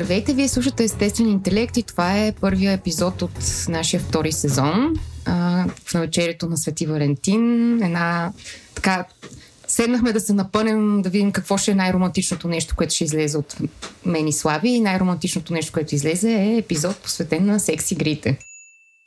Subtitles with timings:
[0.00, 3.30] Здравейте, вие слушате Естествен интелект и това е първия епизод от
[3.68, 4.94] нашия втори сезон.
[5.24, 7.72] А, в навечерието на Свети Валентин.
[7.82, 8.32] Една
[8.74, 9.04] така
[9.66, 13.56] седнахме да се напънем, да видим какво ще е най-романтичното нещо, което ще излезе от
[14.06, 14.68] мен и Слави.
[14.68, 18.38] И най-романтичното нещо, което излезе е епизод посветен на секс игрите.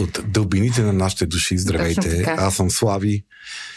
[0.00, 1.58] от дълбините на нашите души.
[1.58, 3.24] Здравейте, аз съм Слави.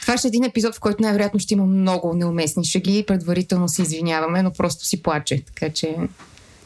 [0.01, 3.03] Това ще е един епизод, в който най-вероятно ще има много неуместни шаги.
[3.07, 5.43] Предварително се извиняваме, но просто си плаче.
[5.45, 5.95] Така че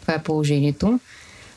[0.02, 1.00] това е положението.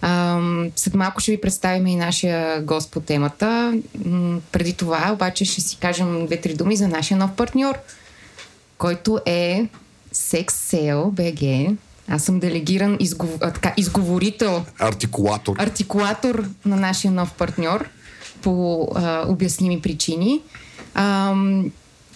[0.00, 3.80] Ам, след малко ще ви представим и нашия гост по темата.
[4.04, 7.78] М- преди това обаче ще си кажем две-три думи за нашия нов партньор,
[8.78, 9.68] който е
[10.14, 11.76] SexSale BG.
[12.08, 13.30] Аз съм делегиран изгов...
[13.40, 14.64] а, така, изговорител.
[14.78, 15.56] Артикулатор.
[15.58, 17.88] Артикулатор на нашия нов партньор
[18.42, 20.40] по а, обясними причини.
[20.94, 21.34] А,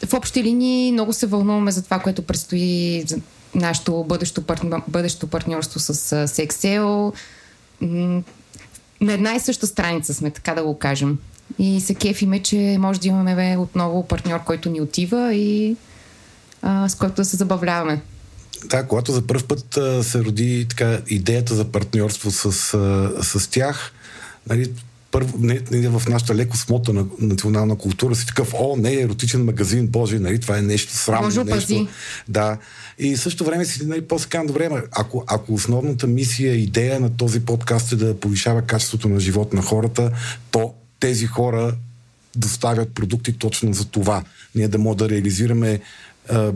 [0.07, 3.19] в общи линии много се вълнуваме за това, което предстои за
[3.55, 5.95] нашето бъдещо, партньор, бъдещо партньорство с
[6.29, 7.13] Sexel.
[9.01, 11.19] На една и съща страница сме, така да го кажем.
[11.59, 15.77] И се кефиме, че може да имаме отново партньор, който ни отива и
[16.63, 18.01] а, с който да се забавляваме.
[18.65, 22.45] Да, когато за първ път а, се роди така идеята за партньорство с,
[22.75, 23.93] а, с тях,
[24.49, 24.73] нали,
[25.11, 29.01] първо, не, не, в нашата леко смота на национална култура си такъв, о, не е
[29.01, 31.29] еротичен магазин, боже, нали, това е нещо срамно.
[31.29, 31.55] Боже, нещо.
[31.55, 31.87] пази.
[32.29, 32.59] Да.
[32.99, 37.41] И също време си, нали, после казвам, добре, ако, ако основната мисия, идея на този
[37.41, 40.13] подкаст е да повишава качеството на живот на хората,
[40.51, 41.75] то тези хора
[42.37, 44.25] доставят продукти точно за това.
[44.55, 45.81] Ние да можем да реализираме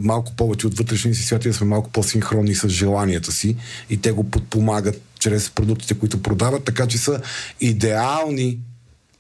[0.01, 3.57] малко повече от вътрешния си свят и да сме малко по-синхронни с желанията си
[3.91, 7.21] и те го подпомагат чрез продуктите, които продават, така че са
[7.61, 8.59] идеални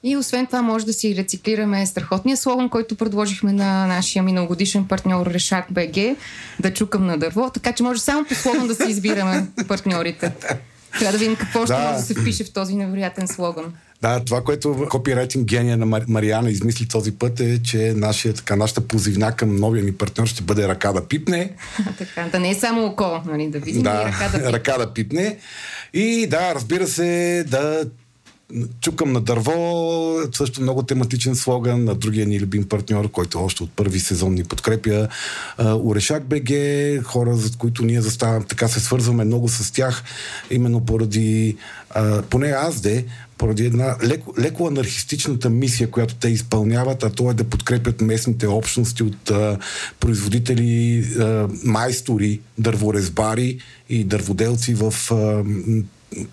[0.06, 5.26] и освен това може да си рециклираме страхотния слоган, който предложихме на нашия миналогодишен партньор
[5.26, 6.16] Решак БГ,
[6.60, 10.32] да чукам на дърво, така че може само по слоган да си избираме партньорите.
[10.98, 11.80] Трябва да видим какво ще Да.
[11.80, 13.64] може да се впише в този невероятен слоган.
[14.04, 18.56] Да, това, което копирайтинг гения на Мар- Мариана измисли този път е, че нашия, така,
[18.56, 21.52] нашата позивна към новия ни партньор ще бъде ръка да пипне.
[21.98, 24.52] така, да не е само око, нали, да видим и да, ръка да пипне.
[24.52, 25.38] ръка да пипне.
[25.94, 27.84] И да, разбира се, да
[28.80, 29.52] чукам на дърво,
[30.32, 34.44] също много тематичен слоган на другия ни любим партньор, който още от първи сезон ни
[34.44, 35.08] подкрепя.
[35.58, 36.50] Орешак БГ,
[37.04, 40.04] хора, за които ние заставаме, така се свързваме много с тях,
[40.50, 41.56] именно поради,
[41.90, 43.04] а, поне аз де,
[43.38, 48.46] поради една леко, леко анархистичната мисия, която те изпълняват, а то е да подкрепят местните
[48.46, 49.58] общности от а,
[50.00, 53.58] производители, а, майстори, дърворезбари
[53.88, 55.44] и дърводелци в а,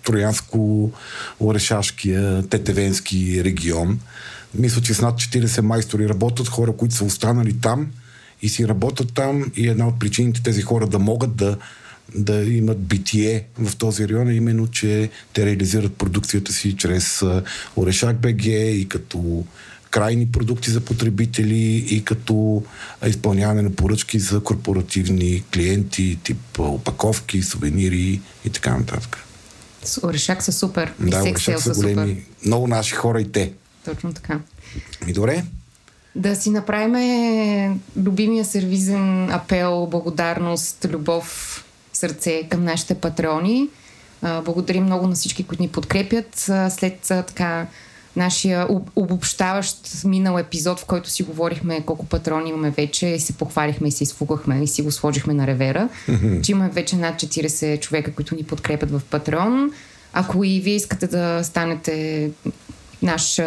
[0.04, 4.00] Троянско-Орешашкия, Тетевенски регион.
[4.54, 7.90] Мисля, че с над 40 майстори работят, хора, които са останали там
[8.42, 11.56] и си работят там и една от причините тези хора да могат да
[12.14, 17.22] да имат битие в този район именно, че те реализират продукцията си чрез
[17.76, 19.44] Орешак БГ и като
[19.90, 22.62] крайни продукти за потребители и като
[23.06, 29.18] изпълняване на поръчки за корпоративни клиенти, тип опаковки, сувенири и така нататък.
[30.02, 30.92] Орешак са супер.
[31.06, 31.94] И Да, Sexel Орешак са са супер.
[31.94, 33.52] големи, много наши хора и те.
[33.84, 34.40] Точно така.
[35.06, 35.44] Ми добре,
[36.14, 41.58] Да си направим любимия сервизен апел, благодарност, любов,
[42.02, 43.68] сърце към нашите патрони.
[44.22, 46.50] А, Благодарим много на всички, които ни подкрепят.
[46.70, 47.66] След така
[48.16, 53.32] нашия об- обобщаващ минал епизод, в който си говорихме колко патрони имаме вече и се
[53.32, 55.88] похвалихме и се изфугахме и си го сложихме на ревера,
[56.42, 59.70] че имаме вече над 40 човека, които ни подкрепят в Патрон.
[60.12, 62.30] Ако и вие искате да станете
[63.02, 63.40] наш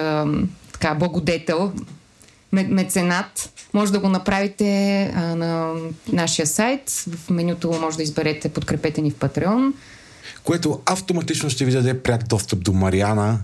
[0.74, 1.72] така, благодетел,
[2.64, 5.74] меценат, може да го направите а, на
[6.14, 6.90] нашия сайт.
[6.90, 9.74] В менюто може да изберете подкрепете ни в Patreon.
[10.44, 13.40] което автоматично ще ви даде пряк достъп до Мариана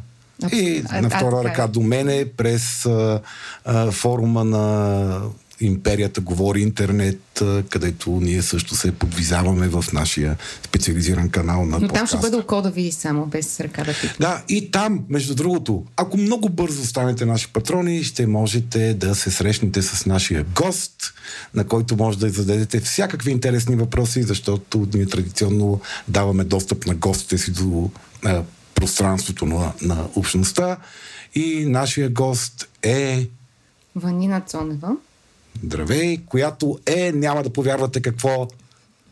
[0.52, 1.52] и а- на а, втора така е.
[1.52, 3.22] ръка до мене през а,
[3.66, 5.22] а, форума на
[5.62, 12.08] империята говори интернет, където ние също се подвизаваме в нашия специализиран канал на Но там
[12.08, 14.16] ще бъде око да види само, без ръка да пипне.
[14.20, 19.32] Да, и там, между другото, ако много бързо станете наши патрони, ще можете да се
[19.32, 21.14] срещнете с нашия гост,
[21.54, 27.38] на който може да зададете всякакви интересни въпроси, защото ние традиционно даваме достъп на гостите
[27.38, 27.90] си до
[28.26, 28.44] а,
[28.76, 30.78] пространството на, на общността.
[31.36, 33.28] И нашия гост е...
[33.96, 34.96] Ванина Цонева.
[35.64, 38.48] Здравей, която е, няма да повярвате какво,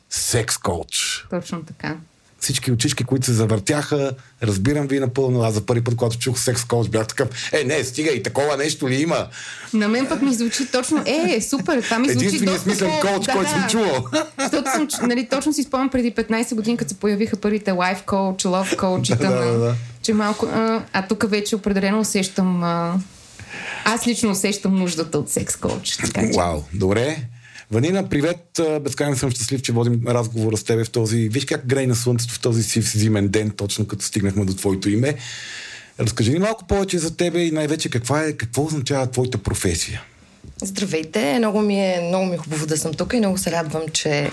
[0.09, 1.25] секс коуч.
[1.29, 1.97] Точно така.
[2.39, 4.11] Всички очички, които се завъртяха,
[4.43, 5.41] разбирам ви напълно.
[5.41, 8.57] Аз за първи път, когато чух секс коуч, бях такъв, е, не, стига и такова
[8.57, 9.27] нещо ли има?
[9.73, 13.33] На мен пък ми звучи точно, е, супер, това ми звучи Единственият смислен коуч, да,
[13.33, 14.05] който съм чувал.
[14.39, 18.45] Защото съм, нали, точно си спомням преди 15 години, като се появиха първите лайф коуч,
[18.45, 19.75] лов коуч, да, да, да.
[20.01, 22.93] че малко, а, а тук вече определено усещам а,
[23.85, 25.97] аз лично усещам нуждата от секс коуч.
[26.35, 27.17] Вау, добре.
[27.71, 28.59] Ванина, привет!
[28.81, 31.29] Безкрайно съм щастлив, че водим разговора с тебе в този...
[31.29, 34.89] Виж как грей на слънцето в този си зимен ден, точно като стигнахме до твоето
[34.89, 35.15] име.
[35.99, 40.03] Разкажи ни малко повече за тебе и най-вече каква е, какво означава твоята професия?
[40.61, 41.37] Здравейте!
[41.37, 44.31] Много ми е, много ми е хубаво да съм тук и много се радвам, че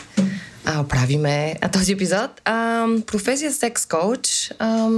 [0.65, 2.31] а, правиме а, този епизод.
[2.45, 4.51] А, професия секс коуч.
[4.59, 4.89] А,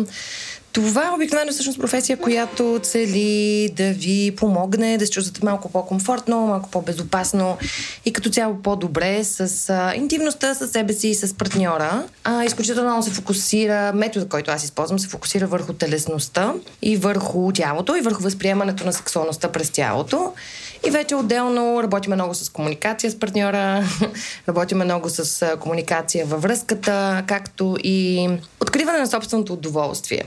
[0.79, 6.47] това е обикновено всъщност професия, която цели да ви помогне да се чувствате малко по-комфортно,
[6.47, 7.57] малко по-безопасно
[8.05, 12.05] и като цяло по-добре с а, интимността, с себе си и с партньора.
[12.25, 17.53] А, изключително много се фокусира, метода, който аз използвам, се фокусира върху телесността и върху
[17.53, 20.33] тялото и върху възприемането на сексуалността през тялото.
[20.87, 23.85] И вече отделно работиме много с комуникация с партньора,
[24.49, 28.29] работиме много с комуникация във връзката, както и
[28.61, 30.25] откриване на собственото удоволствие,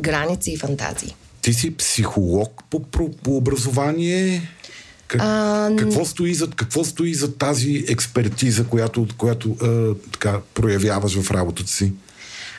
[0.00, 1.14] граници и фантазии.
[1.42, 4.50] Ти си психолог по, по, образование.
[5.06, 11.20] Как, а, какво, стои за, какво стои за тази експертиза, която, която а, така, проявяваш
[11.20, 11.92] в работата си?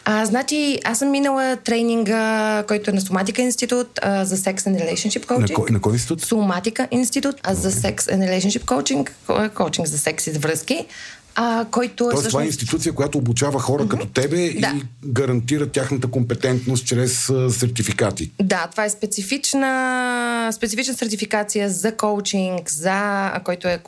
[0.06, 4.84] А, значи, аз съм минала тренинга, който е на Соматика институт а, за Sex and
[4.84, 5.50] Relationship Coaching.
[5.50, 6.22] На, кой, на кой институт?
[6.22, 9.10] Соматика институт а, за Sex and Relationship Coaching,
[9.50, 10.86] коучинг за секс и връзки
[11.36, 12.32] а, който Тоест, всъщност...
[12.32, 13.88] това е институция, която обучава хора mm-hmm.
[13.88, 14.68] като тебе да.
[14.68, 18.32] и гарантира тяхната компетентност чрез а, сертификати.
[18.42, 23.80] Да, това е специфична, специфична сертификация за коучинг, за, който е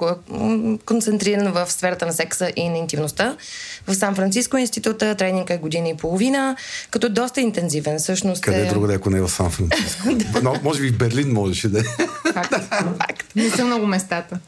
[0.85, 3.37] концентриран в сферата на секса и на интимността.
[3.87, 6.55] В Сан-Франциско института тренинг е година и половина,
[6.91, 7.97] като доста интензивен.
[7.99, 10.07] Всъщност Къде е друго, ако не е в Сан-Франциско?
[10.43, 11.83] Но, може би в Берлин можеше да е.
[12.33, 12.55] Факт.
[12.97, 13.35] Факт.
[13.35, 14.39] Не са много местата.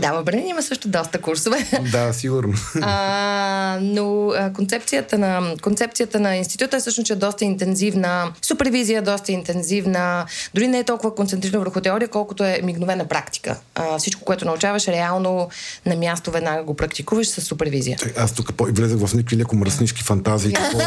[0.00, 1.66] Да, в Берлин има също доста курсове.
[1.92, 2.54] Да, сигурно.
[2.82, 9.02] А, но а, концепцията, на, концепцията на института е всъщност, че е доста интензивна супервизия,
[9.02, 13.56] доста интензивна, дори не е толкова концентрирана върху теория, колкото е мигновена практика.
[13.74, 15.48] А, всичко, което научаваш, реално
[15.86, 17.98] на място веднага го практикуваш с супервизия.
[18.16, 20.52] Аз тук влезах в някакви леко мръснишки фантазии.
[20.52, 20.78] Какво,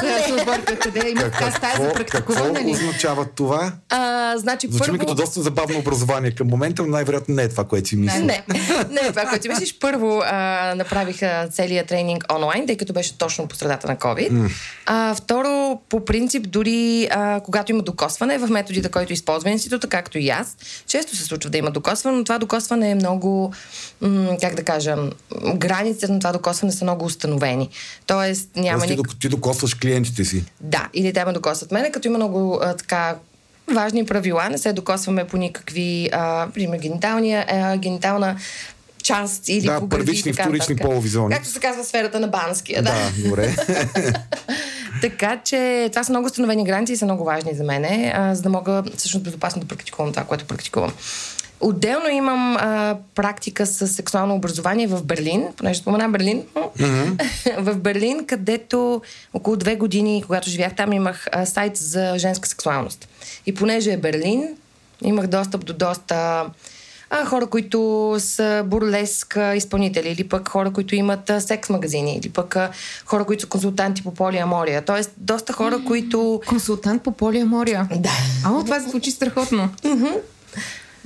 [2.10, 3.72] какво означава това?
[3.90, 6.32] А, значи, Звучи ми като доста забавно образование.
[6.32, 8.20] Към момента най-вероятно не е това, което си мисля.
[8.20, 9.80] Не, не, това, което си мислиш.
[9.80, 11.20] Първо а, направих
[11.52, 14.32] целият тренинг онлайн, тъй като беше точно по средата на COVID.
[14.32, 14.50] Mm.
[14.86, 20.20] А, второ, по принцип, дори а, когато има докосване в методите, който използва института, както
[20.20, 23.54] и аз, често се случва да има докосване, но това докосване е много,
[24.02, 24.96] м- как да кажа,
[25.56, 27.70] границите на това докосване са много установени.
[28.08, 28.88] Тоест няма...
[28.88, 30.46] Ти, ти докосваш клиентите си.
[30.62, 33.16] Да, или те ме докосват мене, като има много а, така
[33.74, 34.50] важни правила.
[34.50, 38.38] Не се докосваме по никакви, а, пример, гениталния, а, генитална
[39.06, 41.34] част или да, първични, вторични полови зони.
[41.34, 42.84] Както се казва сферата на банския.
[42.84, 43.56] Да, да добре.
[45.02, 48.50] така че това са много установени граници и са много важни за мен, за да
[48.50, 50.94] мога всъщност безопасно да практикувам това, което практикувам.
[51.60, 56.44] Отделно имам а, практика с сексуално образование в Берлин, понеже спомена Берлин.
[56.56, 57.58] Mm-hmm.
[57.60, 59.02] в Берлин, където
[59.34, 63.08] около две години, когато живях там, имах а, сайт за женска сексуалност.
[63.46, 64.48] И понеже е Берлин,
[65.04, 66.46] имах достъп до доста
[67.22, 72.56] а, хора, които са бурлеск изпълнители, или пък хора, които имат секс магазини, или пък
[73.06, 74.82] хора, които са консултанти по полиамория.
[74.82, 76.42] Тоест, доста хора, които...
[76.48, 77.88] Консултант по полиамория?
[77.96, 78.10] Да.
[78.46, 79.70] А, това звучи страхотно.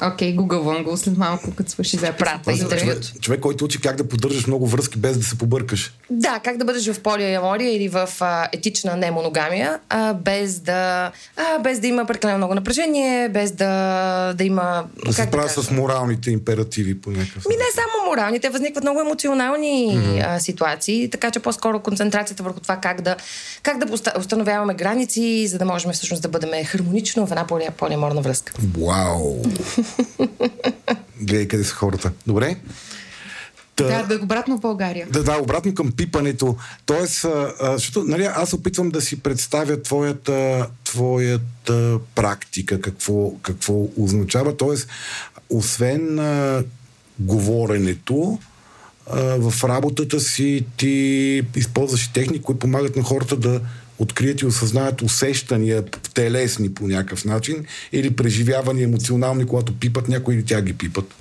[0.02, 2.58] Окей, okay, гугълвам го след малко, като свърши запрата.
[2.80, 5.94] Човек, човек, който учи как да поддържаш много връзки без да се побъркаш.
[6.10, 11.60] Да, как да бъдеш в полиамория или в а, етична немоногамия, а, без, да, а,
[11.60, 14.84] без да има прекалено много напрежение, без да, да има...
[15.06, 19.00] Да се справя да с моралните императиви по някакъв Ми не само моралните, възникват много
[19.00, 20.26] емоционални mm-hmm.
[20.28, 23.16] а, ситуации, така че по-скоро концентрацията върху това как да,
[23.64, 28.54] как да установяваме граници, за да можем всъщност да бъдем хармонично в една полиаморна връзка.
[28.78, 29.44] Вау!
[31.22, 32.12] Гледай къде са хората.
[32.28, 32.58] Добре?
[33.78, 35.08] Да, да, обратно в България.
[35.12, 36.56] Да, да, обратно към пипането.
[36.86, 44.58] Тоест, а, защото, нали, аз опитвам да си представя твоята, твоята практика, какво, какво означава.
[44.58, 44.88] Тоест,
[45.50, 46.64] освен а,
[47.20, 48.40] говоренето,
[49.12, 53.62] а, в работата си ти използваш техники, които помагат на хората да
[54.00, 60.46] открият и осъзнаят усещания телесни по някакъв начин или преживявания емоционални, когато пипат някой или
[60.46, 61.14] тя ги пипат.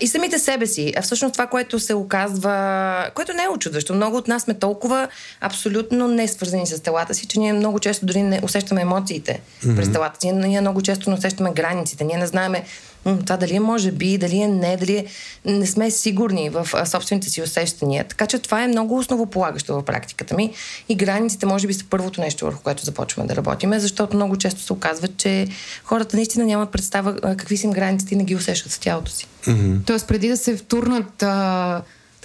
[0.00, 0.92] И самите себе си.
[0.96, 3.94] А всъщност това, което се оказва, което не е очудващо.
[3.94, 5.08] Много от нас сме толкова
[5.40, 9.76] абсолютно не свързани с телата си, че ние много често дори не усещаме емоциите mm-hmm.
[9.76, 10.32] през телата си.
[10.32, 12.04] Ние много често не усещаме границите.
[12.04, 12.64] Ние не знаеме
[13.04, 15.06] това дали е може би, дали е не, дали е...
[15.44, 18.04] не сме сигурни в а, собствените си усещания.
[18.04, 20.52] Така че това е много основополагащо в практиката ми
[20.88, 24.60] и границите може би са първото нещо, върху което започваме да работиме, защото много често
[24.60, 25.48] се оказва, че
[25.84, 29.10] хората наистина нямат представа а, какви са им границите и не ги усещат в тялото
[29.10, 29.26] си.
[29.44, 29.86] Mm-hmm.
[29.86, 31.82] Тоест преди да се втурнат а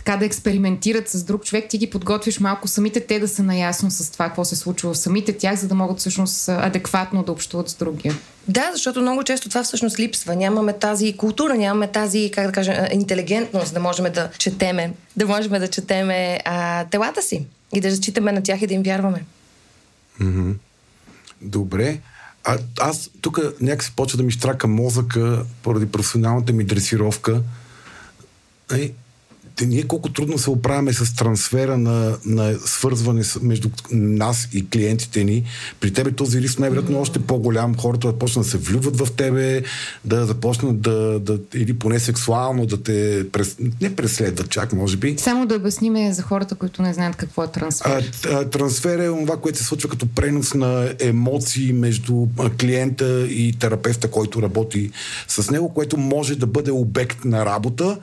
[0.10, 3.92] така да експериментират с друг човек, ти ги подготвиш малко самите те да са наясно
[3.92, 7.70] с това, какво се случва в самите тях, за да могат всъщност адекватно да общуват
[7.70, 8.16] с другия.
[8.48, 10.36] Да, защото много често това всъщност липсва.
[10.36, 15.52] Нямаме тази култура, нямаме тази, как да кажа, интелигентност да можем да четеме, да можем
[15.52, 19.26] да четеме а, телата си и да разчитаме на тях и да им вярваме.
[20.22, 20.54] Mm-hmm.
[21.42, 22.00] Добре.
[22.44, 27.42] А, аз тук някакси почва да ми штрака мозъка поради професионалната ми дресировка.
[28.72, 28.94] Ай,
[29.66, 35.44] ние колко трудно се оправяме с трансфера на, на свързване между нас и клиентите ни.
[35.80, 37.76] При тебе този риск най-вероятно е още по-голям.
[37.76, 39.64] Хората да почнат да се влюбват в тебе,
[40.06, 45.16] да започнат да, да или поне сексуално да те прес, не преследват чак, може би.
[45.18, 48.04] Само да обясниме за хората, които не знаят какво е трансфер.
[48.26, 52.28] А, а, трансфер е това, което се случва като пренос на емоции между
[52.60, 54.92] клиента и терапевта, който работи
[55.28, 57.98] с него, което може да бъде обект на работа,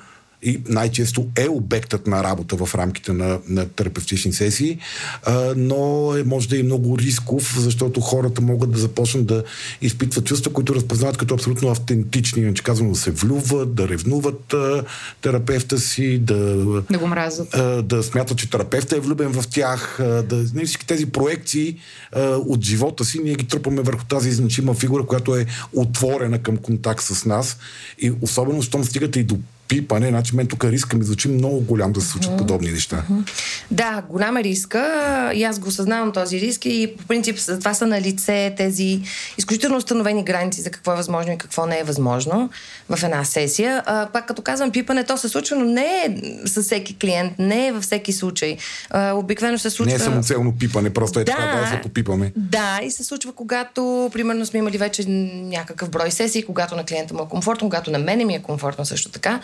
[0.47, 4.79] и най-често е обектът на работа в рамките на, на терапевтични сесии,
[5.23, 9.45] а, но е, може да е много рисков, защото хората могат да започнат да
[9.83, 14.85] изпитват чувства, които разпознават като абсолютно автентични, иначе казвам да се влюват, да ревнуват а,
[15.21, 16.57] терапевта си, да,
[16.91, 17.55] да го мразят.
[17.55, 21.07] А, да смятат, че терапевта е влюбен в тях, а, да, не, нали, всички тези
[21.07, 21.77] проекции
[22.13, 26.57] а, от живота си, ние ги трупаме върху тази значима фигура, която е отворена към
[26.57, 27.59] контакт с нас
[27.99, 29.39] и особено, щом стигате и до
[29.69, 32.39] пипане, значи мен тук риска ми звучи много голям да се случат mm-hmm.
[32.39, 33.05] подобни неща.
[33.11, 33.31] Mm-hmm.
[33.71, 37.87] Да, голям е риска и аз го осъзнавам този риск и по принцип това са
[37.87, 39.01] на лице тези
[39.39, 42.51] изключително установени граници за какво е възможно и какво не е възможно
[42.89, 43.83] в една сесия.
[43.87, 47.67] А, пак като казвам, пипане, то се случва, но не е с всеки клиент, не
[47.67, 48.57] е във всеки случай.
[48.91, 49.91] А, обикновено се случва...
[49.91, 52.33] Не е самоцелно пипане, просто е да, това да се попипаме.
[52.37, 57.15] Да, и се случва когато, примерно, сме имали вече някакъв брой сесии, когато на клиента
[57.15, 59.41] му е комфортно, когато на мене ми е комфортно също така.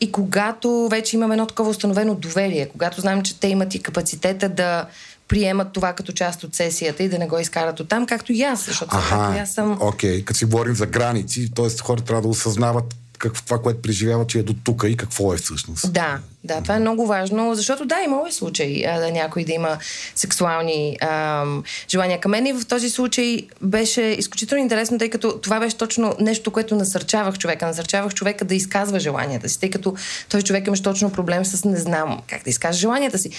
[0.00, 4.48] И когато вече имаме едно такова установено доверие, когато знаем, че те имат и капацитета
[4.48, 4.86] да
[5.28, 8.42] приемат това като част от сесията и да не го изкарат от там, както и
[8.42, 9.78] аз, защото Аха, аз съм...
[9.80, 10.24] Окей, okay.
[10.24, 11.82] като си говорим за граници, т.е.
[11.82, 15.36] хората трябва да осъзнават как, това, което преживява, че е до тук и какво е
[15.36, 15.92] всъщност.
[15.92, 19.52] Да, да, това е много важно, защото да, имало е случай а, да някой да
[19.52, 19.78] има
[20.14, 21.44] сексуални а,
[21.90, 26.14] желания към мен и в този случай беше изключително интересно, тъй като това беше точно
[26.20, 27.66] нещо, което насърчавах човека.
[27.66, 29.94] Насърчавах човека да изказва желанията си, тъй като
[30.28, 33.30] той човек имаше точно проблем с не знам как да изкаже желанията си.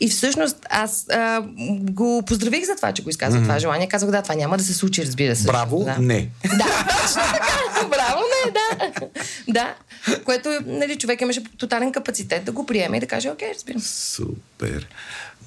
[0.00, 1.42] И всъщност аз а,
[1.80, 3.42] го поздравих за това, че го изказва mm-hmm.
[3.42, 3.88] това желание.
[3.88, 5.46] Казах, да, това няма да се случи, разбира се.
[5.46, 5.96] Браво, да.
[5.98, 6.28] не.
[6.44, 7.87] Да, точно така.
[9.48, 9.74] Да.
[10.24, 13.80] Което, нали, човек имаше тотален капацитет да го приеме и да каже, окей, разбирам.
[13.80, 14.88] Супер.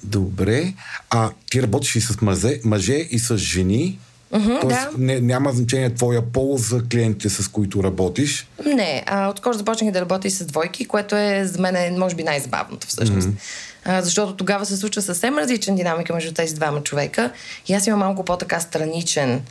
[0.02, 0.72] Добре.
[1.10, 3.98] А ти работиш и с мъже, мъже и с жени.
[4.32, 4.90] Mm-hmm, Тоест, да.
[4.98, 8.46] не, няма значение твоя пол за клиентите, с които работиш?
[8.66, 9.02] Не.
[9.06, 12.22] А, отскоро започнах да работя и с двойки, което е за мен, е, може би,
[12.22, 13.28] най-забавното всъщност.
[13.28, 17.30] Mm-hmm а, защото тогава се случва съвсем различна динамика между тези двама човека
[17.66, 19.42] и аз имам малко по-така страничен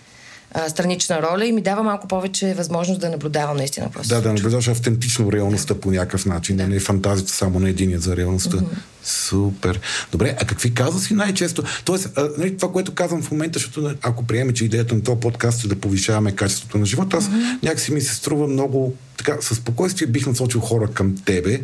[0.53, 4.33] а, странична роля и ми дава малко повече възможност да наблюдавам наистина какво Да, да
[4.33, 5.79] наблюдаваш автентично реалността да.
[5.79, 6.67] по някакъв начин, да.
[6.67, 8.57] не фантазията само на единия за реалността.
[8.57, 8.77] Mm-hmm.
[9.03, 9.79] Супер.
[10.11, 11.63] Добре, а какви казуси най-често?
[11.85, 15.19] Тоест, а, нали, това, което казвам в момента, защото ако приеме, че идеята на този
[15.19, 17.63] подкаст е да повишаваме качеството на живота, аз mm-hmm.
[17.63, 21.61] някакси ми се струва много така, със спокойствие бих насочил хора към тебе.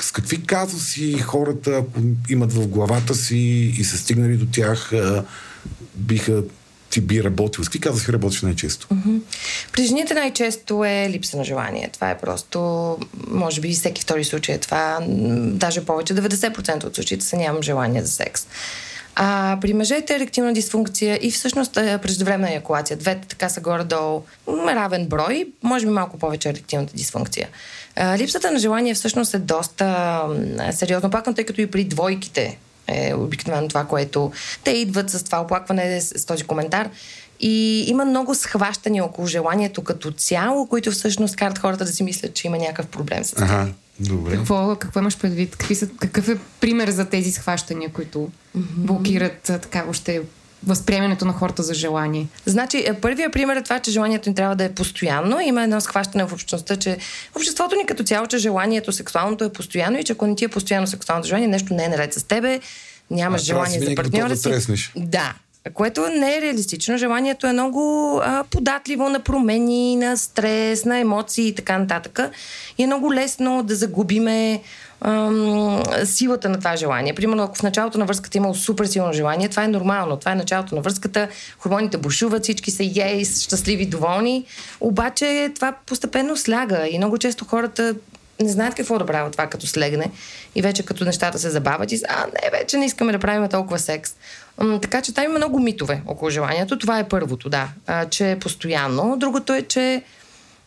[0.00, 3.36] С какви казуси хората, ако имат в главата си
[3.78, 4.92] и са стигнали до тях,
[5.94, 6.42] биха
[6.90, 7.64] ти би работил?
[7.64, 8.86] С какви казуси работиш най-често?
[8.86, 9.20] Mm-hmm.
[9.72, 11.88] При жените най-често е липса на желание.
[11.92, 14.98] Това е просто, може би всеки втори случай е това.
[15.38, 18.46] Даже повече, 90% от случаите са нямам желание за секс.
[19.14, 22.96] А при мъжете еректилна дисфункция и всъщност е, преждевременна еякулация.
[22.96, 27.48] Двете така са горе-долу равен брой, може би малко повече еректилната дисфункция.
[27.96, 30.22] А, липсата на желание всъщност е доста
[30.72, 32.58] сериозно пакно, тъй като и при двойките
[32.90, 34.32] е обикновено това, което
[34.64, 36.90] те идват с това оплакване, с, с този коментар.
[37.40, 42.34] И има много схващания около желанието като цяло, които всъщност карат хората да си мислят,
[42.34, 43.46] че има някакъв проблем с това.
[43.46, 43.68] Ага,
[44.00, 44.36] добре.
[44.36, 45.56] Какво, какво имаш предвид?
[45.56, 50.22] Какви са, какъв е пример за тези схващания, които блокират така още
[50.66, 52.26] възприемането на хората за желание?
[52.46, 55.40] Значи, е, първия пример е това, че желанието ни трябва да е постоянно.
[55.40, 56.96] Има едно схващане в общността, че
[57.32, 60.44] в обществото ни като цяло, че желанието сексуалното е постоянно и че ако не ти
[60.44, 62.60] е постоянно сексуалното желание, нещо не е наред с тебе,
[63.10, 64.42] нямаш А, желание за партньора да си.
[64.42, 64.92] треснеш.
[64.96, 65.34] Да.
[65.74, 66.98] Което не е реалистично.
[66.98, 72.20] Желанието е много а, податливо на промени, на стрес, на емоции и така нататък.
[72.78, 74.60] И е много лесно да загубиме
[75.00, 77.14] ам, силата на това желание.
[77.14, 80.16] Примерно, ако в началото на връзката е имало супер силно желание, това е нормално.
[80.16, 81.28] Това е началото на връзката,
[81.58, 84.44] хормоните бушуват, всички са ей, щастливи, доволни.
[84.80, 87.94] Обаче това постепенно сляга и много често хората
[88.40, 90.10] не знаят какво да правят това, като слегне.
[90.54, 93.48] И вече като нещата се забавят и са, а не, вече не искаме да правим
[93.48, 94.14] толкова секс.
[94.58, 96.78] М, така че там има много митове около желанието.
[96.78, 97.68] Това е първото, да.
[97.86, 99.16] А, че е постоянно.
[99.18, 100.02] Другото е, че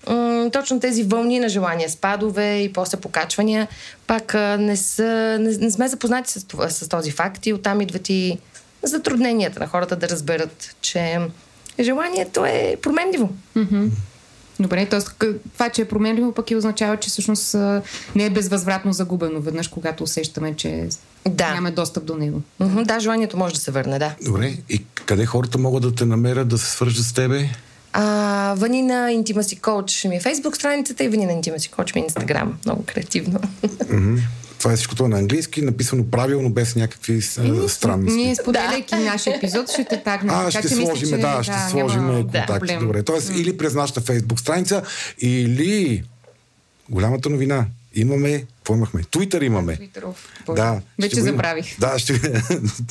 [0.07, 3.67] м, точно тези вълни на желания, спадове и после покачвания,
[4.07, 5.03] пак а, не, са,
[5.39, 8.37] не, не сме запознати с, това, с този факт и оттам идват и
[8.83, 11.19] затрудненията на хората да разберат, че
[11.79, 13.29] желанието е променливо.
[14.59, 14.99] Добре, т.е.
[15.53, 17.55] това, че е променливо, пък и означава, че всъщност
[18.15, 20.87] не е безвъзвратно загубено веднъж, когато усещаме, че
[21.29, 21.47] Да.
[21.47, 22.41] нямаме достъп до него.
[22.59, 24.15] Мгм, Да, желанието може да се върне, да.
[24.21, 24.53] Добре.
[24.69, 27.49] И къде хората могат да те намерят, да се свържат с тебе?
[27.93, 32.47] А, Ванина Intimacy Coach ми е Facebook страницата и Ванина Intimacy Coach ми е Instagram.
[32.65, 33.39] Много креативно.
[34.59, 38.17] Това е всичкото на английски, написано правилно, без някакви а, странности.
[38.17, 40.35] Ние, споделяйки нашия епизод, ще те тагнем.
[40.35, 42.53] А, Така ще мисля, сложим, че, да, ще сложим няма контакти.
[42.53, 42.79] проблем.
[42.79, 43.39] Добре, т.е.
[43.39, 44.83] или през нашата фейсбук страница,
[45.19, 46.03] или
[46.89, 47.65] голямата новина.
[47.95, 49.01] Имаме, какво имахме?
[49.11, 49.75] Твитър имаме.
[49.75, 50.29] Твитъров.
[50.55, 50.81] Да.
[51.01, 51.79] Вече забравих.
[51.79, 52.13] Да, ще...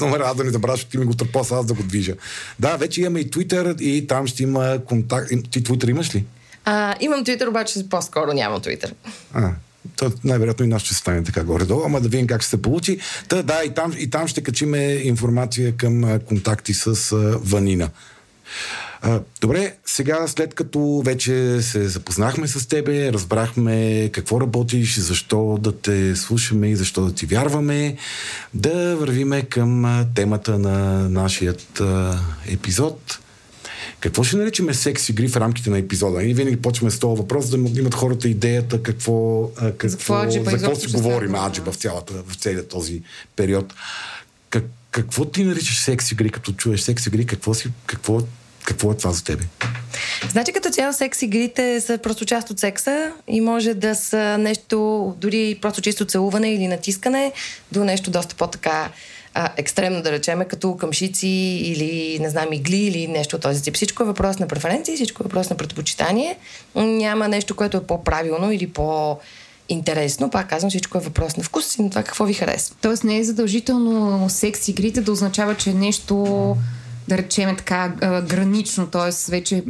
[0.01, 2.15] Номер аз да не забравяш, ще ти ми го търпоса, аз да го движа.
[2.59, 5.33] Да, вече имаме и Твитър и там ще има контакт.
[5.51, 6.25] Ти Твитър имаш ли?
[6.65, 8.93] А, имам Twitter, обаче по-скоро нямам Twitter.
[9.33, 9.51] А,
[9.97, 12.99] то най-вероятно и нас ще стане така горе-долу, ама да видим как ще се получи.
[13.29, 17.91] Та, да, и там, и там ще качиме информация към контакти с Ванина.
[19.05, 25.73] А, добре, сега след като вече се запознахме с тебе, разбрахме какво работиш, защо да
[25.73, 27.97] те слушаме и защо да ти вярваме,
[28.55, 33.19] да вървиме към темата на нашият а, епизод.
[34.01, 36.25] Какво ще наричаме секс игри в рамките на епизода?
[36.25, 40.29] И винаги почваме с този въпрос, да имат хората идеята какво, какво, за какво какво,
[40.29, 43.03] аджеба за какво си говорим аджеба в, цялата, в целият този
[43.37, 43.75] период.
[44.51, 47.27] Как, какво ти наричаш секс игри, като чуеш секс игри?
[47.27, 48.21] Какво, си, какво,
[48.65, 49.45] какво е това за тебе?
[50.31, 55.15] Значи като цяло секс игрите са просто част от секса и може да са нещо,
[55.19, 57.33] дори просто чисто целуване или натискане,
[57.73, 58.89] до нещо доста по-така
[59.35, 61.29] а, екстремно, да речеме, като къмшици
[61.65, 63.75] или, не знам, игли или нещо от този тип.
[63.75, 66.37] Всичко е въпрос на преференции, всичко е въпрос на предпочитание.
[66.75, 69.19] Няма нещо, което е по-правилно или по-
[69.69, 72.77] интересно, пак казвам, всичко е въпрос на вкус и на това какво ви харесва.
[72.81, 76.57] Тоест не е задължително секс игрите да означава, че е нещо,
[77.13, 79.31] да речем така, а, гранично, т.е.
[79.31, 79.63] вече,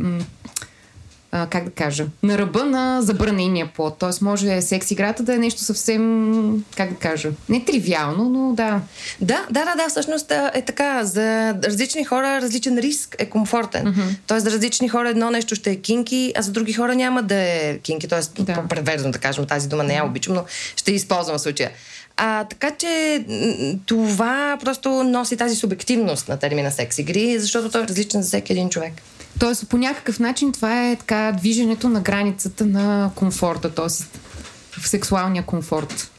[1.32, 3.98] а, как да кажа, на ръба на забранения плод.
[3.98, 4.24] Т.е.
[4.24, 8.80] може секс играта да е нещо съвсем, как да кажа, не тривиално, но да.
[9.20, 11.04] Да, да, да, да, всъщност е така.
[11.04, 13.86] За различни хора различен риск е комфортен.
[13.86, 14.16] Mm-hmm.
[14.26, 17.34] Тоест, за различни хора едно нещо ще е кинки, а за други хора няма да
[17.34, 18.08] е кинки.
[18.08, 18.64] Тоест, Да.
[18.68, 20.44] преведено да кажем, тази дума не я обичам, но
[20.76, 21.70] ще използвам в случая.
[22.24, 23.24] А, така че
[23.86, 28.52] това просто носи тази субективност на термина секс игри, защото той е различен за всеки
[28.52, 28.92] един човек.
[29.38, 33.86] Тоест по някакъв начин това е така движенето на границата на комфорта, т.е.
[34.80, 36.10] в сексуалния комфорт.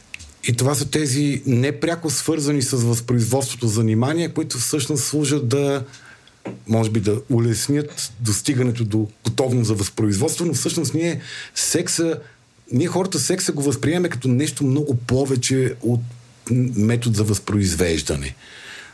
[0.43, 5.83] И това са тези непряко свързани с възпроизводството занимания, които всъщност служат да
[6.67, 11.21] може би да улеснят достигането до готовност за възпроизводство, но всъщност ние
[11.55, 12.19] секса,
[12.71, 16.01] ние хората секса го възприемаме като нещо много повече от
[16.75, 18.35] метод за възпроизвеждане.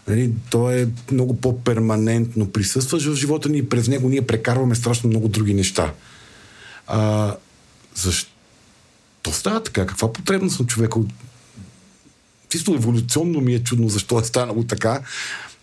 [0.07, 5.09] Нали, то е много по-перманентно присъстваш в живота ни и през него ние прекарваме страшно
[5.09, 5.93] много други неща.
[6.87, 7.35] А,
[7.95, 8.29] защо
[9.31, 9.85] става така?
[9.85, 10.99] Каква потребност на човека
[12.49, 15.01] чисто еволюционно ми е чудно защо е станало така,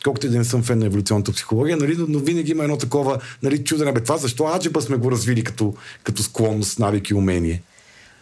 [0.04, 3.18] колкото и да не съм фен на еволюционната психология, нали, но винаги има едно такова
[3.42, 7.62] нали, чудене, бе, това защо аджеба сме го развили като, като склонност, навик и умение.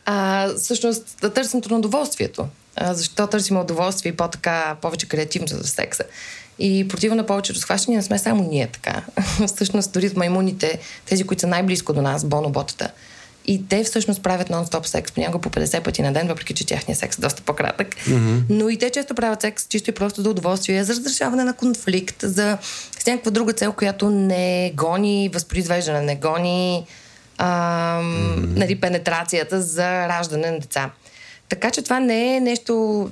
[0.04, 2.48] А, всъщност, търсенето на удоволствието.
[2.76, 6.04] А, защо търсим удоволствие и по-така, повече креативност за секса?
[6.58, 9.02] И противно на повечето схващания не сме само ние така.
[9.54, 12.90] Всъщност, дори маймуните, тези, които са най-близко до нас, боноботата,
[13.46, 16.96] и те всъщност правят нон-стоп секс, понякога по 50 пъти на ден, въпреки че тяхния
[16.96, 17.88] секс е доста по-кратък.
[17.96, 18.42] Mm-hmm.
[18.50, 22.16] Но и те често правят секс чисто и просто за удоволствие, за разрешаване на конфликт,
[22.22, 22.58] за
[23.00, 26.86] с някаква друга цел, която не гони възпроизвеждане, не гони
[27.38, 28.56] а, mm-hmm.
[28.56, 30.90] нали, пенетрацията за раждане на деца.
[31.48, 33.10] Така че това не е нещо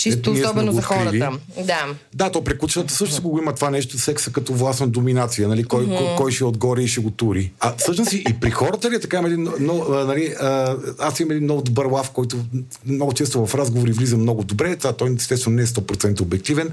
[0.00, 1.30] Чисто Ето, особено за хората.
[1.64, 1.86] Да.
[2.14, 5.64] Да, то при кучетата също го има това нещо, секса като властна доминация, нали?
[5.64, 5.98] Кой, mm-hmm.
[5.98, 7.52] кой, кой ще е отгоре и ще го тури.
[7.60, 10.34] А всъщност и, при хората ли е така, един, но, нали,
[10.98, 12.36] аз имам един много добър лав, който
[12.86, 14.76] много често в разговори влиза много добре.
[14.76, 16.70] Това той естествено не е 100% обективен,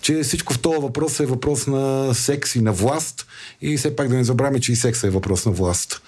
[0.00, 3.26] че всичко в този въпрос е въпрос на секс и на власт.
[3.62, 6.02] И все пак да не забравяме, че и секса е въпрос на власт.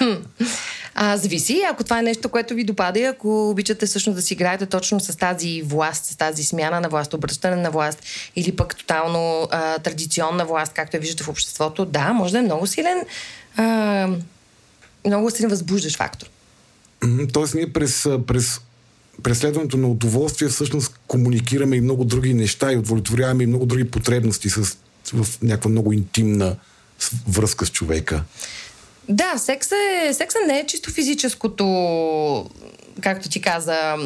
[0.98, 4.66] А, зависи, ако това е нещо, което ви допада, ако обичате всъщност да си играете
[4.66, 8.02] точно с тази власт, с тази смяна на власт, обръщане на власт
[8.36, 12.42] или пък тотално а, традиционна власт, както я виждате в обществото, да, може да е
[12.42, 13.04] много силен,
[13.56, 14.08] а,
[15.06, 16.26] много силен възбуждащ фактор.
[17.32, 18.60] Тоест ние през, през
[19.22, 24.50] преследването на удоволствие всъщност комуникираме и много други неща и удовлетворяваме и много други потребности
[24.50, 24.76] с,
[25.12, 26.56] в някаква много интимна
[27.28, 28.22] връзка с човека.
[29.08, 32.46] Да, секса, е, секса не е чисто физическото
[33.00, 33.96] както ти каза,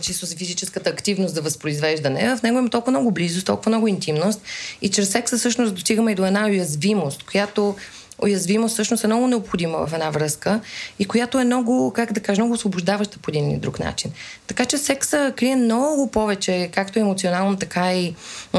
[0.00, 4.40] чисто физическата активност за възпроизвеждане, в него има толкова много близост, толкова много интимност
[4.82, 7.76] и чрез секса всъщност достигаме и до една уязвимост, която
[8.22, 10.60] уязвимост всъщност е много необходима в една връзка
[10.98, 14.10] и която е много, как да кажа, много освобождаваща по един или друг начин.
[14.46, 18.14] Така че секса крие много повече, както емоционално, така и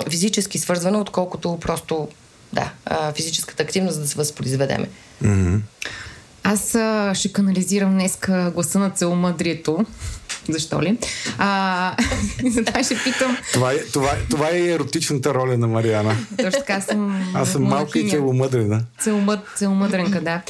[0.10, 2.08] физически свързвано, отколкото просто
[2.54, 2.72] да,
[3.16, 4.88] физическата активност, да се възпроизведеме.
[5.24, 5.60] Mm-hmm.
[6.44, 9.86] Аз а, ще канализирам днеска гласа на целомъдрието.
[10.50, 10.98] Защо ли?
[11.38, 11.96] А,
[12.66, 13.38] това ще питам.
[13.54, 16.16] Това е, това, това е еротичната роля на Мариана.
[16.38, 17.32] Точно така съм.
[17.34, 18.84] Аз съм малка и целомъдрена.
[19.00, 20.42] Целомъд, целомъдренка, да.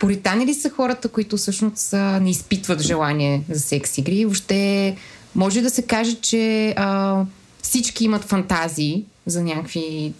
[0.00, 4.24] Поритани ли са хората, които всъщност не изпитват желание за секс игри?
[4.24, 4.96] Въобще
[5.34, 7.20] може да се каже, че а,
[7.62, 10.12] всички имат фантазии за някакви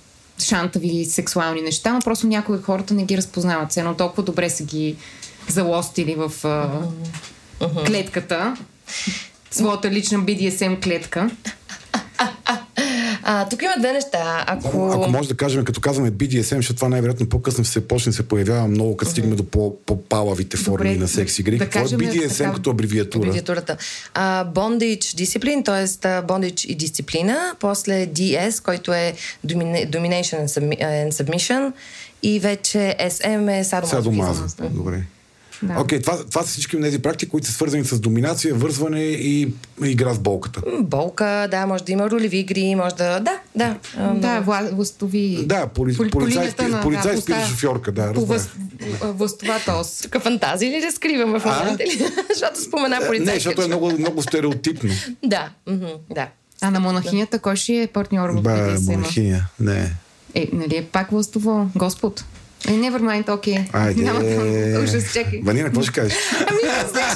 [0.45, 3.77] шантави сексуални неща, но просто някои хората не ги разпознават.
[3.77, 4.97] Едно толкова добре са ги
[5.49, 6.69] залостили в а,
[7.87, 8.57] клетката.
[9.51, 11.31] Своята лична BDSM клетка.
[12.45, 12.62] А,
[13.51, 14.45] тук има две неща.
[14.47, 14.91] Ако...
[14.93, 18.29] Ако може да кажем, като казваме BDSM, защото това най-вероятно по-късно се почне да се
[18.29, 21.59] появява много, като стигне до по-палавите форми Добре, на секс игри.
[21.59, 23.23] Да Какво е BDSM така, като абревиатура?
[23.23, 23.77] Абревиатурата.
[24.15, 25.87] Uh, bondage дисциплин, т.е.
[25.87, 27.55] bondage и дисциплина.
[27.61, 29.15] После DS, който е
[29.47, 31.73] Domination and Submission.
[32.23, 34.49] И вече SM е садомазохизъм.
[34.49, 34.69] Садомаза.
[34.71, 35.03] Добре.
[35.63, 35.81] Да.
[35.81, 39.49] Окей, okay, това, това са всички тези практики, които са свързани с доминация, вързване и
[39.85, 40.63] игра с болката.
[40.81, 43.21] Болка, да, може да има ролеви игри, може да...
[43.21, 43.77] Да, да.
[44.15, 44.41] Да,
[44.73, 45.45] властови...
[45.47, 48.13] Да, поли, поли, полицайски, на, полицай да, шофьорка, да.
[48.13, 48.49] По въз,
[49.03, 50.01] властовата ос.
[50.03, 51.85] Тук фантазии ли разкриваме в момента
[52.35, 53.33] защото спомена полицайски.
[53.33, 54.91] Не, защото е много, много стереотипно.
[55.25, 55.51] да,
[56.11, 56.29] да.
[56.61, 59.93] А на монахинята кой ще е партньор в Ба, монахиня, не.
[60.35, 61.71] Е, нали е пак властово?
[61.75, 62.25] Господ.
[62.69, 63.55] Е, never mind, окей.
[63.55, 63.69] Okay.
[63.73, 64.03] Айде.
[64.03, 65.41] Няма да ужас, чакай.
[65.45, 66.19] Ванина, какво ще кажеш?
[66.41, 66.61] Ами,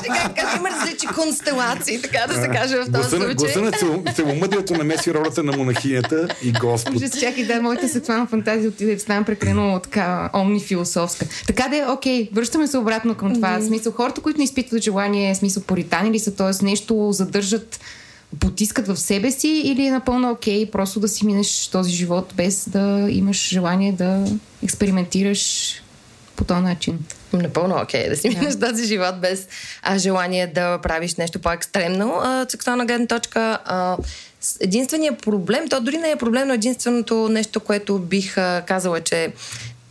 [0.07, 3.35] как кажа, има различни констелации, така да се каже в този случай.
[3.35, 6.95] Гласа на целомъдрието намеси ролята на монахинята и Господ.
[6.97, 11.27] Ужас, чакай, да, моята сексуална фантазия отиде в стана прекалено така омни философска.
[11.47, 13.61] Така да е, окей, връщаме се обратно към това.
[13.61, 16.65] Смисъл, хората, които не изпитват желание, смисъл, поритани ли са, т.е.
[16.65, 17.81] нещо задържат
[18.41, 22.33] потискат в себе си или е напълно окей okay, просто да си минеш този живот
[22.37, 24.25] без да имаш желание да
[24.63, 25.75] експериментираш
[26.37, 26.99] по този начин.
[27.33, 28.69] Напълно окей okay, да си минеш yeah.
[28.69, 29.49] този живот без
[29.83, 32.23] а, желание да правиш нещо по-екстремно.
[32.49, 33.97] Сексуална гледна точка а,
[34.61, 39.33] единственият проблем, то дори не е проблем, но единственото нещо, което бих а, казала, че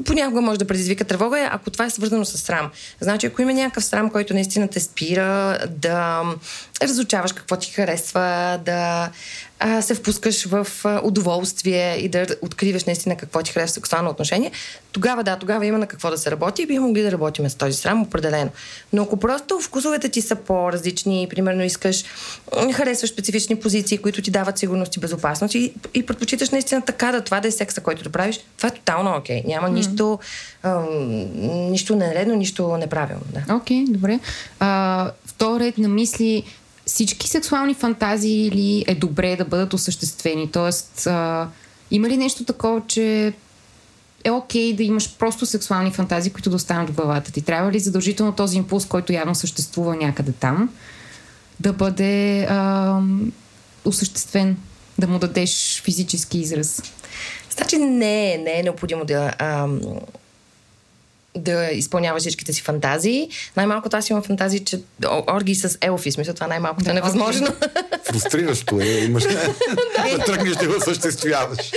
[0.06, 2.72] понякога може да предизвика тревога, е, ако това е свързано с срам.
[3.00, 6.24] Значи, ако има някакъв срам, който наистина те спира да
[6.82, 9.10] разучаваш какво ти харесва, да
[9.60, 14.52] а, се впускаш в а, удоволствие и да откриваш наистина какво ти харесва сексуално отношение,
[14.92, 17.56] тогава да, тогава има на какво да се работи и бихме могли да работим с
[17.56, 18.50] този срам, определено.
[18.94, 22.04] Но ако просто вкусовете ти са по-различни, примерно искаш,
[22.74, 27.22] харесваш специфични позиции, които ти дават сигурност и безопасност и, и предпочиташ наистина така да
[27.22, 29.42] това да е секса, който да правиш, това е тотално окей.
[29.42, 29.48] Okay.
[29.48, 29.72] Няма mm.
[29.72, 30.20] нищо,
[30.64, 30.82] а,
[31.46, 33.24] нищо нередно, нищо неправилно.
[33.34, 33.56] Да.
[33.56, 34.20] Окей, okay, добре.
[34.60, 36.44] А, втори ред на мисли,
[36.86, 40.52] всички сексуални фантазии ли е добре да бъдат осъществени?
[40.52, 41.48] Тоест, а,
[41.92, 43.34] има ли нещо такова, че
[44.24, 47.42] е окей okay да имаш просто сексуални фантазии, които да останат в главата ти?
[47.42, 50.70] Трябва ли задължително този импулс, който явно съществува някъде там,
[51.60, 53.00] да бъде а,
[53.86, 54.58] осъществен,
[55.00, 56.82] да му дадеш физически израз.
[57.58, 59.80] Значи не, не е необходимо да, ам,
[61.36, 63.30] да изпълнява всичките си фантазии.
[63.58, 64.80] Най-малкото аз имам фантазии, че
[65.28, 67.48] орги с елфи, смисъл това най-малкото да, е невъзможно.
[68.04, 68.86] Фрустриращо е.
[68.86, 69.24] Имаш
[70.18, 71.72] да тръгнеш да го осъществяваш.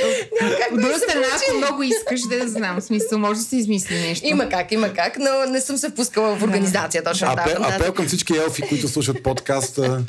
[0.73, 4.27] От друга страна, ако много искаш да знам, смисъл, може да се измисли нещо.
[4.27, 7.29] Има как, има как, но не съм се впускала в организация точно.
[7.31, 10.03] Апел, апел към всички елфи, които слушат подкаста.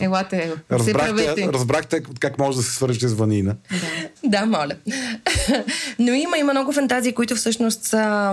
[0.00, 3.54] Елате, разбрахте, разбрахте как може да се свържете с ванина.
[4.24, 4.74] Да, да моля.
[5.98, 8.32] Но има, има много фантазии, които всъщност са...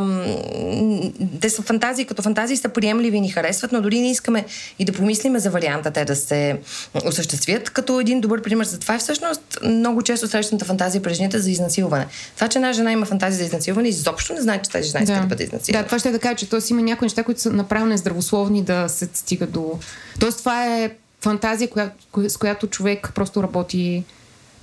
[1.41, 4.45] Те са фантазии, като фантазии са приемливи и ни харесват, но дори не искаме
[4.79, 6.59] и да помислиме за варианта те да се
[7.05, 7.69] осъществят.
[7.69, 11.51] Като един добър пример за това е всъщност много често срещаната фантазия при жените за
[11.51, 12.07] изнасилване.
[12.35, 15.15] Това, че една жена има фантазия за изнасилване, изобщо не знае, че тази жена иска
[15.15, 15.83] да, да бъде изнасилвана.
[15.83, 16.59] Да, това ще е да кажа, че т.е.
[16.69, 19.79] има някои неща, които са направени нездравословни да се стига до...
[20.19, 21.91] Тоест това е фантазия, коя,
[22.27, 24.03] с която човек просто работи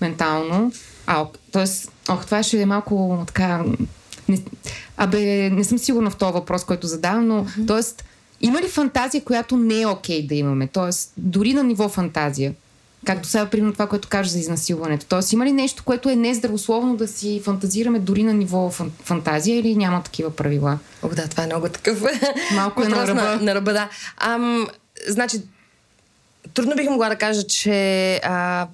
[0.01, 0.73] ментално.
[1.07, 3.65] А, тоест, ох, това ще е малко така...
[4.29, 4.39] Не,
[4.97, 7.67] абе, не съм сигурна в този въпрос, който задавам, но, mm-hmm.
[7.67, 8.05] тоест,
[8.41, 10.67] има ли фантазия, която не е окей okay да имаме?
[10.67, 12.55] Тоест, дори на ниво фантазия.
[13.07, 15.07] Както сега, примерно, това, което кажа за изнасилването.
[15.07, 19.59] Тоест, има ли нещо, което е нездравословно да си фантазираме дори на ниво фан- фантазия
[19.59, 20.79] или няма такива правила?
[21.03, 22.03] Ох, да, това е много такъв.
[22.55, 23.23] Малко е на ръба.
[23.23, 23.89] На, на ръба, да.
[24.17, 24.69] Ам,
[25.09, 25.43] значи,
[26.55, 28.67] трудно бих могла да кажа, че а,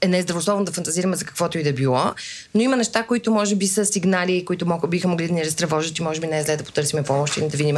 [0.00, 2.14] е нездравословно да фантазираме за каквото и да било,
[2.54, 5.98] но има неща, които може би са сигнали, които мога, биха могли да ни разтревожат
[5.98, 7.76] и може би не е зле да потърсиме помощ и да видим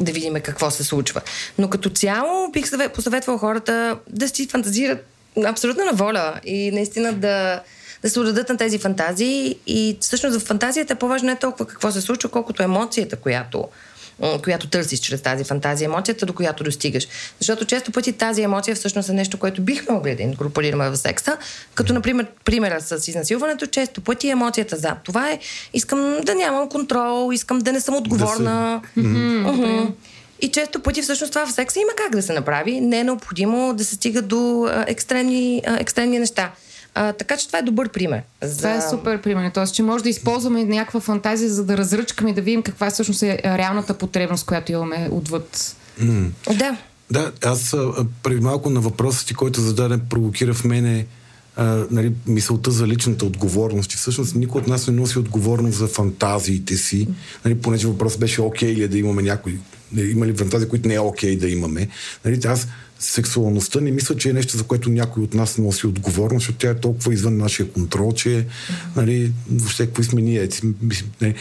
[0.00, 1.20] да видим какво се случва.
[1.58, 5.06] Но като цяло бих посъветвал хората да си фантазират
[5.46, 7.62] абсолютно на воля и наистина да,
[8.02, 11.92] да се отдадат на тези фантазии и всъщност в фантазията е по-важно не толкова какво
[11.92, 13.68] се случва, колкото емоцията, която
[14.42, 17.08] която търсиш чрез тази фантазия, емоцията, до която достигаш.
[17.38, 21.36] Защото често пъти тази емоция всъщност е нещо, което бихме могли да инкорпорираме в секса,
[21.74, 25.38] като например примера с изнасилването, често пъти емоцията за това е
[25.74, 28.80] искам да нямам контрол, искам да не съм отговорна.
[28.96, 29.08] Да се...
[29.08, 29.46] mm-hmm.
[29.46, 29.92] Mm-hmm.
[30.40, 32.80] И често пъти всъщност това в секса има как да се направи.
[32.80, 36.50] Не е необходимо да се стига до екстремни, екстремни неща.
[36.94, 38.22] А, така че това е добър пример.
[38.42, 38.56] За...
[38.56, 39.50] Това е супер пример.
[39.54, 43.22] Тоест, че може да използваме някаква фантазия, за да разръчкаме и да видим каква всъщност
[43.22, 45.76] е реалната потребност, която имаме отвъд.
[46.00, 46.30] Mm.
[46.58, 46.76] Да.
[47.10, 47.76] Да, аз
[48.22, 51.06] преди малко на въпроса ти, който зададе, провокира в мене
[51.56, 53.92] а, нали, мисълта за личната отговорност.
[53.92, 57.08] И всъщност никой от нас не носи отговорност за фантазиите си.
[57.44, 59.58] Нали, понеже въпрос беше окей okay ли е да имаме някой.
[59.96, 61.88] Има ли фантазии, които не е окей okay да имаме.
[62.24, 62.68] Нали, аз
[63.04, 66.70] сексуалността не мисля, че е нещо, за което някой от нас носи отговорност, защото тя
[66.70, 68.46] е толкова извън нашия контрол, че
[68.96, 70.48] нали, въобще какви сме ние.
[71.20, 71.34] Не,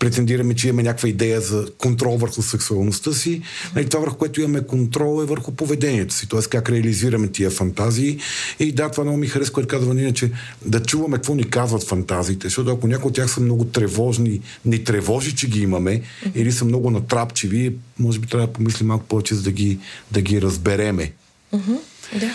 [0.00, 3.42] претендираме, че имаме някаква идея за контрол върху сексуалността си.
[3.74, 6.40] Нали, това върху което имаме контрол е върху поведението си, т.е.
[6.40, 8.18] как реализираме тия фантазии.
[8.60, 10.30] И да, това много ми харесва, което казва Нина, че
[10.66, 14.84] да чуваме какво ни казват фантазиите, защото ако някои от тях са много тревожни, ни
[14.84, 16.02] тревожи, че ги имаме,
[16.34, 19.78] или са много натрапчиви, може би трябва да помислим малко повече, за да ги,
[20.10, 21.12] да ги разбереме.
[21.54, 21.78] Mm-hmm.
[22.20, 22.30] Да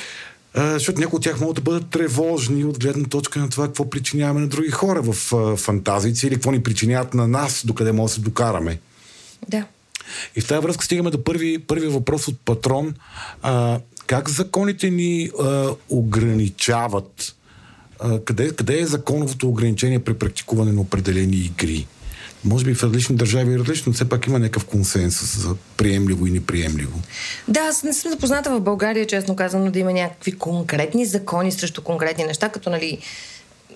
[0.57, 4.39] защото някои от тях могат да бъдат тревожни от гледна точка на това какво причиняваме
[4.39, 5.13] на други хора в
[5.57, 8.79] фантазиите или какво ни причиняват на нас, докъде може да се докараме.
[9.49, 9.65] Да.
[10.35, 12.93] И в тази връзка стигаме до първи, първи въпрос от патрон.
[13.41, 17.35] А, как законите ни а, ограничават?
[17.99, 21.87] А, къде, къде е законовото ограничение при практикуване на определени игри?
[22.45, 26.27] Може би в различни държави е различно, но все пак има някакъв консенсус за приемливо
[26.27, 26.99] и неприемливо.
[27.47, 31.81] Да, аз не съм запозната в България, честно казано, да има някакви конкретни закони срещу
[31.81, 32.99] конкретни неща, като нали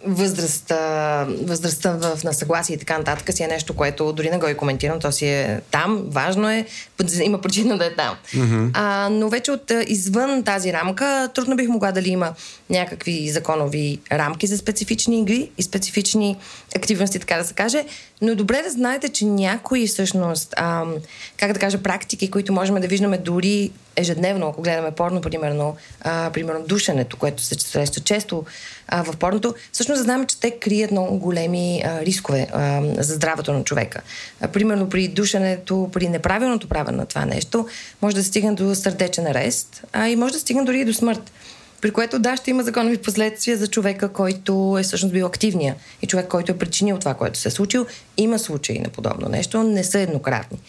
[0.05, 4.47] възрастта, възрастта в, на съгласие и така нататък си е нещо, което дори не го
[4.47, 6.65] и коментирам, то си е там, важно е,
[7.23, 8.15] има причина да е там.
[8.35, 8.69] Mm-hmm.
[8.73, 12.33] А, но вече от извън тази рамка, трудно бих могла дали има
[12.69, 16.37] някакви законови рамки за специфични игри и специфични
[16.75, 17.85] активности, така да се каже,
[18.21, 20.95] но добре да знаете, че някои всъщност, ам,
[21.37, 26.29] как да кажа, практики, които можем да виждаме дори ежедневно, ако гледаме порно, примерно, а,
[26.33, 28.45] примерно душенето, което се среща често
[28.87, 33.53] а, в порното, всъщност знаем, че те крият много големи а, рискове а, за здравето
[33.53, 34.01] на човека.
[34.41, 37.67] А, примерно при душенето, при неправилното правене на това нещо,
[38.01, 41.31] може да стигне до сърдечен арест, а и може да стигне дори и до смърт.
[41.81, 46.07] При което да, ще има законови последствия за човека, който е всъщност бил активния и
[46.07, 47.85] човек, който е причинил това, което се е случил.
[48.17, 50.59] Има случаи на подобно нещо, не са еднократни.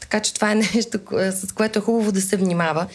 [0.00, 0.98] Така че това е нещо,
[1.30, 2.86] с което е хубаво да се внимава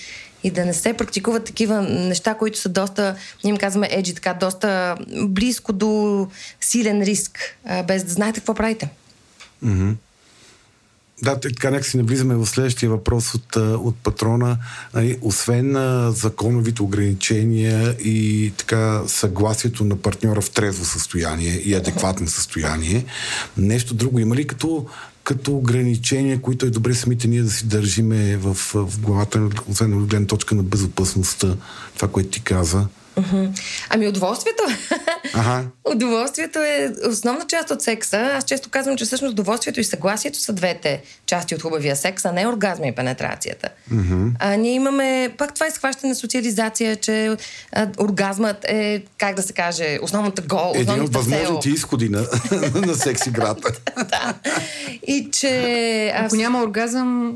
[0.44, 4.34] и да не се практикуват такива неща, които са доста, ние им казваме еджи, така,
[4.34, 6.28] доста близко до
[6.62, 7.58] силен риск,
[7.88, 8.90] без да знаете какво правите.
[9.66, 9.96] Mm-hmm.
[11.24, 14.58] Да, така нека си навлизаме в следващия въпрос от, от патрона.
[15.22, 15.76] Освен
[16.12, 23.06] законовите ограничения и така съгласието на партньора в трезво състояние и адекватно състояние,
[23.58, 24.86] нещо друго има ли като
[25.24, 30.06] като ограничения, които е добре самите ние да си държиме в, в главата, освен от
[30.10, 31.56] гледна точка на безопасността,
[31.96, 32.88] това, което ти каза?
[33.90, 34.64] Ами удоволствието.
[35.34, 35.64] Ага.
[35.92, 38.18] удоволствието е основна част от секса.
[38.18, 42.32] Аз често казвам, че всъщност удоволствието и съгласието са двете части от хубавия секс, а
[42.32, 43.70] не оргазма и пенетрацията.
[43.94, 44.32] Mm-hmm.
[44.40, 47.38] А, ние имаме, пак това е схващане на социализация, че
[47.72, 52.26] а, оргазмът е, как да се каже, основната гол, Един от възможните изходи на,
[52.86, 53.72] на секс играта.
[53.98, 54.34] да.
[55.08, 56.14] И че...
[56.16, 57.36] Ако няма оргазъм,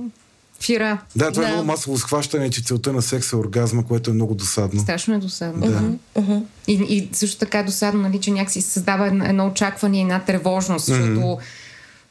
[0.66, 0.98] фира.
[1.16, 1.50] Да, това да.
[1.50, 4.82] е много масово схващане, че целта на секса е оргазма, което е много досадно.
[4.82, 5.68] Страшно е досадно.
[5.68, 5.74] Да.
[5.74, 6.44] Uh-huh, uh-huh.
[6.68, 10.86] И, и също така е досадно, нали, че някакси създава едно очакване и една тревожност,
[10.86, 11.38] защото mm-hmm.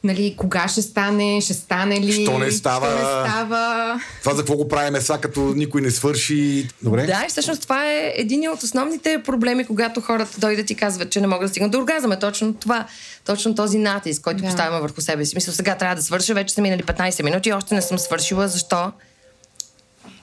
[0.03, 2.87] Нали, кога ще стане, ще стане ли, Що не става?
[2.87, 4.01] Що не става.
[4.19, 6.67] Това за какво го правим сега, като никой не свърши.
[6.81, 7.05] Добре?
[7.05, 11.21] Да, и всъщност това е един от основните проблеми, когато хората дойдат и казват, че
[11.21, 12.11] не могат да стигнат до оргазъм.
[12.11, 12.85] Е точно това,
[13.25, 14.47] точно този натиск, който Да.
[14.47, 15.35] поставяме върху себе си.
[15.35, 18.47] Мисля, сега трябва да свърша, вече са минали 15 минути, още не съм свършила.
[18.47, 18.91] Защо?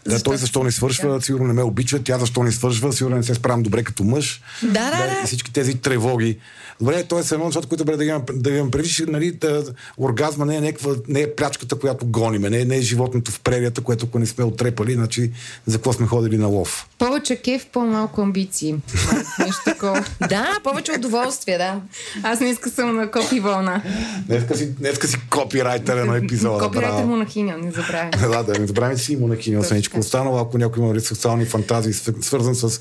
[0.06, 3.22] Да, той защо не свършва, сигурно не ме обича, тя защо не свършва, сигурно не
[3.22, 4.42] се справям добре като мъж.
[4.62, 5.20] Да, да, да.
[5.24, 6.38] И всички тези тревоги.
[6.80, 9.64] Добре, то е едно нещото, което добре да имам, да имам предвид, че, нали, да,
[9.98, 13.40] оргазма не е, някаква, не е прячката, която гониме, не е, не е животното в
[13.40, 15.30] прерията, което ако не сме отрепали, значи
[15.66, 16.88] за какво сме ходили на лов.
[16.98, 18.74] Повече кеф, по-малко амбиции.
[19.38, 20.04] Нещо такова.
[20.28, 21.80] Да, повече удоволствие, да.
[22.22, 23.82] Аз не иска съм на копи вълна.
[24.26, 26.64] Днеска си, днеска си копирайтера на епизода.
[26.64, 28.10] Копирайтер монахиня, не забравяй.
[28.20, 31.92] да, да, не забравяме, че си монахиня, освен всичко останало, ако някой има сексуални фантазии,
[31.92, 32.81] свър- свързан с,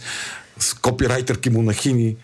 [0.59, 2.15] с копирайтерки монахини,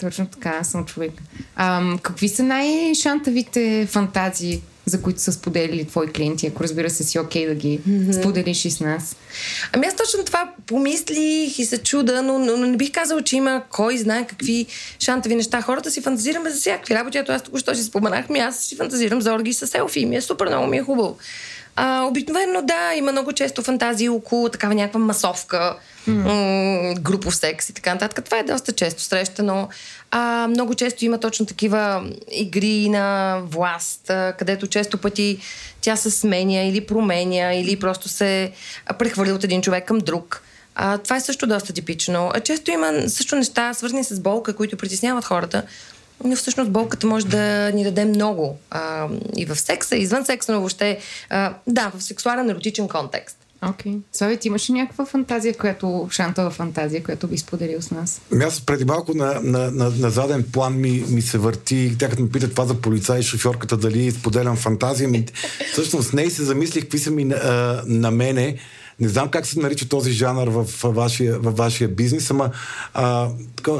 [0.00, 1.12] Точно така, аз съм човек.
[1.56, 7.18] Ам, какви са най-шантавите фантазии, за които са споделили твои клиенти, ако разбира се си
[7.18, 8.20] окей да ги mm-hmm.
[8.20, 9.16] споделиш и с нас?
[9.72, 13.36] Ами аз точно това помислих и се чуда, но, но, но не бих казала, че
[13.36, 14.66] има кой знае какви
[14.98, 15.62] шантави неща.
[15.62, 17.18] Хората си фантазираме за всякакви работи.
[17.18, 20.00] Ето аз току-що си споменах, ми аз си фантазирам за орги с селфи.
[20.00, 21.16] и Ми е супер много, ми е хубаво.
[21.76, 27.72] А, обикновено да, има много често фантазии около такава някаква масовка, м- групов секс и
[27.72, 28.24] така нататък.
[28.24, 29.68] Това е доста често срещано.
[30.10, 35.38] А, много често има точно такива игри на власт, а, където често пъти
[35.80, 38.52] тя се сменя или променя, или просто се
[38.98, 40.42] прехвърля от един човек към друг.
[40.74, 42.30] А, това е също доста типично.
[42.34, 45.62] А, често има също неща, свързани с болка, които притесняват хората.
[46.24, 48.58] Но всъщност болката може да ни даде много.
[48.70, 50.98] А, и в секса, и извън секса, но въобще,
[51.30, 53.36] а, да, в сексуален еротичен контекст.
[53.62, 53.92] Окей.
[53.92, 54.00] Okay.
[54.12, 58.20] Слави, ти имаш ли някаква фантазия, която, шантова фантазия, която би споделил с нас?
[58.32, 62.08] Ами Аз преди малко на, на, на, на заден план ми, ми се върти, тя
[62.08, 65.08] като ме пита това за полицай и шофьорката, дали споделям фантазия.
[65.08, 65.26] Ми,
[65.72, 68.56] всъщност с нея се замислих какви са ми а, на мене.
[69.00, 72.50] Не знам как се нарича този жанр в, в, вашия, в вашия бизнес, ама
[72.94, 73.72] а, така,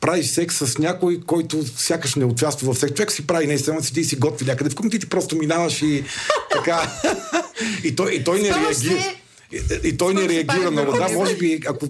[0.00, 2.94] правиш секс с някой, който сякаш не участва в секс.
[2.94, 4.70] Човек си прави наистина, седи и си готви някъде.
[4.70, 6.04] В ти, ти просто минаваш и
[6.52, 6.92] така.
[7.84, 9.04] и, той, и той не реагира.
[9.52, 10.92] И, и той не реагира много.
[10.92, 11.86] Да, може би, ако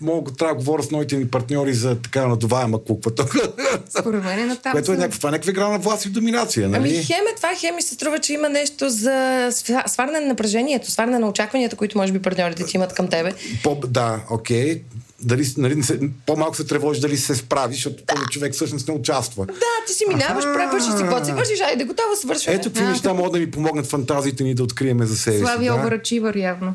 [0.00, 3.12] мога, трябва да говоря с новите ми партньори за така надуваема куква.
[4.00, 4.72] Според мен е на там.
[4.72, 6.88] Което е някаква, това е някаква игра на власт и доминация, нали?
[6.88, 9.48] Ами хем е това, хем ми се струва, че има нещо за
[9.86, 13.32] сваряне на напрежението, сваряне на очакванията, които може би партньорите ти имат към тебе.
[13.62, 14.82] По, да, окей.
[15.20, 15.82] Дали, нали,
[16.26, 18.14] по-малко се тревожи дали се справи, защото да.
[18.14, 19.46] този човек всъщност не участва.
[19.46, 19.52] Да,
[19.86, 22.58] ти си минаваш, превършиш си, какво си вършиш, айде, готово свършване.
[22.58, 25.42] Ето какви неща могат да ми помогнат фантазиите ни да откриеме за себе си.
[25.42, 25.74] Слави да?
[25.74, 26.74] обрачивър явно.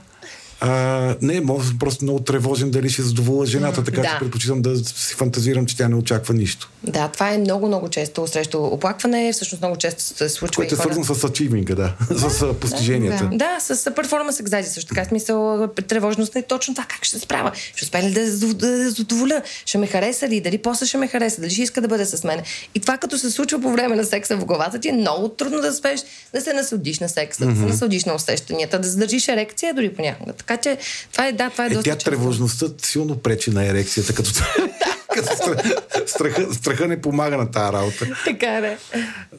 [0.62, 4.08] А, не, може съм просто много тревожен дали ще задоволя жената, така да.
[4.08, 6.69] че предпочитам да си фантазирам, че тя не очаква нищо.
[6.84, 10.78] Да, това е много, много често срещу оплакване, всъщност много често се случва Което е
[10.78, 10.93] хора...
[10.93, 11.93] свързано с ачивинга, да.
[12.30, 13.30] с а, постиженията.
[13.32, 13.38] да.
[13.38, 15.06] Да, с перформанс anxiety също така.
[15.06, 16.86] Смисъл, тревожността е точно това.
[16.89, 17.52] Как ще се справя?
[17.76, 19.41] Ще успея ли да да я задоволя?
[19.65, 20.41] Ще ме хареса ли?
[20.41, 21.41] Дали после ще ме хареса?
[21.41, 22.41] Дали ще иска да бъде с мен?
[22.76, 25.62] И това като се случва по време на секса в главата ти е много трудно
[25.62, 26.02] да спеш
[26.34, 30.34] да се насладиш на секса, да се насладиш на усещанията, да задържиш ерекция дори понякога.
[30.50, 30.78] Така че
[31.12, 32.10] това е, да, това е, Е, доста тя често.
[32.10, 34.30] тревожността силно пречи на ерекцията, като,
[35.14, 35.76] като стра-
[36.08, 38.06] страха, страха не помага на тази работа.
[38.26, 38.78] Така е.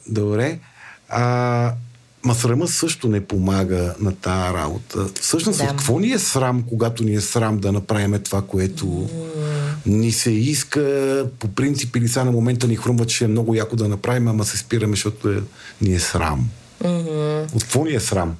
[0.07, 0.59] Добре.
[1.09, 1.73] А,
[2.23, 5.07] ма срама също не помага на тази работа.
[5.21, 5.63] Всъщност, Да.
[5.63, 9.09] от какво ни е срам, когато ни е срам да направим това, което
[9.85, 10.81] ни се иска,
[11.39, 14.45] по принцип или сега на момента ни хрумва, че е много яко да направим, ама
[14.45, 15.41] се спираме, защото е,
[15.81, 16.49] ни е срам.
[17.53, 18.35] От какво ни е срам?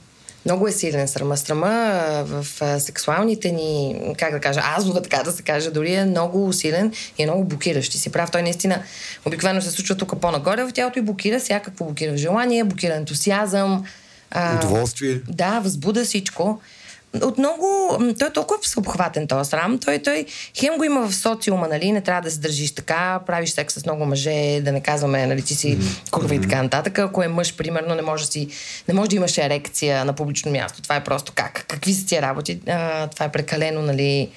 [0.46, 1.38] Много е силен срама.
[1.38, 5.94] Срама а, в а, сексуалните ни, как да кажа, азова, така да се каже, дори
[5.94, 7.96] е много силен и е много блокиращ.
[7.96, 8.84] И си прав, той наистина
[9.26, 13.86] обикновено се случва тук по-нагоре в тялото и блокира всякакво блокира желание, блокира ентусиазъм,
[14.32, 15.22] А, Удоволствие.
[15.28, 16.62] Да, възбуда всичко.
[17.22, 17.97] От много...
[18.20, 19.80] Той е толкова всеобхватен този срам.
[19.80, 20.26] Той, той
[20.57, 21.91] хем го има в социума, нали?
[21.91, 25.41] Не трябва да се държиш така, правиш секс с много мъже, да не казваме, нали,
[25.41, 25.78] ти си
[26.12, 26.99] курва и така нататък.
[26.99, 28.47] Ако е мъж, примерно, не може, си,
[28.88, 30.82] не може да имаш ерекция на публично място.
[30.82, 31.66] Това е просто как?
[31.68, 32.59] Какви са тия работи?
[32.68, 34.30] А, това е прекалено, нали?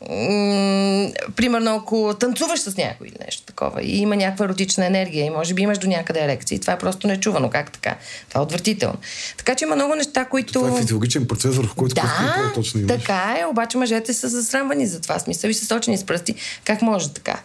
[0.00, 5.30] М, примерно, ако танцуваш с някой или нещо такова и има някаква еротична енергия и
[5.30, 7.50] може би имаш до някъде ерекция, и това е просто нечувано.
[7.50, 7.96] Как така?
[8.28, 8.96] Това е отвратително.
[9.36, 10.52] Така че има много неща, които...
[10.52, 12.96] Това е физиологичен процес, върху който Да, точно имаш.
[12.96, 15.18] така е, обаче мъжете са засрамвани за това.
[15.18, 16.34] Смисъл и са сочени с пръсти.
[16.64, 17.40] Как може така?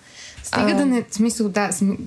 [0.53, 1.97] Стига да не, смисъл, да, см-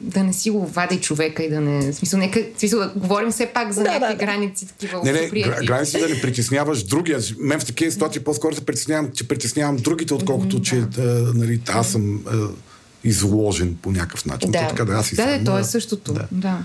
[0.00, 3.46] да не си го вади човека и да не, смисъл, нека, смисъл, да говорим все
[3.46, 4.26] пак за Да, някакви да, да.
[4.26, 7.18] граници, такива Не, не, гра- граници да не притесняваш другия.
[7.38, 11.02] Мен в такива ситуации по-скоро се притеснявам, че притеснявам другите, отколкото, че а,
[11.34, 12.46] нали, аз съм а,
[13.04, 14.50] изложен по някакъв начин.
[14.50, 14.58] Да.
[14.60, 16.12] То така да, аз и Да, да, то а, е същото.
[16.12, 16.26] Да.
[16.32, 16.58] Да.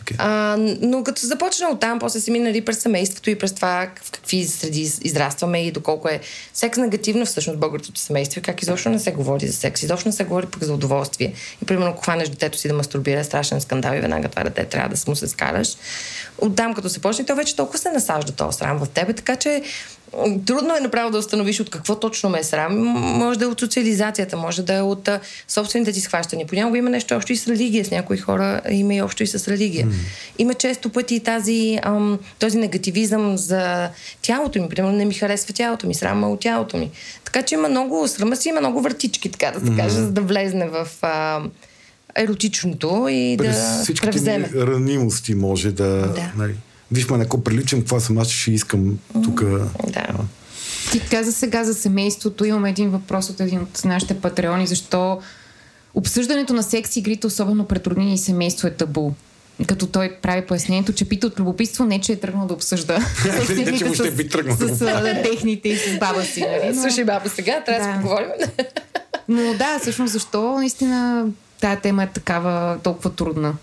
[0.00, 0.16] Окей.
[0.20, 4.10] А, но като започна от там, после се минали през семейството и през това в
[4.10, 6.20] какви среди из- израстваме и доколко е
[6.54, 10.12] секс негативно всъщност българското семейство и как изобщо не се говори за секс, изобщо не
[10.12, 11.32] се говори пък за удоволствие.
[11.62, 14.64] И примерно, ако хванеш детето си да мастурбира, е страшен скандал и веднага това дете
[14.64, 15.68] трябва да му се скараш.
[16.38, 19.62] Оттам, като се почне, то вече толкова се насажда този срам в тебе, така че
[20.46, 22.78] трудно е направо да установиш от какво точно ме е срам.
[23.18, 26.46] Може да е от социализацията, може да е от а, собствените ти схващания.
[26.46, 27.84] Понякога има нещо общо и с религия.
[27.84, 29.88] С някои хора има и общо и с религия.
[30.38, 33.88] Има често пъти тази, ам, този негативизъм за
[34.22, 34.68] тялото ми.
[34.68, 36.90] Примерно не ми харесва тялото ми, срама от тялото ми.
[37.24, 40.20] Така че има много, срама си има много въртички, така да се каже, за да
[40.20, 41.40] влезне в а,
[42.16, 44.50] еротичното и През да всичките превземе.
[44.54, 45.84] ранимости може да...
[46.06, 46.32] Да.
[46.36, 46.54] Нали,
[46.92, 49.42] Виж ме, ако приличам, това съм аз, ще искам тук.
[49.88, 50.06] Да.
[50.92, 52.44] Ти каза сега за семейството.
[52.44, 54.66] Имаме един въпрос от един от нашите патреони.
[54.66, 55.20] Защо
[55.94, 59.10] обсъждането на секс игрите, особено пред роднини и семейство, е табу?
[59.66, 62.98] Като той прави пояснението, че пита от любопитство, не че е тръгнал да обсъжда
[63.48, 66.40] Не, че въобще би тръгнал да с, с, техните и с баба си.
[66.40, 66.72] Нали?
[66.74, 67.96] Но- Слушай, баба, сега трябва да, Да.
[67.96, 68.28] си поговорим.
[69.28, 71.26] Но да, всъщност защо наистина
[71.60, 73.54] тая тема е такава толкова трудна,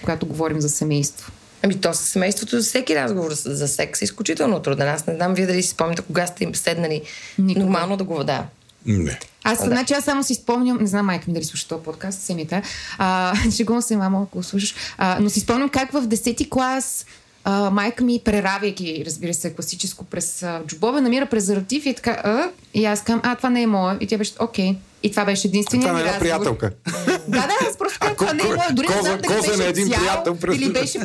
[0.00, 1.32] когато говорим за семейство?
[1.62, 4.88] Ами то с семейството, за всеки разговор за секс е изключително труден.
[4.88, 7.02] Аз не знам вие дали си спомняте кога сте им седнали
[7.38, 7.64] Никога.
[7.64, 8.44] нормално да го да.
[8.86, 9.18] Не.
[9.44, 9.64] Аз, да.
[9.64, 12.62] значи, аз само си спомням, не знам майка ми дали слуша този подкаст, семията,
[12.98, 17.06] а, шегувам се, мамо, ако го слушаш, а, но си спомням как в 10-ти клас
[17.44, 22.10] а, майка ми, преравяйки, разбира се, класическо през а, джобове, намира презерватив и е така,
[22.24, 23.96] а, и аз казвам, а, това не е моя.
[24.00, 24.76] И тя беше, окей.
[25.02, 26.58] И това беше единствения Това е една разговор.
[26.58, 26.70] приятелка.
[27.28, 28.68] Да, да, аз просто казвам, А, това не е моя.
[28.72, 30.98] Дори не коза- знам дали на беше един цял, приятел или беше,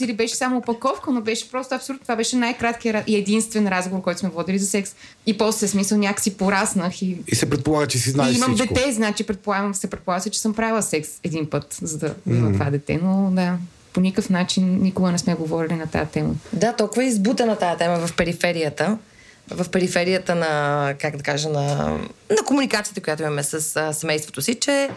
[0.00, 2.00] или беше само опаковка, но беше просто абсурдно.
[2.02, 4.94] Това беше най-краткият ра- и единствен разговор, който сме водили за секс.
[5.26, 8.74] И после, смисъл, някакси пораснах и И се предполага, че си и знаеш имам всичко.
[8.74, 12.52] дете, значи предполагам, се предполага се, че съм правила секс един път, за да има
[12.52, 13.56] това дете, но да,
[13.92, 16.34] по никакъв начин никога не сме говорили на тази тема.
[16.52, 18.98] Да, толкова е избутана тази тема в периферията.
[19.50, 20.48] В периферията на,
[20.94, 21.76] как да кажа, на,
[22.30, 24.90] на комуникацията, която имаме с а, семейството си, че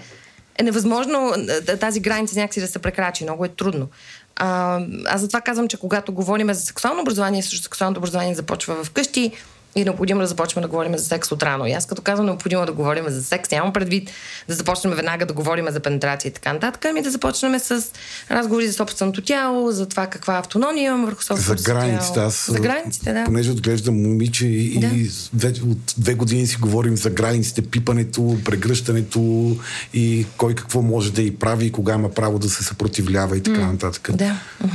[0.60, 1.34] е невъзможно
[1.68, 3.24] а, тази граница някакси да се прекрачи.
[3.24, 3.88] Много е трудно.
[4.36, 9.32] А, аз затова казвам, че когато говорим за сексуално образование, също сексуалното образование започва вкъщи
[9.76, 11.66] и необходимо да започнем да говорим за секс отрано.
[11.66, 14.10] И аз като казвам необходимо да говорим за секс, нямам предвид
[14.48, 17.86] да започнем веднага да говорим за пенетрация и така нататък, ами да започнем с
[18.32, 22.14] разговори за собственото тяло, за това каква автономия имам върху За собственото си границите.
[22.14, 22.28] тяло.
[22.28, 23.24] Аз, За границите, да.
[23.26, 24.88] Понеже отглеждам момиче и, Да.
[24.88, 29.52] и вече от две години си говорим за границите, пипането, прегръщането
[29.94, 33.44] и кой какво може да и прави и кога има право да се съпротивлява и
[33.44, 34.10] така нататък.
[34.14, 34.38] Да.
[34.64, 34.70] Но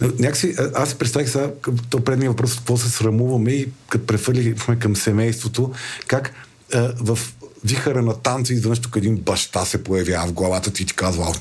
[0.00, 1.50] Някакси, аз си представих сега,
[1.90, 5.72] то предния въпрос, какво се срамуваме и като префърлихме към семейството,
[6.06, 6.32] как
[6.74, 7.18] а, в
[7.64, 11.24] вихара на танца изведнъж тук един баща се появява в главата ти и ти казва,
[11.24, 11.32] «Ау,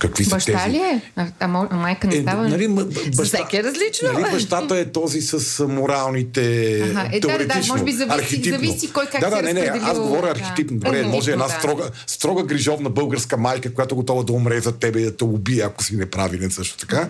[0.00, 0.70] какви са Баща тези?
[0.70, 1.02] ли е?
[1.16, 2.48] А, а, майка не става?
[2.48, 2.84] нали, м-
[3.16, 6.40] баща, всеки е различно, Нали, бащата е този с моралните
[6.80, 8.58] Аха, е, да, да, да, теоретично, може би зависи- архетипно.
[8.58, 10.30] зависи кой как да, да, не, не, аз говоря да.
[10.30, 10.76] архетипно.
[10.76, 11.50] Добре, Архетипно, може една да.
[11.50, 15.62] строга, строга грижовна българска майка, която готова да умре за тебе и да те убие,
[15.62, 17.08] ако си неправилен също така.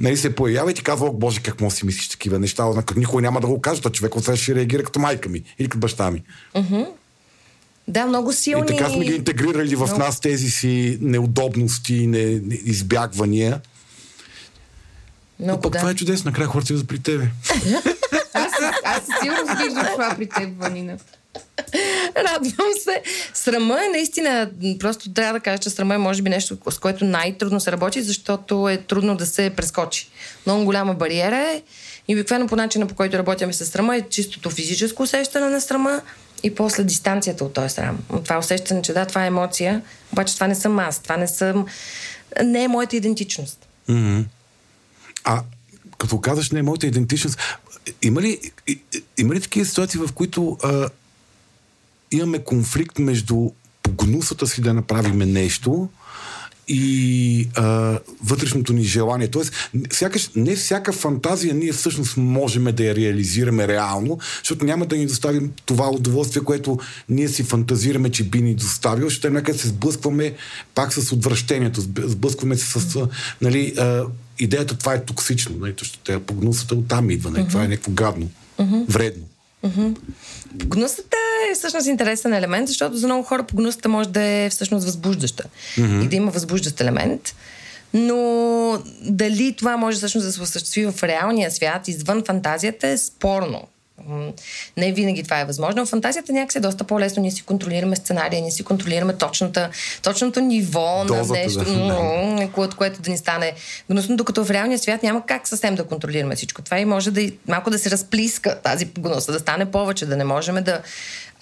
[0.00, 2.64] Нали, се появява и ти казва, боже, как може да си мислиш такива неща,
[2.96, 6.10] никой няма да го каже, човек от ще реагира като майка ми или като баща
[6.10, 6.22] ми.
[7.88, 8.64] Да, много силни...
[8.64, 13.60] И така сме ги интегрирали в нас тези си неудобности, не, не, избягвания.
[15.40, 15.78] Но Много, пък да.
[15.78, 17.24] това е чудесно, накрая хората идват при тебе.
[18.34, 18.52] Аз,
[18.84, 20.96] аз със сигурност виждам това при теб, Ванина.
[22.16, 23.02] Радвам се.
[23.34, 27.04] Срама е наистина, просто трябва да кажа, че срама е може би нещо, с което
[27.04, 30.08] най-трудно се работи, защото е трудно да се прескочи.
[30.46, 31.62] Много голяма бариера е
[32.08, 36.00] и обикновено по начина, по който работяме с срама е чистото физическо усещане на срама
[36.44, 37.98] и после дистанцията от този срам.
[38.24, 39.82] Това усещане, че да, това е емоция,
[40.12, 41.66] обаче това не съм аз, това не съм...
[42.44, 43.68] Не е моята идентичност.
[45.24, 45.42] А
[45.98, 47.38] като казваш, не, моята идентичност,
[48.02, 48.40] има ли,
[49.18, 50.88] има ли такива ситуации, в които а,
[52.10, 53.50] имаме конфликт между
[53.82, 55.88] погнусата си да направим нещо
[56.68, 59.28] и а, вътрешното ни желание.
[59.28, 64.96] Тоест, сякаш, не всяка фантазия ние всъщност можем да я реализираме реално, защото няма да
[64.96, 69.68] ни доставим това удоволствие, което ние си фантазираме, че би ни доставил, защото някъде се
[69.68, 70.34] сблъскваме
[70.74, 73.08] пак с отвращението, сблъскваме се с
[73.42, 74.04] нали, а,
[74.38, 78.28] идеята това е токсично, нали, защото погнусата оттам идва, нали, това е някакво гадно,
[78.88, 79.24] вредно.
[79.64, 79.96] Mm-hmm.
[80.58, 81.16] Погнусата
[81.50, 85.44] е всъщност интересен елемент, защото за много хора погнусата може да е всъщност възбуждаща
[85.76, 86.04] mm-hmm.
[86.04, 87.34] и да има възбуждащ елемент.
[87.94, 93.68] Но дали това може всъщност да се осъществи в реалния свят, извън фантазията, е спорно.
[94.76, 95.86] Не винаги това е възможно.
[95.86, 97.22] В фантазията някакси е доста по-лесно.
[97.22, 99.70] Ние си контролираме сценария, ние си контролираме точната,
[100.02, 102.48] точното ниво Дозата, на нещо, да.
[102.52, 103.52] което, което да ни стане
[103.90, 107.30] гнусно, докато в реалния свят няма как съвсем да контролираме всичко това и може да
[107.48, 110.80] малко да се разплиска тази гнуса, да стане повече, да не можем да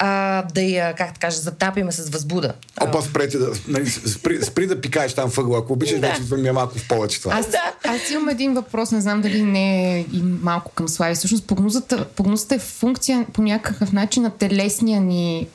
[0.04, 2.52] а, да я, как да кажа, затапиме с възбуда.
[2.80, 6.08] Опа, спрете да, нали, спри, спри да пикаеш там въгъла, ако обичаш, да.
[6.08, 7.34] вече ми е малко в повече това.
[7.34, 7.46] Аз,
[7.84, 11.14] аз имам един въпрос, не знам дали не е и малко към Слави.
[11.14, 15.46] Всъщност, прогнозата, прогнозата е функция по някакъв начин на телесния ни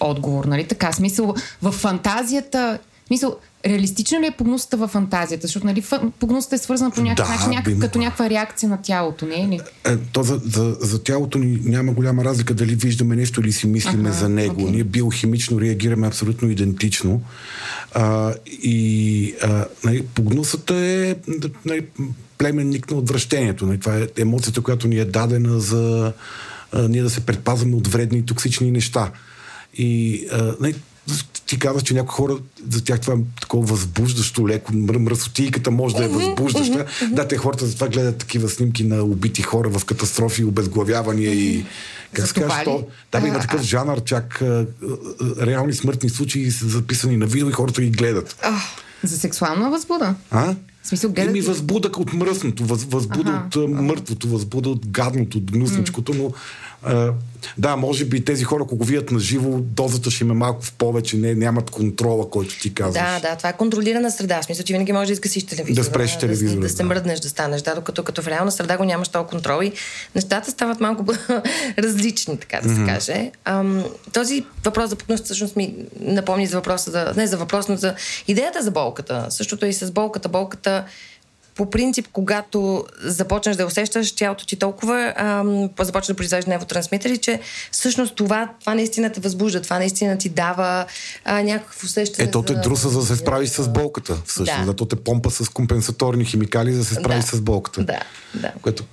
[0.00, 0.92] отговор, нали така?
[0.92, 3.36] Смисъл, в фантазията, смисъл,
[3.66, 5.46] реалистична ли е погнусата в фантазията?
[5.46, 5.84] Защото нали,
[6.20, 9.48] погнусата е свързана по някакъв да, начин, някакъв, като някаква реакция на тялото, не е
[9.48, 9.60] ли?
[9.84, 13.66] Е, то за, за, за тялото ни няма голяма разлика дали виждаме нещо или си
[13.66, 14.60] мислиме ага, за него.
[14.60, 14.70] Okay.
[14.70, 17.22] Ние биохимично реагираме абсолютно идентично.
[17.94, 21.16] А, и а, нали, погнусата е
[21.64, 21.86] нали,
[22.38, 23.66] племенник на отвращението.
[23.66, 26.12] Нали, това е емоцията, която ни е дадена за
[26.72, 29.10] а, ние да се предпазваме от вредни и токсични неща.
[29.74, 30.74] И а, нали,
[31.46, 32.36] ти казваш, че някои хора,
[32.70, 34.72] за тях това е такова възбуждащо леко.
[34.74, 36.86] Мръсотийката може да е възбуждаща.
[37.12, 41.64] Да, те хората затова гледат такива снимки на убити хора в катастрофи, обезглавявания и
[42.12, 44.42] как се казва, то, да, има такъв жанр, чак
[45.40, 48.44] реални смъртни случаи са записани на видео и хората ги гледат.
[49.02, 50.14] За сексуална възбуда?
[50.30, 50.54] А?
[50.82, 51.30] В смисъл, гледат...
[51.30, 53.60] Еми възбуда от мръсното, въз, възбуда ага.
[53.60, 56.32] от мъртвото, възбуда от гадното, от гнусничкото, но
[57.58, 60.72] да, може би тези хора, ако го видят на живо, дозата ще има малко в
[60.72, 63.02] повече, не, нямат контрола, който ти казваш.
[63.02, 64.42] Да, да, това е контролирана среда.
[64.42, 65.84] В смисъл, ти винаги можеш да искаш телевизора.
[65.84, 66.54] Да спреш телевизора.
[66.54, 67.62] Да, да, да, се мръднеш, да станеш.
[67.62, 69.72] Да, докато като в реална среда го нямаш този контрол и
[70.14, 71.04] нещата стават малко
[71.78, 72.94] различни, така да се mm-hmm.
[72.94, 73.30] каже.
[73.44, 77.76] Ам, този въпрос за пукност всъщност ми напомни за въпроса за, не за въпрос, но
[77.76, 77.94] за
[78.28, 79.26] идеята за болката.
[79.30, 80.28] Същото и с болката.
[80.28, 80.84] Болката
[81.54, 87.40] по принцип, когато започнеш да усещаш тялото ти толкова, ам, започва да произвежда невротрансмитери, че
[87.70, 90.86] всъщност това, това наистина те възбужда, това наистина ти дава
[91.24, 92.28] а, някакво усещане.
[92.28, 94.16] Ето те друса, за да се справи с болката.
[94.26, 94.66] Всъщност, да.
[94.66, 97.26] зато те помпа с компенсаторни химикали, за да се справи да.
[97.26, 97.84] с болката.
[97.84, 98.00] Да,
[98.34, 98.52] да.
[98.62, 98.84] Което,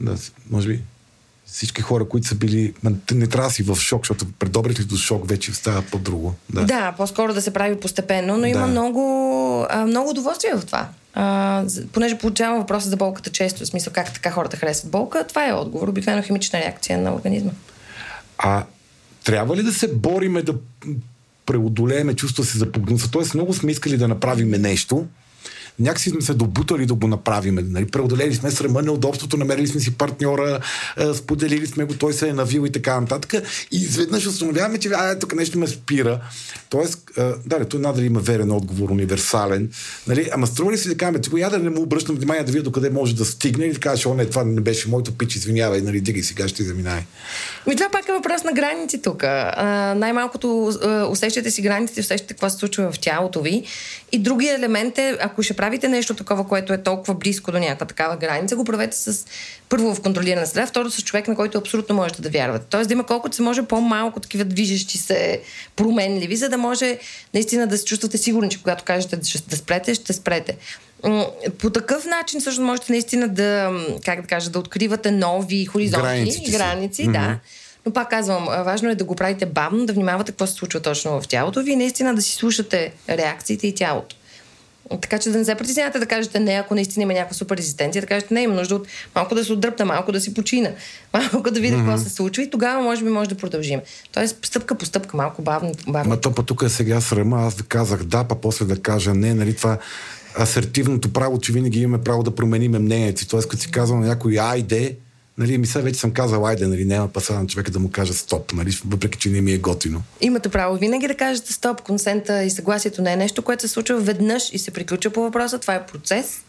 [0.00, 0.16] да,
[0.50, 0.82] може би,
[1.46, 2.74] всички хора, които са били...
[3.12, 6.34] Не трябва да си в шок, защото предобрите до шок вече става по-друго.
[6.50, 6.64] Да.
[6.64, 8.48] да, по-скоро да се прави постепенно, но да.
[8.48, 10.88] има много, много удоволствие в това.
[11.92, 15.52] Понеже получавам въпроса за болката често, в смисъл как така хората харесват болка, това е
[15.52, 17.50] отговор, обикновено химична реакция на организма.
[18.38, 18.64] А
[19.24, 20.54] трябва ли да се бориме да
[21.46, 23.10] преодолееме чувства си за погнуса?
[23.10, 25.06] Тоест много сме искали да направим нещо,
[25.78, 27.54] някакси сме се добутали да го направим.
[27.54, 27.86] Нали?
[27.86, 30.60] Преодолели сме срама, неудобството, намерили сме си партньора,
[31.14, 33.42] споделили сме го, той се е навил и така нататък.
[33.72, 36.20] И изведнъж установяваме, че а, тук нещо ме спира.
[36.68, 37.05] Тоест,
[37.46, 39.70] да, той надали има верен отговор, универсален.
[40.06, 40.28] Нали?
[40.32, 42.90] Ама струва ли си да кажем, я да не му обръщам внимание да видя докъде
[42.90, 46.00] може да стигне или да кажеш, о, не, това не беше моето пич, извинявай, нали,
[46.00, 47.00] дигай сега, ще заминай.
[47.66, 49.22] Ми това пак е въпрос на граници тук.
[49.96, 50.72] най-малкото
[51.10, 53.64] усещате си границите, усещате какво се случва в тялото ви.
[54.12, 57.86] И другия елемент е, ако ще правите нещо такова, което е толкова близко до някаква
[57.86, 59.26] такава граница, го правете с
[59.68, 62.66] първо в контролирана среда, второ с човек, на който абсолютно можете да вярвате.
[62.70, 65.40] Тоест да има колкото се може по-малко такива движещи се
[65.76, 66.98] променливи, за да може
[67.34, 69.16] наистина да се чувствате сигурни, че когато кажете
[69.48, 70.56] да спрете, ще спрете.
[71.58, 73.72] По такъв начин също можете наистина да,
[74.04, 77.12] как да кажа, да откривате нови хоризонти граници, граници mm-hmm.
[77.12, 77.38] да.
[77.86, 81.20] Но пак казвам, важно е да го правите бавно, да внимавате какво се случва точно
[81.20, 84.16] в тялото ви и наистина да си слушате реакциите и тялото.
[85.00, 88.02] Така че да не се притеснявате да кажете не, ако наистина има някаква супер резистенция,
[88.02, 90.70] да кажете не, има нужда от малко да се отдръпна, малко да си почина,
[91.12, 91.86] малко да видя mm-hmm.
[91.86, 93.80] какво се случва и тогава може би може да продължим.
[94.12, 95.72] Тоест стъпка по стъпка, малко бавно.
[95.88, 96.10] бавно.
[96.10, 99.14] Ма то па тук е сега срама, аз да казах да, па после да кажа
[99.14, 99.78] не, нали това
[100.38, 103.28] асертивното право, че винаги имаме право да променим мнението си.
[103.28, 104.96] Тоест, като си казвам на някой айде,
[105.38, 108.12] Нали, ми сега вече съм казал, айде, нали, няма паса на човека да му каже
[108.12, 110.02] стоп, нали, въпреки че не ми е готино.
[110.20, 111.82] Имате право винаги да кажете стоп.
[111.82, 115.58] Консента и съгласието не е нещо, което се случва веднъж и се приключва по въпроса.
[115.58, 116.40] Това е процес,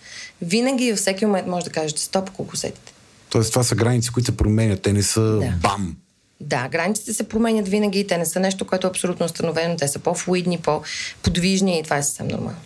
[0.41, 2.93] винаги във всеки момент може да кажете стоп, ако усетите.
[3.29, 4.81] Тоест това са граници, които се променят.
[4.81, 5.53] Те не са Да.
[5.61, 5.95] бам.
[6.41, 9.99] Да, границите се променят винаги, те не са нещо, което е абсолютно установено, те са
[9.99, 12.57] по-флуидни, по-подвижни и това е съвсем нормално.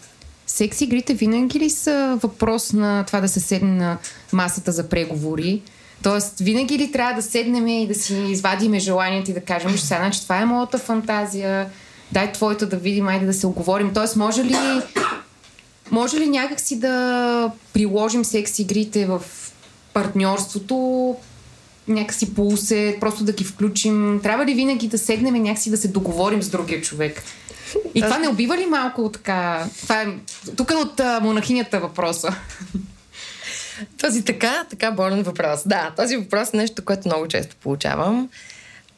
[0.47, 3.97] Секс игрите винаги ли са въпрос на това да се седне на
[4.33, 5.61] масата за преговори?
[6.03, 9.81] Тоест, винаги ли трябва да седнем и да си извадиме желанията и да кажем, че
[9.81, 11.69] сега, значи, това е моята фантазия,
[12.11, 13.93] дай твоята да видим, айде да се оговорим.
[13.93, 14.55] Тоест, може ли,
[15.91, 19.21] може ли някакси да приложим секс игрите в
[19.93, 21.15] партньорството,
[21.87, 24.19] някакси по усе, просто да ги включим?
[24.23, 27.23] Трябва ли винаги да седнем и някакси да се договорим с другия човек?
[27.95, 29.65] И това не убива ли малко така...
[29.81, 30.07] Това е...
[30.55, 32.35] Тук е от монахинята въпроса.
[34.01, 35.61] Този така, така болен въпрос.
[35.65, 38.29] Да, този въпрос е нещо, което много често получавам.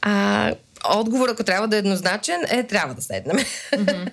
[0.01, 0.51] А,
[0.89, 3.37] отговор, ако трябва да е еднозначен, е трябва да седнем.
[3.37, 4.09] Mm-hmm.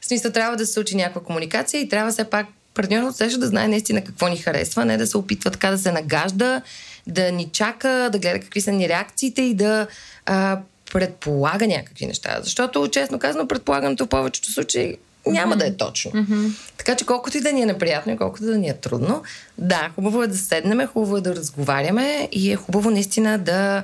[0.00, 3.46] в смисъл, трябва да се случи някаква комуникация и трябва все пак партньорът също да
[3.46, 6.62] знае наистина какво ни харесва, не да се опитва така да се нагажда,
[7.06, 9.86] да ни чака, да гледа какви са ни реакциите и да
[10.26, 10.60] а,
[10.92, 12.38] предполага някакви неща.
[12.42, 14.96] Защото, честно казано, предполагането в повечето случаи
[15.26, 15.58] няма mm-hmm.
[15.58, 16.10] да е точно.
[16.10, 16.50] Mm-hmm.
[16.76, 19.22] Така че колкото и да ни е неприятно и колкото да ни е трудно,
[19.58, 23.82] да, хубаво е да седнем, хубаво е да разговаряме и е хубаво наистина да,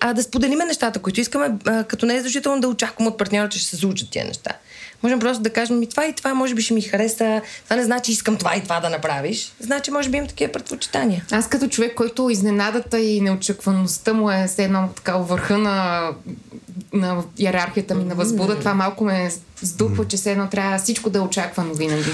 [0.00, 3.48] а, да споделиме нещата, които искаме, а, като не е задължително да очакваме от партньора,
[3.48, 4.52] че ще се случат тия неща.
[5.02, 7.42] Можем просто да кажем ми това и това, може би ще ми хареса.
[7.64, 9.52] Това не значи искам това и това да направиш.
[9.60, 11.24] Значи, може би имам такива предпочитания.
[11.30, 16.08] Аз като човек, който изненадата и неочакваността му е все едно така върха на,
[16.92, 19.30] на иерархията ми на възбуда, това малко ме
[19.62, 22.10] сдупва, че все едно трябва всичко да е очаквано винаги.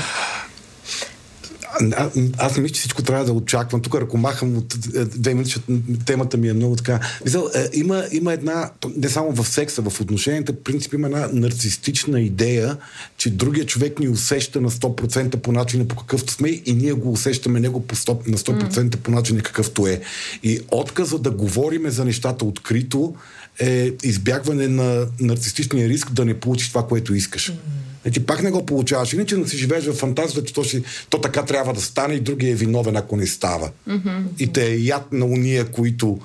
[1.96, 3.82] А, аз не мисля, че всичко трябва да очаквам.
[3.82, 7.00] Тук ако махам от е, две минути, защото темата ми е много така.
[7.24, 11.28] Мисъл, е, има, има една, не само в секса, в отношенията, в принцип има една
[11.32, 12.76] нарцистична идея,
[13.16, 17.12] че другия човек ни усеща на 100% по начина по какъвто сме и ние го
[17.12, 20.00] усещаме него по 100, на 100% по начина какъвто е.
[20.42, 23.14] И отказа да говориме за нещата открито
[23.60, 27.52] е избягване на нарцистичния риск да не получиш това, което искаш.
[27.52, 27.54] Mm.
[28.10, 29.12] Ти пак не го получаваш.
[29.12, 32.20] Иначе да си живееш в фантазията, че то, си, то така трябва да стане и
[32.20, 33.70] другия е виновен, ако не става.
[33.88, 34.22] Mm-hmm.
[34.38, 36.20] И те е яд на уния, които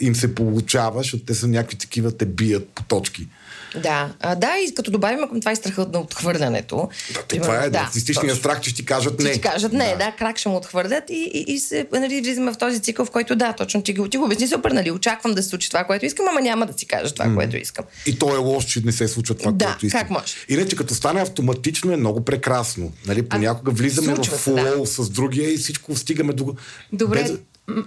[0.00, 3.26] им се получава, защото те са някакви такива, те бият по точки.
[3.74, 6.88] Да, а, да, и като добавим към това и страха на отхвърлянето.
[7.14, 9.24] Да, това е да, нарцистичният страх, че ти кажат не.
[9.24, 12.20] Ще ти кажат не, да, да крак ще му отхвърлят и, и, и се нали,
[12.20, 14.90] влизаме в този цикъл, в който да, точно ти го, ти го обясни супер, нали,
[14.90, 17.34] очаквам да се случи това, което искам, ама няма да си кажа това, mm.
[17.34, 17.84] което искам.
[18.06, 20.00] И то е лошо, че не се случва това, да, което искам.
[20.00, 20.34] как може?
[20.48, 22.92] Иначе като стане автоматично е много прекрасно.
[23.06, 24.86] Нали, понякога влизаме в флоу да.
[24.86, 26.54] с другия и всичко стигаме до...
[26.92, 27.32] Добре, без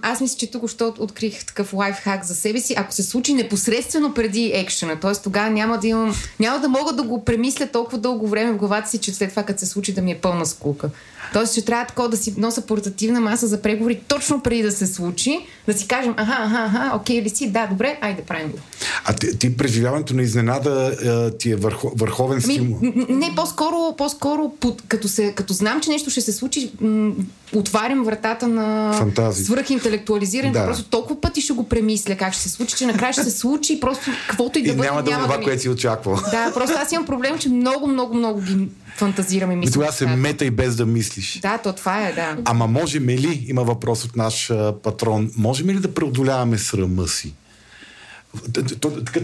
[0.02, 2.74] аз мисля, че тук още открих такъв лайфхак за себе си.
[2.76, 5.12] Ако се случи непосредствено преди екшена, т.е.
[5.24, 8.88] тогава няма да имам, няма да мога да го премисля толкова дълго време в главата
[8.88, 10.90] си, че след това, като се случи, да ми е пълна скука.
[11.32, 14.86] Тоест, че трябва такова да си носа портативна маса за преговори точно преди да се
[14.86, 18.58] случи, да си кажем, аха, аха, аха, окей ли си, да, добре, айде правим го.
[19.04, 20.96] А ти, ти преживяването на изненада
[21.38, 22.78] ти е върхо, върховен ами, стимул?
[23.08, 24.52] Не, по-скоро, по-скоро
[24.88, 27.12] като, се, като знам, че нещо ще се случи, м-
[27.54, 29.44] отварям вратата на Фантазии.
[29.44, 30.52] свръхинтелектуализиране.
[30.52, 30.66] Да.
[30.66, 33.80] Просто толкова пъти ще го премисля как ще се случи, че накрая ще се случи
[33.80, 34.88] просто каквото и да и бъде.
[34.88, 35.44] няма да няма това, да ми...
[35.44, 36.18] което си очаквал.
[36.30, 39.64] Да, просто аз имам проблем, че много, много, много ги фантазираме.
[39.64, 41.38] И тогава се мета и без да мислиш.
[41.42, 42.36] Да, то това е, да.
[42.44, 47.34] Ама можем ли, има въпрос от наш а, патрон, можем ли да преодоляваме срама си?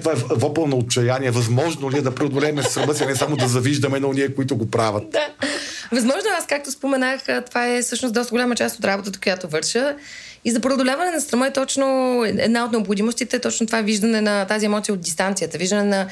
[0.00, 1.30] Това е въпъл на отчаяние.
[1.30, 4.56] Възможно ли е да преодолеем срама си, а не само да завиждаме на уния, които
[4.56, 5.10] го правят?
[5.10, 5.46] Да.
[5.92, 9.96] Възможно, аз както споменах, това е всъщност доста голяма част от работата, която върша.
[10.44, 11.86] И за преодоляване на страма е точно
[12.24, 16.06] една от необходимостите, е точно това виждане на тази емоция от дистанцията, виждане на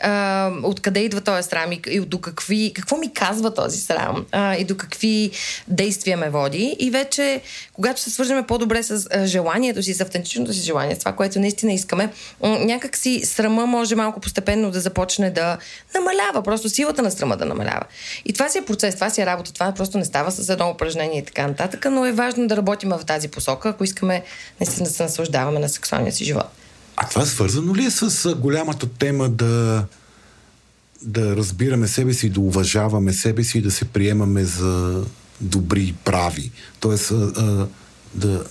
[0.00, 4.56] а, откъде идва този срам и, и до какви, какво ми казва този срам а,
[4.56, 5.30] и до какви
[5.68, 6.76] действия ме води.
[6.78, 7.40] И вече,
[7.72, 11.38] когато се свържеме по-добре с а, желанието си, с автентичното си желание, с това, което
[11.38, 15.58] наистина искаме, някак си срама може малко постепенно да започне да
[15.94, 17.84] намалява, просто силата на срама да намалява.
[18.24, 20.70] И това си е процес, това си е работа, това просто не става с едно
[20.70, 24.22] упражнение и така нататък, но е важно да работим в тази посока, ако искаме
[24.60, 26.59] наистина да се наслаждаваме на сексуалния си живот.
[27.02, 29.84] А това свързано ли е с голямата тема да,
[31.02, 35.04] да разбираме себе си, да уважаваме себе си и да се приемаме за
[35.40, 36.50] добри и прави?
[36.80, 37.66] Тоест, а, а,
[38.14, 38.44] да,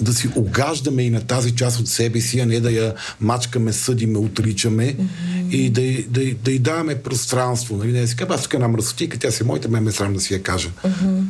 [0.00, 3.72] да си огаждаме и на тази част от себе си, а не да я мачкаме,
[3.72, 5.50] съдиме, отричаме mm-hmm.
[5.50, 7.76] и да, да, да й даваме пространство.
[7.76, 7.92] Нали?
[7.92, 10.20] Да си кажа, аз тук една мръсотика, тя си е моята, ме ме срам да
[10.20, 10.68] си я кажа.
[10.68, 11.22] Mm-hmm.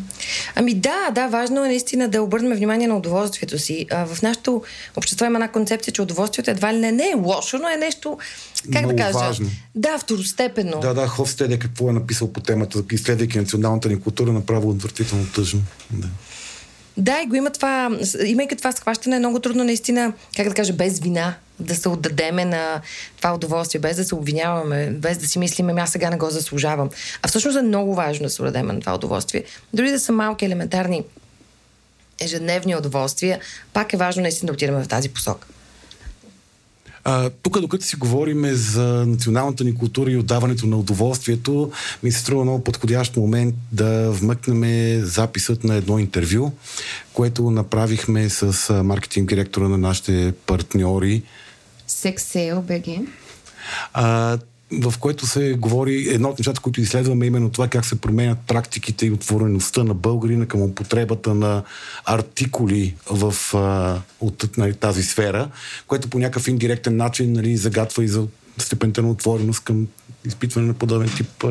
[0.54, 3.86] Ами да, да, важно е наистина да обърнем внимание на удоволствието си.
[3.90, 4.62] А, в нашето
[4.96, 8.18] общество има една концепция, че удоволствието едва ли не, не е лошо, но е нещо,
[8.72, 9.18] как Много да кажа?
[9.18, 9.50] важно.
[9.74, 10.80] Да, второстепенно.
[10.80, 15.62] Да, да, Хофстеде какво е написал по темата, изследвайки националната ни култура, направо отвратително тъжно.
[15.90, 16.08] Да.
[16.96, 20.72] Да, и го има това, имайки това схващане, е много трудно наистина, как да кажа,
[20.72, 22.80] без вина да се отдадеме на
[23.16, 26.30] това удоволствие, без да се обвиняваме, без да си мислиме, ами аз сега не го
[26.30, 26.90] заслужавам.
[27.22, 29.44] А всъщност е много важно да се отдадеме на това удоволствие.
[29.74, 31.04] Дори да са малки, елементарни,
[32.20, 33.40] ежедневни удоволствия,
[33.72, 35.48] пак е важно наистина да отидем в тази посока.
[37.08, 42.20] А, тук, докато си говорим за националната ни култура и отдаването на удоволствието, ми се
[42.20, 46.52] струва много подходящ момент да вмъкнем записът на едно интервю,
[47.12, 51.22] което направихме с маркетинг директора на нашите партньори.
[51.88, 53.06] Sexsale BG.
[54.72, 58.38] В което се говори, едно от нещата, които изследваме, е именно това как се променят
[58.46, 61.62] практиките и отвореността на българина към употребата на
[62.04, 65.50] артикули в, а, от нали, тази сфера,
[65.86, 68.26] което по някакъв индиректен начин нали, загатва и за
[68.58, 69.86] степента на отвореност към
[70.24, 71.44] изпитване на подобен тип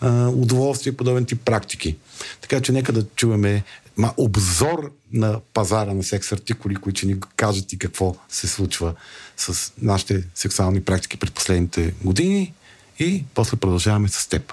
[0.00, 1.96] а, удоволствие, подобен тип практики.
[2.40, 3.64] Така че нека да чуваме
[3.96, 8.94] ма, обзор на пазара на секс артикули, които ни кажат и какво се случва
[9.36, 12.54] с нашите сексуални практики пред последните години
[12.98, 14.52] и после продължаваме с теб.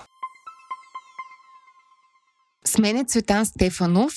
[2.65, 4.13] С мен е Цветан Стефанов,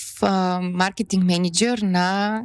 [0.62, 2.42] маркетинг менеджер на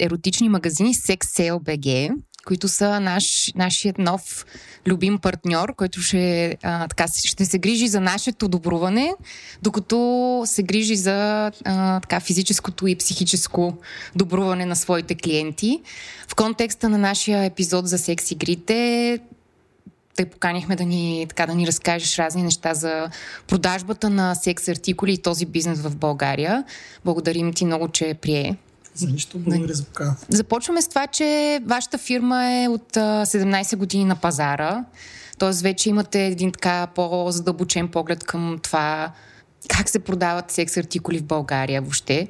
[0.00, 2.10] еротични магазини Sex Sale BG
[2.44, 4.46] които са наш, нашият нов
[4.86, 9.14] любим партньор, който ще, а, така, ще се грижи за нашето добруване,
[9.62, 13.76] докато се грижи за а, така, физическото и психическо
[14.16, 15.80] добруване на своите клиенти.
[16.28, 19.18] В контекста на нашия епизод за секс игрите,
[20.16, 23.08] те поканихме да ни, така, да ни разкажеш разни неща за
[23.46, 26.64] продажбата на секс артикули и този бизнес в България.
[27.04, 28.56] Благодарим ти много, че прие.
[28.94, 30.16] За нищо, благодаря за покана.
[30.28, 34.84] Започваме с това, че вашата фирма е от 17 години на пазара.
[35.38, 39.12] Тоест вече имате един така по-задълбочен поглед към това
[39.68, 42.28] как се продават секс артикули в България въобще.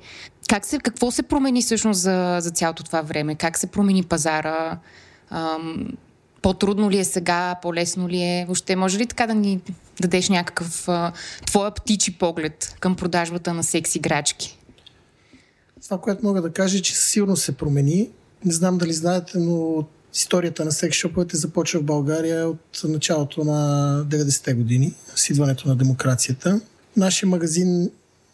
[0.48, 3.34] Как се, какво се промени всъщност за, за цялото това време?
[3.34, 4.78] Как се промени пазара?
[5.30, 5.88] Ам,
[6.42, 7.54] по-трудно ли е сега?
[7.62, 8.44] По-лесно ли е?
[8.46, 9.60] Въобще може ли така да ни
[10.00, 11.12] дадеш някакъв а,
[11.46, 14.58] твоя птичи поглед към продажбата на секс играчки?
[15.84, 18.10] Това, което мога да кажа, е, че сигурно се промени.
[18.44, 24.04] Не знам дали знаете, но историята на секс шоповете започва в България от началото на
[24.08, 26.60] 90-те години, с идването на демокрацията.
[26.96, 27.90] Нашия магазин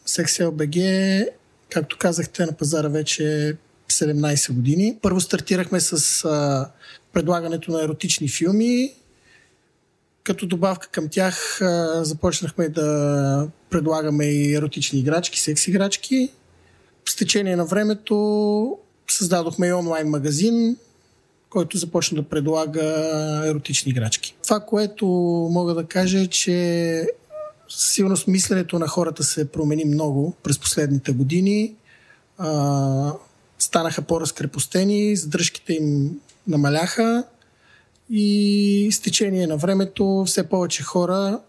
[0.06, 1.28] SexLBG,
[1.70, 3.56] както казахте, на пазара вече
[3.90, 4.98] 17 години.
[5.02, 6.70] Първо стартирахме с а,
[7.12, 8.94] предлагането на еротични филми.
[10.24, 16.30] Като добавка към тях а, започнахме да предлагаме и еротични играчки, секс играчки
[17.10, 20.76] с течение на времето създадохме и онлайн магазин,
[21.50, 22.82] който започна да предлага
[23.46, 24.36] еротични играчки.
[24.42, 25.06] Това, което
[25.50, 27.06] мога да кажа е, че
[27.68, 31.74] сигурно мисленето на хората се промени много през последните години.
[32.38, 33.12] А,
[33.58, 37.24] станаха по-разкрепостени, задръжките им намаляха
[38.10, 41.40] и с течение на времето все повече хора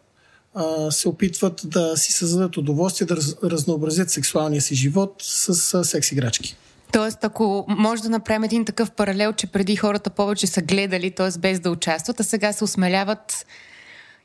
[0.55, 5.83] а, се опитват да си създадат удоволствие, да раз, разнообразят сексуалния си живот с а,
[5.83, 6.55] секс играчки.
[6.91, 11.39] Тоест, ако може да направим един такъв паралел, че преди хората повече са гледали, т.е.
[11.39, 13.45] без да участват, а сега се осмеляват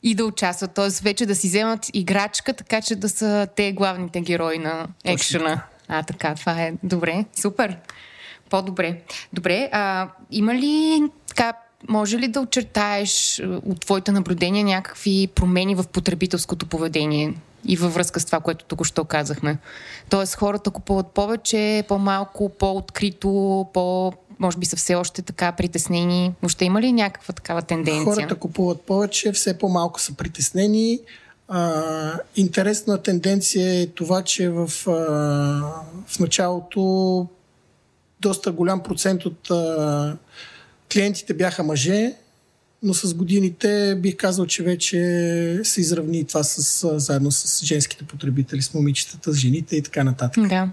[0.03, 0.89] и да участват, т.е.
[1.03, 5.63] вече да си вземат играчка, така че да са те главните герои на екшена.
[5.89, 7.77] А, така, това е добре, супер.
[8.51, 9.03] По-добре.
[9.33, 11.53] Добре, а има ли така
[11.89, 17.95] може ли да очертаеш е, от твоите наблюдения някакви промени в потребителското поведение и във
[17.95, 19.59] връзка с това, което тук що казахме?
[20.11, 26.33] Тоест хората купуват повече, по-малко, по-открито, по може би са все още така притеснени.
[26.43, 28.05] Въобще има ли някаква такава тенденция?
[28.05, 31.01] Хората купуват повече, все по-малко са притеснени.
[31.49, 34.93] А, интересна тенденция е това, че в, а,
[36.07, 37.27] в началото
[38.21, 40.17] доста голям процент от а,
[40.93, 42.15] клиентите бяха мъже,
[42.83, 48.63] но с годините бих казал, че вече се изравни това с, заедно с женските потребители,
[48.63, 50.49] с момичетата, с жените и така нататък.
[50.49, 50.71] Да.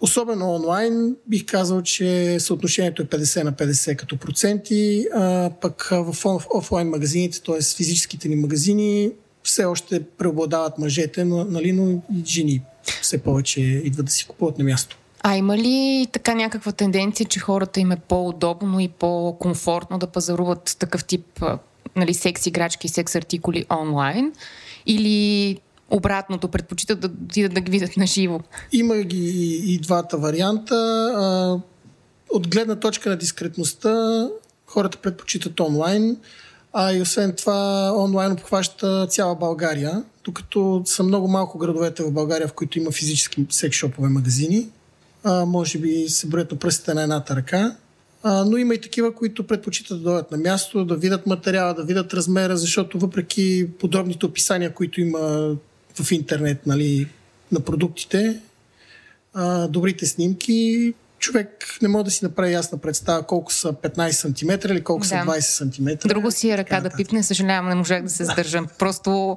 [0.00, 6.14] Особено онлайн бих казал, че съотношението е 50 на 50 като проценти, а пък в
[6.54, 7.62] офлайн магазините, т.е.
[7.76, 9.10] физическите ни магазини,
[9.42, 12.62] все още преобладават мъжете, но, нали, но и жени
[13.02, 14.98] все повече идват да си купуват на място.
[15.22, 20.76] А има ли така някаква тенденция, че хората им е по-удобно и по-комфортно да пазаруват
[20.78, 21.44] такъв тип
[21.96, 24.32] нали, секс играчки и секс артикули онлайн?
[24.86, 25.58] Или
[25.90, 28.40] обратното, предпочитат да отидат да ги видят на живо?
[28.72, 31.60] Има ги и, и двата варианта.
[32.30, 34.26] От гледна точка на дискретността,
[34.66, 36.16] хората предпочитат онлайн,
[36.72, 42.48] а и освен това онлайн обхваща цяла България, докато са много малко градовете в България,
[42.48, 44.68] в които има физически секс-шопове магазини
[45.24, 47.76] А, може би се броят на пръстите на едната ръка.
[48.22, 51.84] А, но има и такива, които предпочитат да дойдат на място, да видят материала, да
[51.84, 55.54] видят размера, защото въпреки подробните описания, които има
[56.02, 57.08] в интернет нали,
[57.52, 58.40] на продуктите,
[59.34, 64.72] а, добрите снимки, човек не може да си направи ясна представа колко са 15 см
[64.72, 65.08] или колко да.
[65.08, 66.08] са 20 см.
[66.08, 68.66] Друго си е ръка да пипне, съжалявам, не можах да се сдържам.
[68.78, 69.36] Просто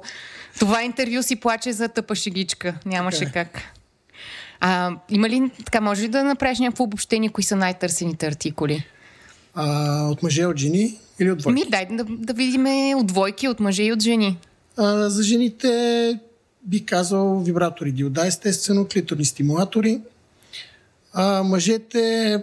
[0.58, 2.74] това интервю си плаче за тъпа шегичка.
[2.86, 3.40] Нямаше така.
[3.40, 3.44] Е.
[3.44, 3.62] как.
[4.60, 8.84] А, има ли, така, може ли да направиш някакво обобщение, кои са най-търсените артикули?
[9.54, 11.64] А, от мъже, от жени или от двойки?
[11.64, 12.66] Ми, дай да, да видим
[12.98, 14.38] от двойки, от мъже и от жени.
[14.76, 16.18] А, за жените
[16.62, 20.00] би казал вибратори диода, естествено, клиторни стимулатори.
[21.12, 22.42] А, мъжете,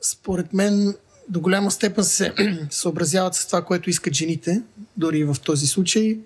[0.00, 0.94] според мен,
[1.28, 2.32] до голяма степен се
[2.70, 4.62] съобразяват с това, което искат жените,
[4.96, 6.18] дори в този случай.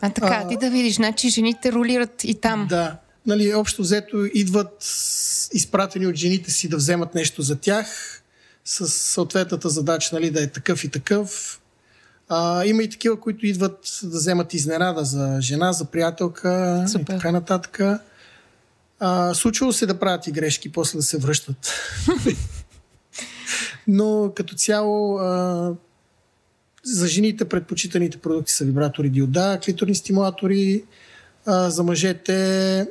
[0.00, 2.66] А така, а, ти да видиш, значи жените ролират и там.
[2.68, 2.96] Да.
[3.26, 4.84] Нали, общо взето идват
[5.52, 7.86] изпратени от жените си да вземат нещо за тях,
[8.64, 11.60] с съответната задача нали, да е такъв и такъв.
[12.28, 17.02] А, има и такива, които идват да вземат изненада за жена, за приятелка Супер.
[17.02, 17.80] и така нататък.
[19.00, 21.72] А, случвало се да правят и грешки, после да се връщат.
[23.88, 25.74] Но като цяло а,
[26.84, 30.84] за жените предпочитаните продукти са вибратори диода, клиторни стимулатори.
[31.46, 32.86] А, за мъжете,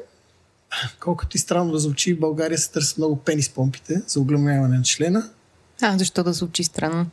[0.99, 4.83] колкото и странно да звучи, в България се търсят много пенис помпите за оглемяване на
[4.83, 5.29] члена.
[5.81, 7.05] А, защо да звучи странно?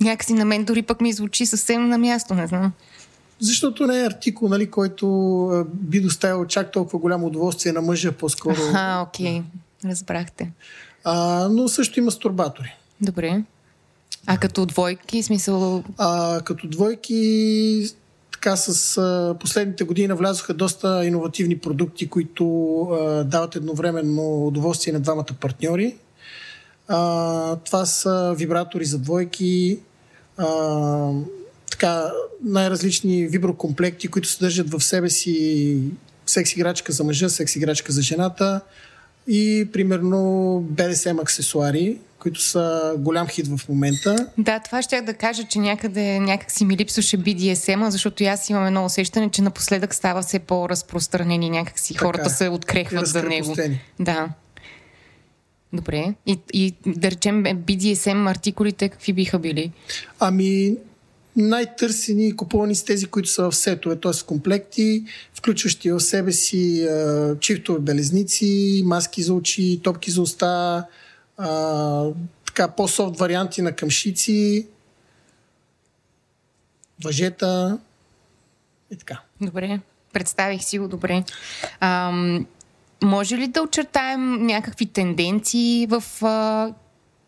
[0.00, 2.72] Някакси на мен дори пък ми звучи съвсем на място, не знам.
[3.40, 8.60] Защото не е артикул, нали, който би доставил чак толкова голямо удоволствие на мъжа, по-скоро.
[8.74, 9.42] А, окей.
[9.84, 10.52] Разбрахте.
[11.04, 12.76] А, но също има стурбатори.
[13.00, 13.42] Добре.
[14.26, 15.84] А като двойки, смисъл...
[15.98, 17.88] А, като двойки,
[18.46, 25.00] така с а, последните години навлязоха доста иновативни продукти, които а, дават едновременно удоволствие на
[25.00, 25.96] двамата партньори.
[26.88, 29.78] А, това са вибратори за двойки,
[30.36, 31.10] а,
[31.70, 32.12] така,
[32.44, 35.78] най-различни виброкомплекти, които съдържат в себе си
[36.26, 38.60] секс играчка за мъжа, секс играчка за жената
[39.28, 40.18] и примерно
[40.72, 44.28] BDSM аксесуари, които са голям хит в момента.
[44.38, 48.66] Да, това ще да кажа, че някъде някак си ми липсваше BDSM, защото аз имам
[48.66, 51.92] едно усещане, че напоследък става все по-разпространени някакси.
[51.92, 53.56] Така, хората се открехват за него.
[54.00, 54.28] Да.
[55.72, 56.14] Добре.
[56.26, 59.72] И, и да речем BDSM артикулите какви биха били?
[60.20, 60.76] Ами,
[61.36, 64.26] най-търсени и купувани с тези, които са в сетове, т.е.
[64.26, 65.04] комплекти,
[65.34, 70.86] включващи в себе си а, чифтове белезници, маски за очи, топки за уста,
[71.36, 72.04] а,
[72.46, 74.66] така по-софт варианти на къмшици,
[77.04, 77.78] въжета
[78.90, 79.20] и така.
[79.40, 79.80] Добре,
[80.12, 81.24] представих си го добре.
[81.80, 82.46] Ам,
[83.02, 86.72] може ли да очертаем някакви тенденции в а,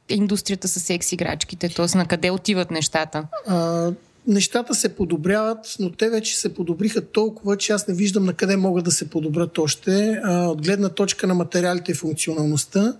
[0.09, 1.69] индустрията с секс играчките?
[1.69, 1.99] Т.е.
[1.99, 3.27] на къде отиват нещата?
[3.47, 3.91] А,
[4.27, 8.57] нещата се подобряват, но те вече се подобриха толкова, че аз не виждам на къде
[8.57, 10.21] могат да се подобрят още.
[10.25, 12.97] А, от гледна точка на материалите и функционалността,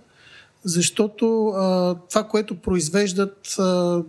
[0.63, 4.03] защото а, това, което произвеждат а,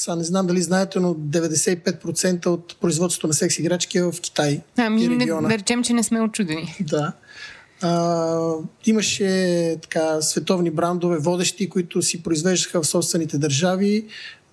[0.00, 4.60] сега не знам дали знаете, но 95% от производството на секс играчки е в Китай.
[4.78, 6.76] Ами, не, да речем, че не сме очудени.
[6.80, 7.12] Да.
[7.82, 8.54] А,
[8.86, 14.06] имаше така световни брандове, водещи, които си произвеждаха в собствените държави,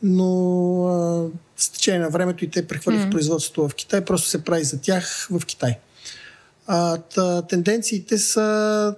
[0.03, 1.27] но а,
[1.57, 3.11] с течение на времето и те прехвърлиха mm.
[3.11, 5.77] производството в Китай, просто се прави за тях в Китай.
[6.67, 8.95] А, та, тенденциите са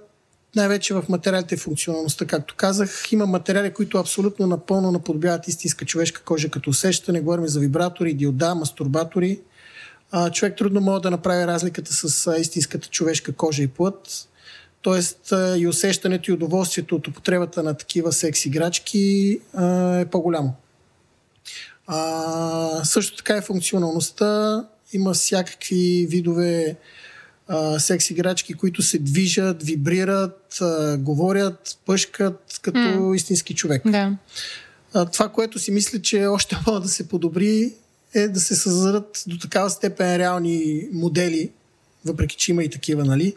[0.56, 3.12] най-вече в материалите и функционалността, както казах.
[3.12, 7.20] Има материали, които абсолютно напълно наподобяват истинска човешка кожа като усещане.
[7.20, 9.40] Говорим за вибратори, диода, мастурбатори.
[10.10, 14.28] А, човек трудно може да направи разликата с истинската човешка кожа и плът.
[14.82, 20.54] Тоест и усещането и удоволствието от употребата на такива секс играчки а, е по-голямо.
[21.86, 24.64] А, също така и функционалността.
[24.92, 26.76] Има всякакви видове
[27.78, 33.16] секс играчки, които се движат, вибрират, а, говорят, пъшкат като mm.
[33.16, 33.82] истински човек.
[33.84, 34.16] Да.
[34.94, 37.72] А, това, което си мисля, че още може да се подобри,
[38.14, 41.50] е да се създадат до такава степен реални модели,
[42.04, 43.36] въпреки че има и такива, нали,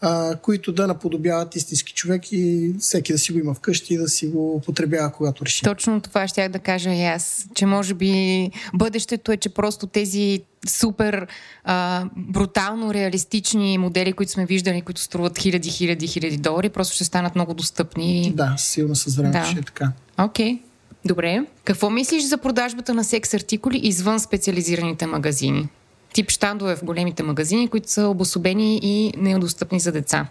[0.00, 4.08] а, които да наподобяват истински човек и всеки да си го има вкъщи и да
[4.08, 5.62] си го употребява, когато реши.
[5.62, 10.40] Точно това ще да кажа и аз, че може би бъдещето е, че просто тези
[10.68, 11.26] супер
[11.64, 17.04] а, брутално реалистични модели, които сме виждали, които струват хиляди, хиляди, хиляди долари, просто ще
[17.04, 18.32] станат много достъпни.
[18.36, 19.44] Да, сигурно с времето да.
[19.44, 19.92] ще е така.
[20.18, 20.52] Окей.
[20.52, 20.60] Okay.
[21.04, 21.46] Добре.
[21.64, 25.68] Какво мислиш за продажбата на секс артикули извън специализираните магазини?
[26.16, 30.28] Тип щандове в големите магазини, които са обособени и недостъпни за деца.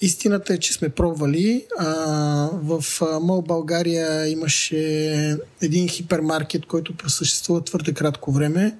[0.00, 1.66] истината е, че сме пробвали.
[1.78, 1.86] А,
[2.52, 2.84] в
[3.22, 4.78] Мол България имаше
[5.62, 8.78] един хипермаркет, който просъществува твърде кратко време.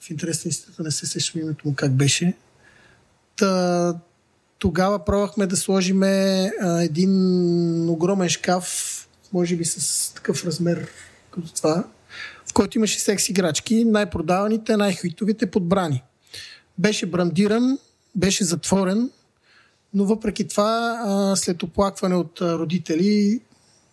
[0.00, 2.34] В интерес на истината не се сещам името му как беше.
[3.36, 3.94] Та,
[4.58, 10.88] тогава пробвахме да сложим един огромен шкаф, може би с такъв размер
[11.30, 11.84] като това,
[12.56, 16.02] който имаше секс играчки, най-продаваните, най-хитовите подбрани.
[16.78, 17.78] Беше брандиран,
[18.14, 19.10] беше затворен,
[19.94, 23.40] но въпреки това, а, след оплакване от а, родители,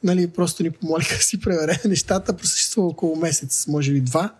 [0.03, 2.37] нали, просто ни помолиха да си превере нещата.
[2.37, 4.33] Просъществува около месец, може би два.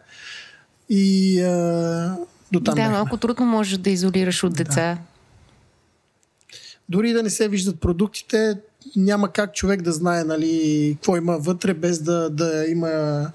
[0.90, 2.18] И а,
[2.52, 2.76] до там.
[2.76, 2.98] Да, бяхме.
[2.98, 4.96] малко трудно можеш да изолираш от деца.
[4.96, 4.98] Да.
[6.90, 8.58] Дори да не се виждат продуктите,
[8.96, 13.32] няма как човек да знае нали, какво има вътре, без да, да има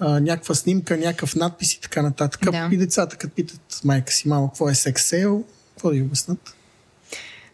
[0.00, 2.50] а, някаква снимка, някакъв надпис и така нататък.
[2.50, 2.68] Да.
[2.72, 5.44] И децата, като питат майка си, мамо, какво е секс-сейл,
[5.74, 6.54] какво да ги обяснат?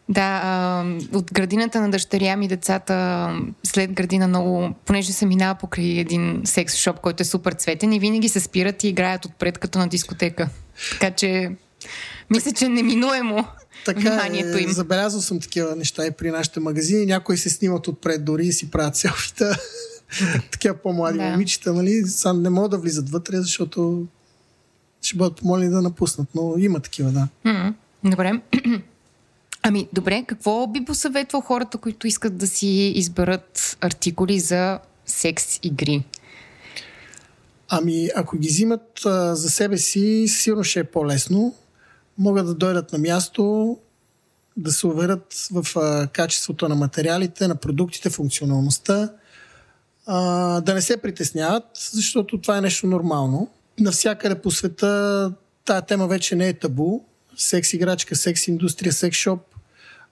[0.08, 3.28] Да, а, от градината на дъщеря ми децата
[3.66, 8.00] след градина много, понеже се минава покрай един секс шоп, който е супер цветен и
[8.00, 10.48] винаги се спират и играят отпред като на дискотека.
[10.90, 11.50] Така че
[12.30, 13.46] мисля, че неминуемо
[13.84, 14.70] така вниманието им.
[14.70, 17.06] Е, забелязал съм такива неща и при нашите магазини.
[17.06, 19.58] Някои се снимат отпред дори и си правят селфита.
[20.50, 21.30] такива по-млади да.
[21.30, 22.02] момичета, нали?
[22.06, 24.06] Сам не могат да влизат вътре, защото
[25.02, 26.28] ще бъдат помолени да напуснат.
[26.34, 27.28] Но има такива, да.
[28.04, 28.32] Добре.
[29.62, 36.04] Ами, добре, какво би посъветвал хората, които искат да си изберат артикули за секс игри?
[37.68, 41.54] Ами, ако ги взимат а, за себе си, сигурно ще е по-лесно.
[42.18, 43.76] Могат да дойдат на място,
[44.56, 49.12] да се уверят в а, качеството на материалите, на продуктите, функционалността,
[50.06, 53.48] а, да не се притесняват, защото това е нещо нормално.
[53.80, 55.32] Навсякъде по света
[55.64, 57.00] тая тема вече не е табу.
[57.36, 59.40] Секс играчка, секс индустрия, секс шоп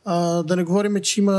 [0.04, 1.32] а, да не говорим, че има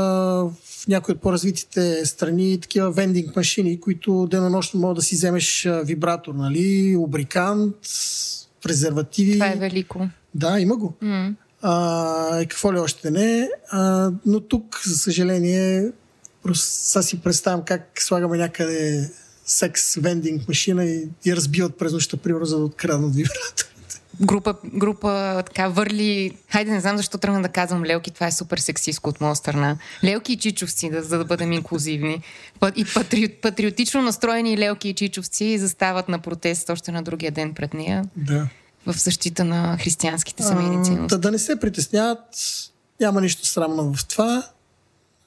[0.64, 6.34] в някои от по-развитите страни такива вендинг машини, които денонощно могат да си вземеш вибратор,
[6.34, 7.76] нали, лубрикант,
[8.62, 9.32] презервативи.
[9.32, 10.08] Това е велико.
[10.34, 10.94] Да, има го.
[11.02, 11.34] Mm.
[11.62, 13.48] А, и какво ли още не.
[13.70, 15.90] А, но тук, за съжаление,
[16.54, 19.10] сега си представям как слагаме някъде
[19.46, 23.74] секс вендинг машина и я разбиват през нощта, примерно, за да откраднат вибратор
[24.20, 26.36] група, група така върли...
[26.48, 29.76] Хайде, не знам защо тръгна да казвам лелки, това е супер сексистко от моя страна.
[30.04, 32.22] Лелки и чичовци, да, за да бъдем инклюзивни.
[32.76, 37.74] И патри, патриотично настроени лелки и чичовци застават на протест още на другия ден пред
[37.74, 38.04] нея.
[38.16, 38.48] Да.
[38.86, 41.16] В защита на християнските семейни ценности.
[41.16, 42.20] Да, да не се притесняват,
[43.00, 44.46] няма нищо срамно в това.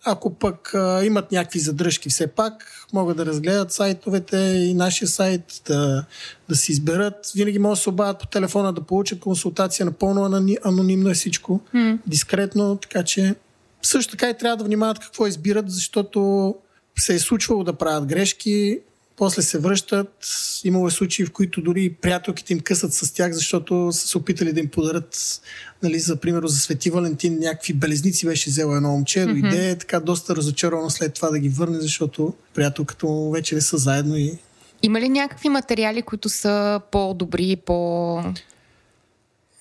[0.09, 5.61] Ако пък а, имат някакви задръжки все пак, могат да разгледат сайтовете и нашия сайт,
[5.67, 6.05] да,
[6.49, 7.31] да си изберат.
[7.35, 10.25] Винаги могат да се обадят по телефона да получат консултация напълно
[10.63, 11.99] анонимно е всичко, mm.
[12.07, 13.35] дискретно, така че
[13.81, 16.55] също така и трябва да внимават какво избират, защото
[16.99, 18.79] се е случвало да правят грешки,
[19.17, 20.27] после се връщат.
[20.63, 24.53] Имало е случаи, в които дори приятелките им късат с тях, защото са се опитали
[24.53, 25.41] да им подарят,
[25.83, 29.41] нали, за пример, за Свети Валентин, някакви белезници беше взело едно момче, mm-hmm.
[29.41, 33.77] дойде така доста разочаровано след това да ги върне, защото приятелката му вече не са
[33.77, 34.37] заедно и
[34.83, 38.17] има ли някакви материали, които са по-добри, по...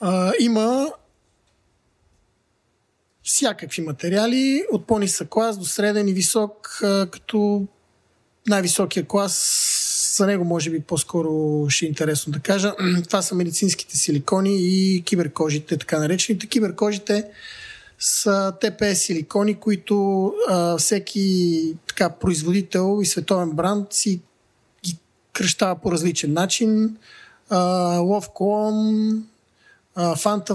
[0.00, 0.92] А, има
[3.22, 6.78] всякакви материали, от по-нисък клас до среден и висок,
[7.10, 7.66] като
[8.46, 12.74] най-високия клас, за него може би по-скоро ще е интересно да кажа.
[13.08, 16.46] Това са медицинските силикони и киберкожите, така наречените.
[16.46, 17.24] Киберкожите
[17.98, 24.20] са ТП силикони, които а, всеки така, производител и световен бранд си
[24.84, 24.98] ги
[25.32, 26.96] кръщава по различен начин.
[27.50, 27.58] А,
[27.98, 29.20] Love Clone,
[29.96, 30.54] Fanta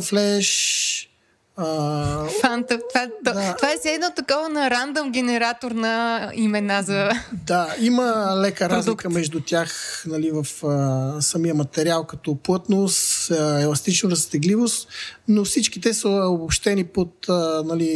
[1.58, 3.56] Flash, Фанта, това, да.
[3.56, 7.10] това е все едно такова на рандъм генератор на имена за.
[7.32, 8.88] Да, има лека продукт.
[8.88, 14.90] разлика между тях нали, в а, самия материал, като плътност, а, еластична разтегливост,
[15.28, 17.90] но всички те са обобщени под а, нали,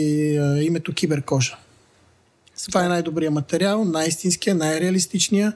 [0.62, 1.58] името киберкожа.
[2.68, 5.53] Това е най-добрият материал, най-истинския, най-реалистичния.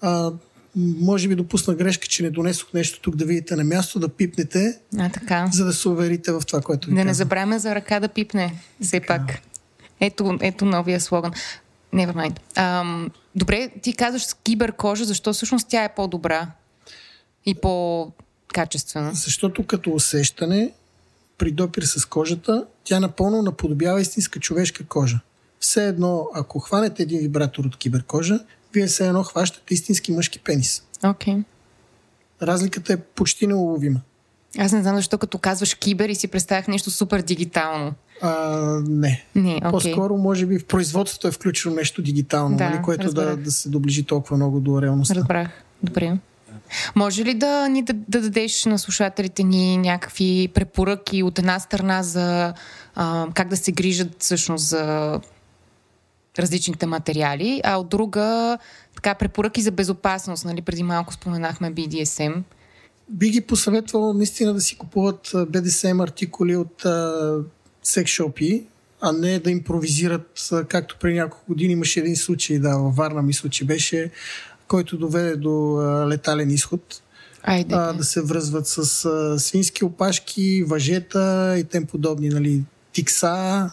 [0.00, 0.30] А,
[0.76, 4.78] може би допусна грешка, че не донесох нещо тук да видите на място, да пипнете,
[4.98, 5.48] а, така.
[5.52, 8.54] за да се уверите в това, което ви Да не забравяме за ръка да пипне,
[8.82, 9.18] все така.
[9.18, 9.38] пак.
[10.00, 11.32] Ето, ето новия слоган.
[11.94, 12.38] Never mind.
[12.58, 16.50] Ам, добре, ти казваш с киберкожа, защо всъщност тя е по-добра
[17.46, 19.10] и по-качествена?
[19.14, 20.72] Защото като усещане,
[21.38, 25.20] при допир с кожата, тя напълно наподобява истинска човешка кожа.
[25.60, 28.40] Все едно, ако хванете един вибратор от киберкожа,
[28.74, 30.82] вие се едно хващате истински мъжки пенис.
[31.02, 31.42] Okay.
[32.42, 34.00] Разликата е почти неуловима.
[34.58, 37.94] Аз не знам защо като казваш кибер и си представях нещо супер дигитално.
[38.22, 38.30] А,
[38.88, 39.24] не.
[39.34, 39.70] Не, окей.
[39.70, 43.68] По-скоро, може би, в производството е включено нещо дигитално, Да, нали, което да, да се
[43.68, 45.14] доближи толкова много до реалността.
[45.14, 45.64] Разбрах.
[45.82, 46.18] Добре.
[46.94, 52.02] Може ли да ни да, да дадеш на слушателите ни някакви препоръки от една страна
[52.02, 52.54] за
[52.94, 55.20] а, как да се грижат всъщност за
[56.38, 58.58] различните материали, а от друга
[58.94, 60.62] така препоръки за безопасност, нали?
[60.62, 62.42] Преди малко споменахме BDSM.
[63.08, 67.36] Би ги посъветвал наистина да си купуват BDSM артикули от а,
[67.82, 68.62] секс-шопи,
[69.00, 73.48] а не да импровизират, както преди няколко години имаше един случай, да, във Варна мисля,
[73.48, 74.10] че беше,
[74.68, 77.02] който доведе до а, летален изход.
[77.42, 77.74] Айде.
[77.74, 82.62] а, да се връзват с а, свински опашки, въжета и тем подобни, нали,
[82.92, 83.70] тикса,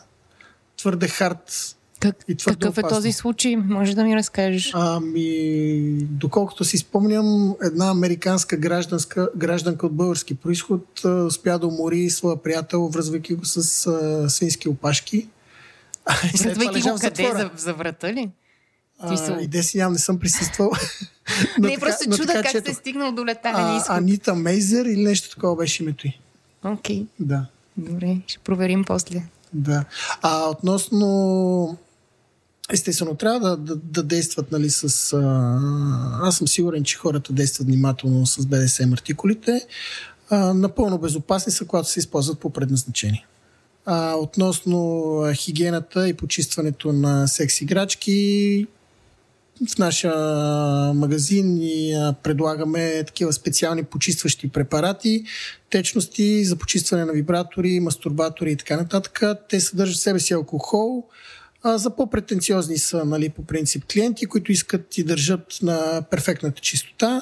[0.78, 1.76] твърде хард.
[2.00, 2.98] Как, и твърде какъв е опасно.
[2.98, 3.56] този случай?
[3.56, 4.72] Може да ми разкажеш?
[4.74, 12.44] Ами, доколкото си спомням, една американска гражданска, гражданка от български происход успя да умори своя
[12.44, 15.28] приятел, връзвайки го с а, свински опашки.
[16.44, 17.32] Връзвайки го къде?
[17.36, 18.30] За, за врата ли?
[19.00, 19.38] А, Смисъл?
[19.42, 20.72] и де си нямам, не съм присъствал.
[21.60, 22.66] Но не, така- просто но чуда така как четох.
[22.66, 23.90] се е стигнал до летален изход.
[23.98, 26.20] Анита Мейзер или нещо такова беше името й.
[26.64, 27.46] Окей, Да.
[27.78, 29.24] добре, ще проверим после.
[29.54, 29.86] Да.
[30.22, 31.78] А относно
[32.72, 35.14] Естествено, трябва да, да, да действат нали, с...
[35.14, 35.60] А,
[36.28, 39.68] аз съм сигурен, че хората действат внимателно с BDSM артикулите.
[40.30, 43.26] А, напълно безопасни са, когато се използват по предназначение.
[43.86, 48.68] А, относно хигиената и почистването на секс играчки,
[49.68, 50.14] в нашия
[50.94, 51.60] магазин
[51.96, 55.24] а, предлагаме такива специални почистващи препарати,
[55.70, 59.24] течности за почистване на вибратори, мастурбатори и така нататък.
[59.50, 61.04] Те съдържат в себе си алкохол.
[61.64, 67.22] А, за по-претенциозни са, нали, по принцип, клиенти, които искат и държат на перфектната чистота.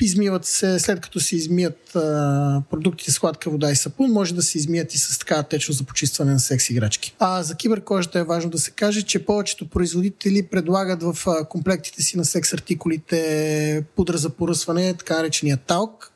[0.00, 4.42] Измиват се, след като се измият а, продуктите с сладка вода и сапун, може да
[4.42, 7.14] се измият и с такава течност за почистване на секс играчки.
[7.18, 11.16] А за киберкожата е важно да се каже, че повечето производители предлагат в
[11.48, 16.12] комплектите си на секс артикулите пудра за поръсване, така наречения талк,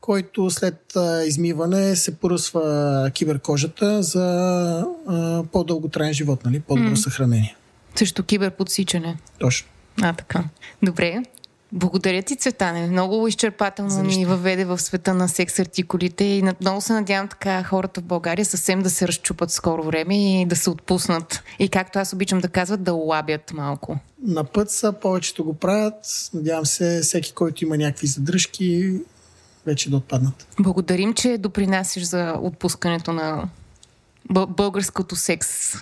[0.00, 0.92] който след
[1.26, 4.86] измиване се поръсва киберкожата за
[5.52, 6.60] по-дълготраен живот, нали?
[6.60, 6.96] по-добро М.
[6.96, 7.56] съхранение.
[7.94, 9.16] Също киберподсичане.
[9.38, 9.68] Точно.
[10.02, 10.44] А, така.
[10.82, 11.22] Добре.
[11.72, 12.86] Благодаря ти, Цветане.
[12.86, 18.00] Много изчерпателно ни въведе в света на секс артикулите и много се надявам така хората
[18.00, 21.42] в България съвсем да се разчупат скоро време и да се отпуснат.
[21.58, 23.98] И както аз обичам да казват, да лабят малко.
[24.26, 25.94] На път са, повечето го правят.
[26.34, 28.94] Надявам се всеки, който има някакви задръжки,
[29.66, 30.46] вече да отпаднат.
[30.60, 33.48] Благодарим, че допринасяш за отпускането на
[34.32, 35.74] бъ- българското секс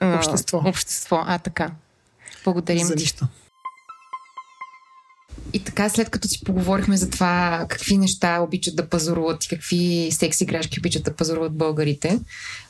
[0.00, 0.62] Общество.
[0.66, 1.22] общество.
[1.26, 1.70] А, така.
[2.44, 3.26] Благодарим За нищо.
[5.52, 10.08] И така, след като си поговорихме за това какви неща обичат да пазаруват и какви
[10.12, 12.20] секс играчки обичат да пазаруват българите,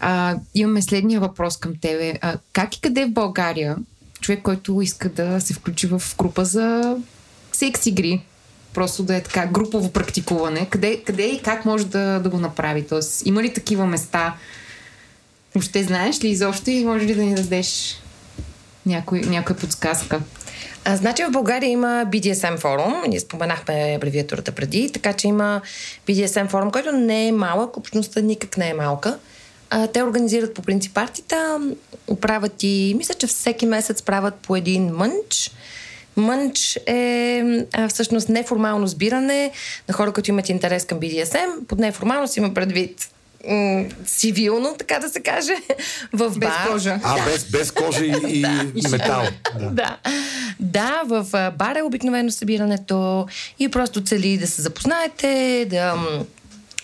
[0.01, 2.19] а, имаме следния въпрос към тебе.
[2.21, 3.77] А, как и къде в България
[4.21, 6.97] човек, който иска да се включи в група за
[7.53, 8.25] секс игри,
[8.75, 12.87] просто да е така групово практикуване, къде, къде и как може да, да го направи?
[12.87, 14.35] Тоест, има ли такива места?
[15.55, 18.03] Въобще знаеш ли изобщо и може ли да ни дадеш
[18.87, 20.21] някой, някоя подсказка?
[20.85, 25.61] А, значи в България има BDSM форум, ние споменахме абревиатурата преди, така че има
[26.09, 29.19] BDSM форум, който не е малък, общността никак не е малка.
[29.71, 31.61] А, те организират по принцип партита,
[32.21, 35.51] правят и, мисля, че всеки месец правят по един мънч.
[36.17, 37.43] Мънч е
[37.73, 39.51] а, всъщност неформално сбиране
[39.89, 41.47] на хора, които имат интерес към BDSM.
[41.69, 43.09] Под неформално си има предвид
[43.49, 45.53] м- цивилно, така да се каже,
[46.13, 46.69] в Без бар.
[46.69, 47.01] кожа.
[47.03, 48.45] А, без, без кожа и,
[48.75, 49.23] и метал.
[49.61, 49.71] Да.
[49.71, 49.97] Да.
[50.61, 51.27] Да, в
[51.59, 53.27] бар е обикновено събирането
[53.59, 56.25] и просто цели да се запознаете, да, м,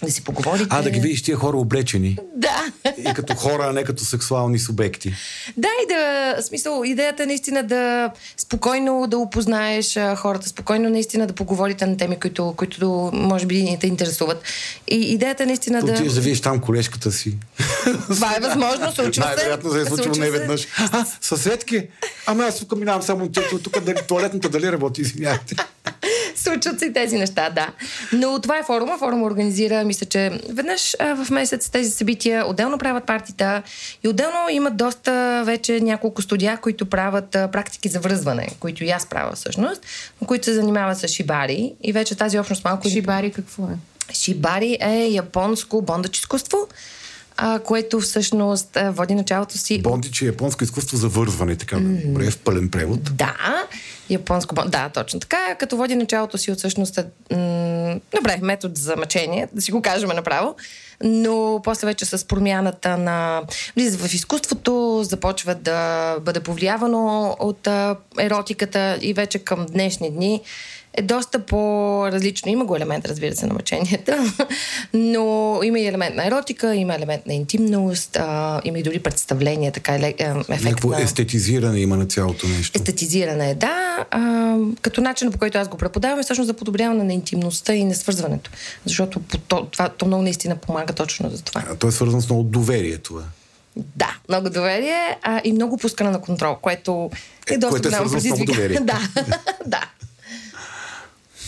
[0.03, 0.67] да си поговорите.
[0.71, 2.19] А, да ги видиш тия хора облечени.
[2.37, 2.65] Да.
[3.11, 5.15] И като хора, а не като сексуални субекти.
[5.57, 11.27] Да, и да, смисъл, идеята е наистина да спокойно да опознаеш а, хората, спокойно наистина
[11.27, 14.43] да поговорите на теми, които, които може би не те интересуват.
[14.89, 15.93] И идеята е наистина Да да...
[15.93, 17.37] отидеш да видиш там колежката си.
[18.09, 19.21] Това е възможно, случва се.
[19.21, 20.67] Най-вероятно се е случило не веднъж.
[20.93, 21.87] А, съседки?
[22.27, 25.57] Ама аз тук минавам само тук, тук дали, туалетната дали работи, извинявайте.
[26.37, 27.69] Случват се и тези неща, да.
[28.13, 28.99] Но това е форума.
[28.99, 33.63] Форума организира, мисля, че веднъж а, в месец тези събития отделно правят партита
[34.05, 38.91] и отделно имат доста вече няколко студия, които правят а, практики за връзване, които и
[38.91, 39.83] аз правя всъщност,
[40.21, 42.89] но които се занимават с шибари и вече тази общност малко...
[42.89, 43.77] Шибари какво е?
[44.13, 46.69] Шибари е японско бондъч изкуство,
[47.41, 52.31] а, което всъщност а, води началото си Бондич е японско изкуство за вързване, така добре,
[52.31, 53.17] в пълен превод.
[53.17, 53.37] Да,
[54.11, 54.55] японско.
[54.55, 55.55] бон- Да, точно така.
[55.55, 56.97] Като води началото си от всъщност
[57.31, 60.55] м- добре, метод за мъчение, да си го кажем направо,
[61.05, 63.43] но после вече с промяната на
[63.77, 65.79] в изкуството, започва да
[66.21, 70.41] бъде повлиявано от а, еротиката и вече към днешни дни
[70.95, 72.53] е доста по-различно.
[72.53, 74.33] Има го елемент, разбира се, на мъченията,
[74.95, 79.71] но има и елемент на еротика, има елемент на интимност, а, има и дори представление,
[79.71, 81.03] така е, ефект Някакво на...
[81.03, 82.79] естетизиране има на цялото нещо.
[82.79, 84.07] Естетизиране, да.
[84.11, 87.85] А, като начин, по който аз го преподавам, е всъщност за подобряване на интимността и
[87.85, 88.51] на свързването.
[88.85, 91.65] Защото то, това, то много наистина помага точно за това.
[91.71, 93.23] А, то е свързано с много доверие това.
[93.97, 97.11] Да, много доверие а, и много пускане на контрол, което
[97.51, 98.85] е, Е, доста което е голямо предизвикателство.
[98.85, 99.01] да,
[99.67, 99.81] да.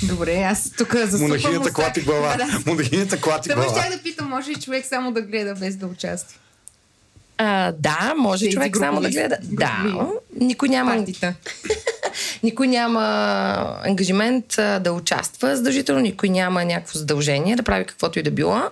[0.02, 2.36] Добре, аз тук засупвам Монахинята клати глава.
[2.36, 2.60] Да.
[2.66, 3.80] Монахинята клати Само глава.
[3.80, 6.38] щях да питам, може ли човек само да гледа без да участва?
[7.38, 9.38] А, да, може Тези човек само да гледа.
[9.42, 10.10] Да, групови
[10.40, 11.34] никой няма, Партита.
[12.42, 13.02] никой няма
[13.84, 18.62] ангажимент да участва задължително, никой няма някакво задължение да прави каквото и да било.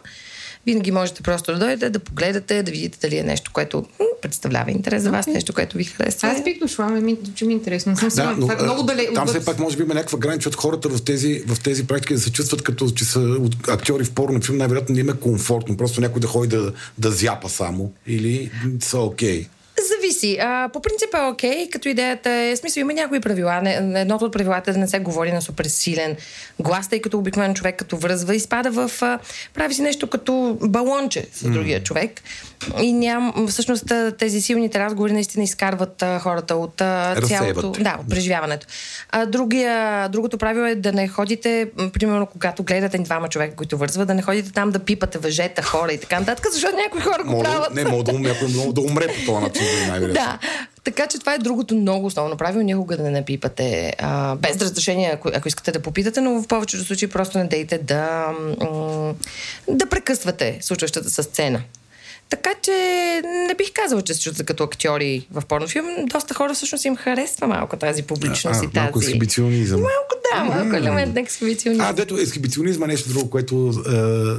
[0.69, 4.71] Винаги можете просто да дойдете, да погледате, да видите дали е нещо, което м, представлява
[4.71, 6.29] интерес за вас, нещо, което ви харесва.
[6.29, 7.97] Аз бих дошла, ме ми, че ми е интересно.
[7.97, 9.09] Съм Да, но, Това е много далеч.
[9.15, 12.15] там все пак може би има някаква граница от хората в тези, в тези практики
[12.15, 13.37] да се чувстват като че са
[13.69, 15.77] актьори в порно филм, най-вероятно не им е комфортно.
[15.77, 17.93] Просто някой да ходи да, да зяпа само.
[18.07, 18.51] Или
[18.81, 19.47] са окей.
[19.83, 20.39] Зависи.
[20.41, 23.61] А, по принцип е окей, като идеята е, смисъл има някои правила.
[23.63, 26.17] Не, едното от правилата е да не се говори на супер силен
[26.61, 29.03] глас, тъй като обикновен човек като връзва изпада в...
[29.03, 29.19] А,
[29.55, 32.21] прави си нещо като балонче с другия човек.
[32.81, 37.61] И ням, всъщност тези силните разговори наистина изкарват а, хората от а, Разсейват.
[37.61, 37.83] цялото...
[37.83, 38.67] Да, от преживяването.
[39.11, 44.09] А, другия, другото правило е да не ходите, примерно когато гледате двама човека, които вързват,
[44.09, 47.31] да не ходите там да пипате въжета, хора и така нататък, защото някои хора го
[47.31, 47.75] Мога, правят.
[47.75, 50.13] не, мога да, някой много да умре по този начин, най-вероятно.
[50.15, 50.39] Да,
[50.85, 52.63] така че това е другото много основно правило.
[52.63, 56.85] Никога да не пипате а, без разрешение, ако, ако искате да попитате, но в повечето
[56.85, 59.15] случаи просто не дейте да, м-
[59.69, 61.63] да прекъсвате случващата се сцена.
[62.31, 62.73] Така че
[63.49, 65.87] не бих казала, че се чувстват като актьори в порнофилм.
[66.07, 68.85] Доста хора всъщност им харесва малко тази публичност А, и тази...
[68.85, 69.81] малко ексхибиционизъм.
[69.81, 71.87] Малко да, малко елемент на ексхибиционизъм.
[71.87, 73.73] А, дето ексхибиционизма е нещо друго, което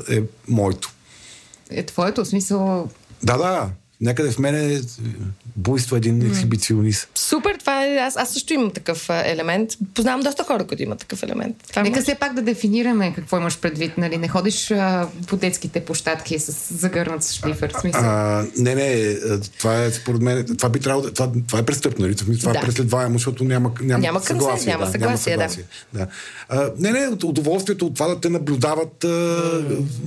[0.10, 0.92] е, е моето.
[1.70, 2.90] Е твоето, в смисъл...
[3.24, 3.70] Да, да.
[4.02, 4.82] Някъде в мен е
[5.56, 7.08] буйство един ексхибиционист.
[7.16, 7.98] Супер, това е...
[7.98, 9.70] Аз, аз също имам такъв елемент.
[9.94, 11.56] Познавам доста хора, които имат такъв елемент.
[11.70, 14.18] Това Нека може- все пак да дефинираме какво имаш предвид, нали?
[14.18, 18.02] Не ходиш а, по детските площадки с загърнат с шлифер, в смисъл.
[18.04, 18.82] А, не, не,
[19.30, 22.16] а, това е според мен, това би трябвало това, това е престъпно, нали?
[22.16, 22.60] Това Да.
[22.60, 24.72] е преследваемо, защото няма, няма, Няма съгласие.
[24.74, 25.48] няма да, съгласие, да.
[25.94, 26.08] да.
[26.50, 29.08] А, не, не, удоволствието от това да те наблюдават а,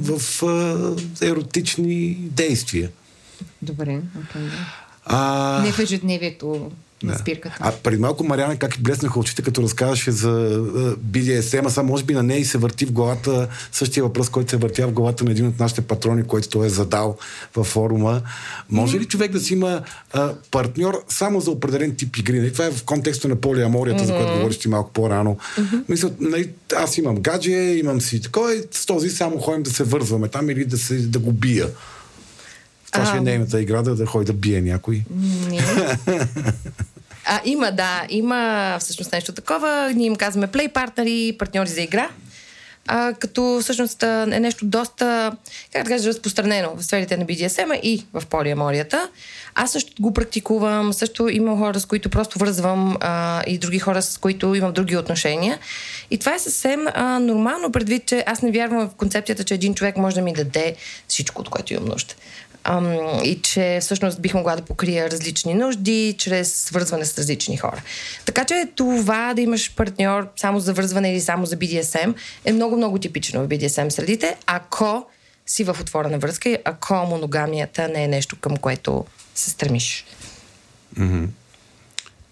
[0.01, 2.90] в а, еротични действия.
[3.62, 4.48] Добре, окей.
[5.05, 6.70] А, Не в ежедневието
[7.02, 7.56] на спирката.
[7.60, 10.60] А преди малко Мариана как блеснаха очите, като разказваше за
[11.10, 14.51] BDSM, а само може би на нея и се върти в главата същия въпрос, който
[14.51, 17.16] се въртя в главата на един от нашите патрони, който той е задал
[17.55, 18.22] във форума.
[18.70, 19.82] Може ли човек да си има
[20.12, 22.39] а, партньор само за определен тип игри?
[22.39, 22.52] Нали?
[22.52, 25.36] Това е в контекста на полиаморията, за която говориш ти малко по-рано.
[25.89, 30.28] Мисля, нали, аз имам гадже, имам си такова с този само ходим да се вързваме
[30.28, 31.68] там или да, се, да го бия.
[32.93, 35.02] Това ще е нейната игра, да, да ходи да бие някой.
[35.48, 35.60] Не.
[37.24, 39.93] А, има, да, има всъщност нещо такова.
[39.94, 42.09] Ние им казваме плей партнери, партньори за игра.
[42.86, 45.32] А, като всъщност е нещо доста,
[45.73, 49.09] как да кажа, разпространено в сферите на BDSM и в полиаморията.
[49.55, 54.02] Аз също го практикувам, също имам хора, с които просто връзвам а, и други хора,
[54.02, 55.59] с които имам други отношения.
[56.10, 59.74] И това е съвсем а, нормално, предвид, че аз не вярвам в концепцията, че един
[59.74, 60.74] човек може да ми даде
[61.09, 62.14] всичко, от което имам нужда.
[62.64, 67.82] Ам, и че всъщност бих могла да покрия различни нужди чрез свързване с различни хора.
[68.24, 72.14] Така че това да имаш партньор само за връзване или само за BDSM
[72.44, 75.06] е много-много типично в BDSM средите, ако
[75.47, 80.05] си в отворена връзка и ако моногамията не е нещо към което се стремиш.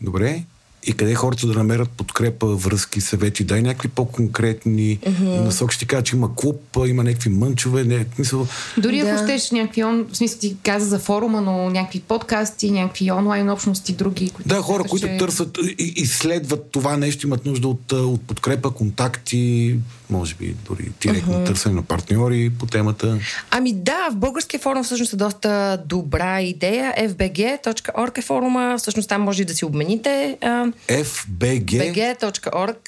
[0.01, 0.43] Добре.
[0.87, 3.45] И къде хората да намерят подкрепа, връзки, съвети?
[3.45, 5.45] Дай някакви по-конкретни mm-hmm.
[5.45, 5.75] насоки.
[5.75, 7.85] Ще кажа, че има клуб, има някакви мънчове.
[7.85, 8.47] Не, мисъл,
[8.79, 9.19] Дори ако Да.
[9.19, 13.93] щеш някакви, он, в смисъл ти каза за форума, но някакви подкасти, някакви онлайн общности,
[13.93, 14.31] други.
[14.31, 18.71] Които да, хора, които че- търсят и изследват това нещо, имат нужда от, от подкрепа,
[18.71, 19.77] контакти,
[20.11, 21.47] може би дори директно mm-hmm.
[21.47, 23.19] търсене на партньори по темата.
[23.51, 26.95] Ами да, в българския форум всъщност е доста добра идея.
[26.99, 28.75] fbg.org е форума.
[28.79, 30.39] Всъщност там може и да си обмените.
[30.89, 31.79] А, FBG.
[31.79, 32.79] bg.org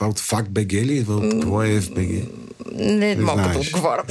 [0.00, 1.04] Това от Факт БГ ли?
[1.40, 2.24] Това е FBG?
[2.72, 3.52] Не, не мога знаеш.
[3.52, 4.02] да отговоря.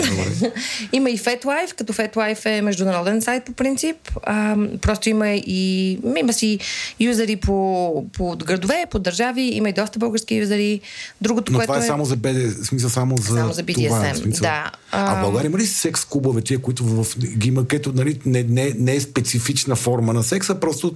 [0.93, 3.95] има и FetLife, като FetLife е международен сайт по принцип.
[4.23, 6.59] А, просто има и има си
[6.99, 10.81] юзери по, по градове, по държави, има и доста български юзери.
[11.21, 14.15] Другото, Но което това е само за BD, смисъл само за, Само за BDSM, това,
[14.15, 14.41] смисъл.
[14.41, 14.71] да.
[14.91, 18.43] А в България има ли секс клубове, тия, които в, ги има, където нали, не,
[18.43, 20.95] не, не е специфична форма на секса, просто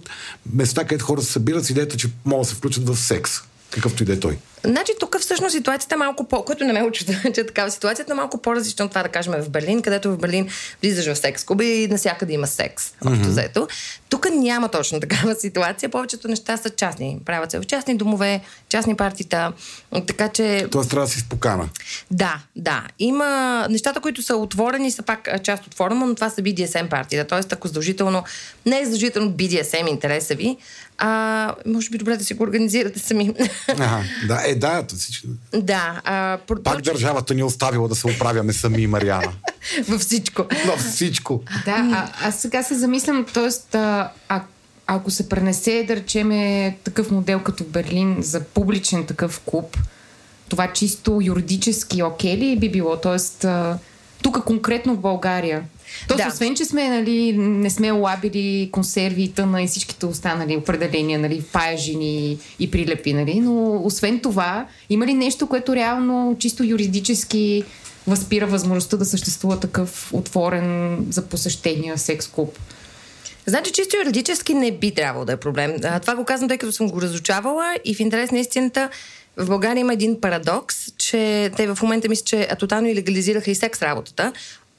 [0.54, 3.32] места, където хора се събират с идеята, че могат да се включат в секс.
[3.72, 4.38] Какъвто и да е той.
[4.66, 6.46] Значи тук всъщност ситуацията е малко по...
[6.46, 9.34] Което не ме учи, че е такава ситуацията е малко по-различна от това да кажем
[9.34, 10.50] в Берлин, където в Берлин
[10.82, 12.94] влизаш в секс клуби и навсякъде има секс.
[13.06, 13.68] Общо взето.
[14.10, 15.90] Тук няма точно такава ситуация.
[15.90, 17.20] Повечето неща са частни.
[17.26, 19.54] Правят се в частни домове, частни партита.
[20.08, 21.70] Така че Тоест трябва да си спокана.
[22.12, 22.84] да, да.
[23.00, 27.28] Има нещата, които са отворени, са пак част от форума, но това са BDSM партита.
[27.28, 28.24] Тоест, ако задължително,
[28.66, 30.58] не е задължително BDSM интереса ви,
[30.98, 33.34] а може би добре да си го организирате сами.
[33.68, 35.28] Ага, да, е, да, то всичко.
[35.54, 36.02] да.
[36.04, 39.34] А, про- Пак държавата ни е оставила да се оправяме сами, Мариана.
[39.88, 40.46] във всичко.
[40.66, 41.42] Но всичко.
[41.66, 43.50] Да, а, аз сега се замислям, т.е.
[44.88, 49.78] Ако се пренесе, да речеме, такъв модел като Берлин за публичен такъв клуб,
[50.50, 52.98] това чисто юридически окей ли би било?
[52.98, 53.46] Тоест,
[54.24, 55.64] тук конкретно в България.
[56.08, 56.30] Тоест, Да.
[56.34, 62.38] освен, че сме, нали, не сме лабили консерви тъна и всичките останали определения, нали, паяжини
[62.60, 67.64] и прилепи, нали, но освен това, има ли нещо, което реално чисто юридически
[68.08, 72.60] възпира възможността да съществува такъв отворен за посещения секс клуб?
[73.46, 75.76] Значи, чисто юридически не би трябвало да е проблем.
[76.02, 78.90] Това го казвам, тъй като съм го разучавала и в интерес на истината
[79.38, 83.52] в България има един парадокс, че те в момента мисля, че а, тотално и легализираха
[83.52, 84.34] и секс работата.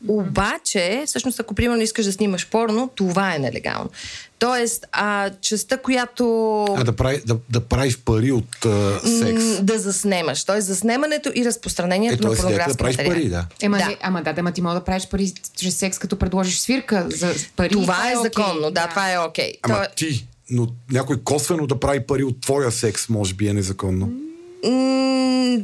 [0.09, 3.90] Обаче, всъщност, ако примерно искаш да снимаш порно, това е нелегално.
[4.39, 6.64] Тоест, а, частта, която...
[6.70, 9.44] А да, прави, да, да правиш пари от а, секс.
[9.44, 10.44] м, да заснемаш.
[10.44, 13.14] Тоест, заснемането и разпространението Е, на тоест, да порнографски правиш материали.
[13.16, 13.47] пари, да.
[13.60, 13.85] Ема, Да.
[13.85, 13.90] да.
[13.90, 17.06] Не, ама да, да, ама ти мога да правиш пари чрез секс, като предложиш свирка
[17.10, 17.68] за пари.
[17.68, 18.22] Това е окей.
[18.24, 19.52] законно, да, това е окей.
[19.62, 23.52] Ама То- ти, но някой косвено да прави пари от твоя секс, може би е
[23.52, 24.06] незаконно.
[24.06, 24.12] М,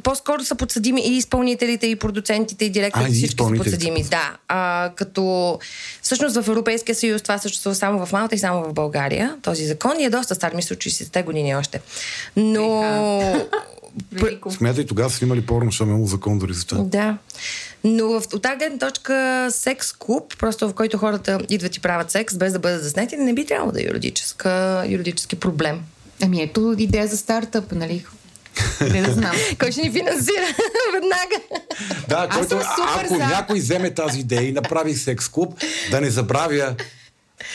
[0.03, 3.11] по-скоро са подсъдими и изпълнителите, и продуцентите, и А, директорите.
[3.11, 4.03] и Всички са подсъдими.
[4.03, 4.37] Да.
[4.49, 5.59] А, като
[6.03, 9.37] всъщност в Европейския съюз това съществува само в Малта и само в България.
[9.43, 11.81] Този закон и е доста стар, мисля, от 60-те години още.
[12.37, 12.83] Но...
[14.13, 14.51] Велико.
[14.51, 16.83] Смятай, тогава са имали порно, защото имало закон дори за това.
[16.85, 17.17] Да.
[17.85, 22.11] Но в, от тази гледна точка секс клуб, просто в който хората идват и правят
[22.11, 25.81] секс, без да бъдат заснети, не би трябвало да е юридическа, юридически проблем.
[26.23, 28.05] Ами ето идея за стартъп, нали?
[28.83, 29.37] Не да знам.
[29.59, 30.47] Кой ще ни финансира
[30.93, 31.65] веднага?
[32.09, 33.19] Да, Аз който, съм супер ако за.
[33.19, 35.55] някой вземе тази идея и направи секс клуб,
[35.91, 36.75] да не забравя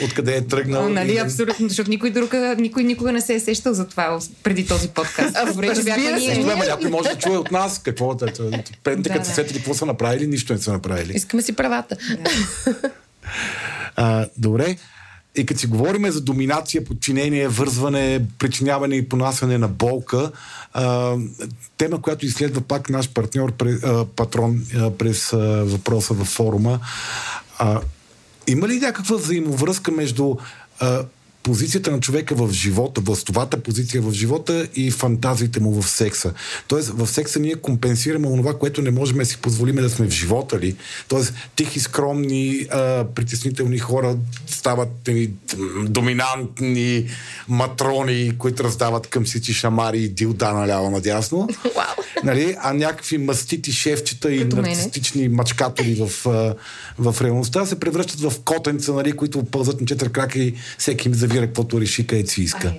[0.03, 0.83] откъде е тръгнал.
[0.83, 4.19] Но, нали, и- абсолютно, защото никой, друг, никой никога не се е сещал за това
[4.43, 5.35] преди този подкаст.
[5.35, 5.97] А, Добре, че се.
[5.97, 6.35] ние.
[6.35, 8.15] Добре, ама някой може да чуе от нас какво е.
[8.15, 9.25] Да, като се да.
[9.25, 11.13] сетили какво са направили, нищо не са направили.
[11.15, 11.97] Искаме си правата.
[13.95, 14.77] А, добре.
[15.37, 20.31] И като си говорим за доминация, подчинение, вързване, причиняване и понасяне на болка,
[20.73, 21.15] а,
[21.77, 26.79] тема, която изследва пак наш партньор, а, патрон а, през а, въпроса във форума.
[27.57, 27.81] А,
[28.47, 30.35] има ли някаква взаимовръзка между
[30.79, 31.03] а,
[31.45, 36.33] позицията на човека в живота, властовата позиция в живота и фантазиите му в секса.
[36.67, 40.09] Тоест, в секса ние компенсираме онова, което не можем да си позволиме да сме в
[40.09, 40.75] живота ли.
[41.07, 44.17] Тоест, тихи, скромни, а, притеснителни хора
[44.47, 45.31] стават нали,
[45.87, 47.05] доминантни
[47.47, 51.47] матрони, които раздават към всички шамари и дилда наляво надясно.
[51.63, 52.05] Вау.
[52.23, 52.55] Нали?
[52.59, 56.09] А някакви мастити шефчета и нарцистични мачкатори в,
[56.99, 61.13] в реалността се превръщат в котенца, нали, които пълзат на четири крака и всеки им
[61.35, 62.73] завира каквото реши, където си иска.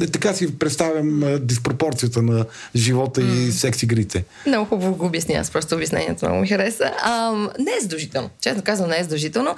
[0.00, 2.44] Е, Така си представям а, диспропорцията на
[2.76, 4.24] живота и секс игрите.
[4.46, 6.92] Много хубаво го обясня, аз просто обяснението много ми хареса.
[7.04, 8.30] Ам, не е задължително.
[8.40, 9.56] Честно казвам, не е задължително.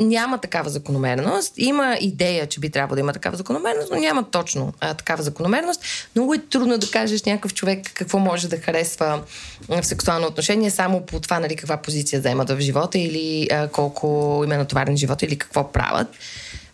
[0.00, 1.52] Няма такава закономерност.
[1.56, 5.82] Има идея, че би трябвало да има такава закономерност, но няма точно а, такава закономерност.
[6.16, 9.22] Много е трудно да кажеш някакъв човек какво може да харесва
[9.68, 13.68] а, в сексуално отношение, само по това, нали, каква позиция заемат в живота или а,
[13.68, 16.08] колко им е натоварен живота или какво правят.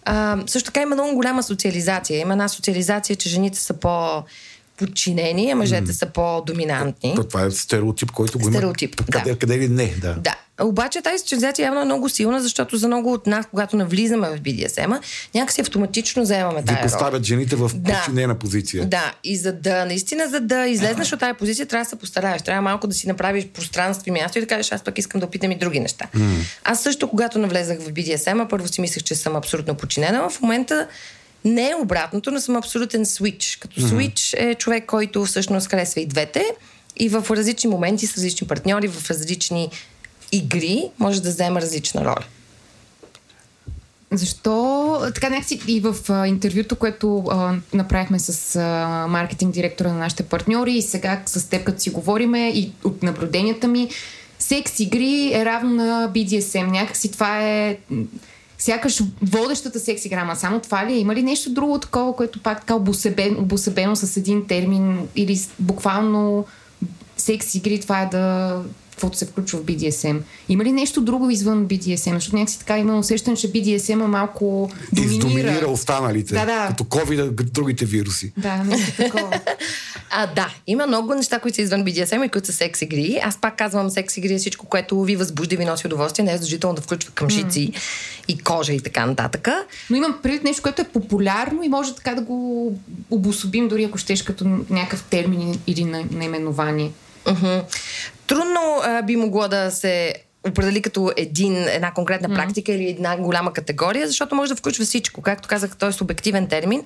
[0.09, 2.21] А, също така има много голяма социализация.
[2.21, 4.23] Има една социализация, че жените са по
[4.77, 7.13] подчинени, а мъжете са по-доминантни.
[7.17, 8.53] То, това е стереотип, който го има.
[8.53, 9.39] Стереотип, къде, да.
[9.39, 10.15] къде ли не, да.
[10.15, 10.35] Да.
[10.61, 14.41] Обаче тази социализация явно е много силна, защото за много от нас, когато навлизаме в
[14.41, 15.01] BDSM,
[15.35, 16.83] някакси автоматично заемаме Ви тая роля.
[16.83, 17.93] поставят жените в Да.
[17.95, 18.87] подчинена позиция.
[18.87, 22.43] Да, и за да, наистина, за да излезнеш от тази позиция, трябва да се постараеш.
[22.43, 25.27] Трябва малко да си направиш пространство и място и да кажеш, аз пък искам да
[25.27, 26.07] опитам и други неща.
[26.65, 30.31] Аз също, когато навлезах в BDSM, първо си мислех, че съм абсолютно подчинена.
[30.31, 30.87] В момента
[31.47, 33.59] Не е обратното, но съм абсолютен свич.
[33.61, 36.45] Като свич е човек, който всъщност харесва и двете
[36.97, 39.71] и в различни моменти с различни партньори, в различни
[40.33, 42.25] игри може да взема различна роля.
[44.13, 49.99] Защо така някакси и в а, интервюто, което а, направихме с а, маркетинг директора на
[49.99, 53.91] нашите партньори и сега с теб, като си говориме и от наблюденията ми,
[54.39, 56.71] секс игри е равно на BDSM.
[56.71, 57.79] Някакси това е
[58.67, 60.99] сякаш водещата секс игра, ама само това ли е?
[60.99, 66.45] Има ли нещо друго такова, което пак така обосебено, обосебено с един термин или буквално
[67.17, 68.57] секс игри, това е да
[68.97, 70.21] каквото се включва в BDSM.
[70.49, 72.15] Има ли нещо друго извън BDSM?
[72.15, 75.15] Защото някакси така има усещане, че BDSM е малко доминира.
[75.15, 76.35] Издоминира останалите.
[76.35, 76.67] Да, да.
[76.69, 78.33] Като COVID, другите вируси.
[78.37, 79.41] Да, нещо такова.
[80.11, 83.21] А, да, има много неща, които са извън BDSM и които са секс игри.
[83.23, 86.25] Аз пак казвам секс игри е всичко, което ви възбужда и ви носи удоволствие.
[86.25, 87.79] Не е задължително да включва къмшици mm.
[88.29, 89.49] и кожа и така нататък.
[89.91, 92.73] Но имам предвид нещо, което е популярно и може така да го
[93.11, 96.91] обособим, дори ако щеш като някакъв термин или наименование.
[97.25, 97.63] Mm-hmm.
[98.27, 100.15] Трудно а, би могло да се
[100.49, 102.75] определи като един, една конкретна практика mm-hmm.
[102.75, 105.23] или една голяма категория, защото може да включва всичко.
[105.23, 106.85] Както казах, той е субективен термин.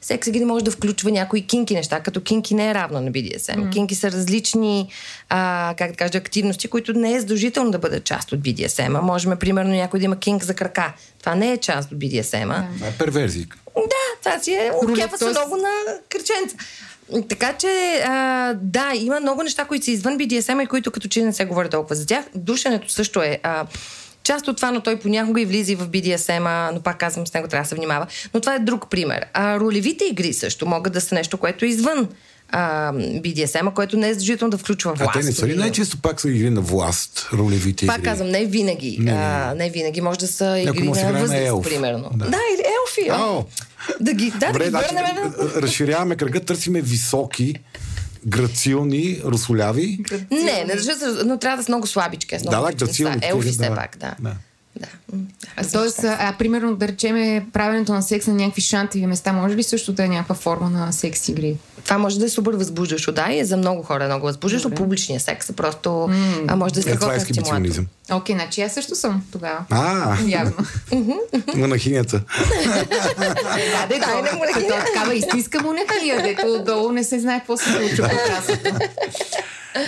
[0.00, 3.56] Секс игри може да включва някои кинки неща, като кинки не е равно на BDSM.
[3.56, 3.72] Mm.
[3.72, 4.88] Кинки са различни,
[5.28, 9.00] а, как да кажа, активности, които не е задължително да бъдат част от BDSM.
[9.00, 10.92] Можем, примерно, някой да има кинк за крака.
[11.20, 12.66] Това не е част от BDSM.
[12.74, 13.46] Това е перверзия.
[13.76, 15.70] Да, това си е, уркепва се много на
[16.08, 16.56] кръченца.
[17.28, 21.22] Така че, а, да, има много неща, които са извън BDSM и които като че
[21.22, 22.24] не се говори толкова за тях.
[22.34, 23.38] Душенето също е.
[23.42, 23.66] А,
[24.22, 27.48] част от това, но той понякога и влиза в BDSM, но пак казвам, с него
[27.48, 28.06] трябва да се внимава.
[28.34, 29.26] Но това е друг пример.
[29.32, 32.08] А ролевите игри също могат да са нещо, което е извън
[32.52, 35.10] а, BDSM, което не е задължително да включва власт.
[35.14, 38.04] А те не са ли най-често пак са игри на власт, ролевите Пак игри?
[38.04, 38.96] казвам, не винаги.
[39.00, 39.24] Не, не, не.
[39.24, 40.00] А, не винаги.
[40.00, 41.64] Може да са игри на възраст, елф.
[41.64, 42.10] примерно.
[42.14, 42.24] Да.
[42.24, 43.10] да, или елфи.
[43.10, 43.44] Ао.
[44.00, 45.62] Да ги, да, Добре, да ги значи, на...
[45.62, 47.54] Разширяваме кръга, търсиме високи,
[48.26, 49.98] грацилни, русоляви.
[50.30, 50.74] Не, не,
[51.24, 52.38] но трябва да са много слабички.
[52.38, 53.18] С много да, да, грацилни.
[53.22, 54.14] Елфи все пак, да.
[54.20, 54.34] да.
[54.80, 54.86] Да.
[55.56, 59.56] А, тоест, а, а, примерно, да речеме, правенето на секс на някакви шантови места, може
[59.56, 61.56] ли също да е някаква форма на секс игри?
[61.84, 64.70] Това може да е супер възбуждащо, да, и е за много хора много възбуждащо.
[64.70, 66.44] Публичния секс е просто mm.
[66.48, 67.84] а, може да е страхотен стимулатор.
[68.12, 69.64] Окей, значи аз също съм тогава.
[69.70, 70.52] А, явно.
[71.54, 72.22] Монахинята.
[73.18, 74.06] да, дето,
[74.54, 78.10] като такава истинска монахиня, дето отдолу не се знае какво се случва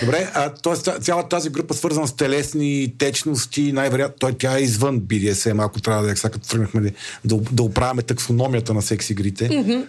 [0.01, 1.01] Добре, а т.е.
[1.01, 6.03] цялата тази група свързана с телесни течности, най-вероятно той тя е извън BDSM, ако трябва
[6.03, 6.93] да е, като тръгнахме
[7.25, 9.49] да, да оправяме таксономията на секс игрите.
[9.49, 9.85] Mm-hmm.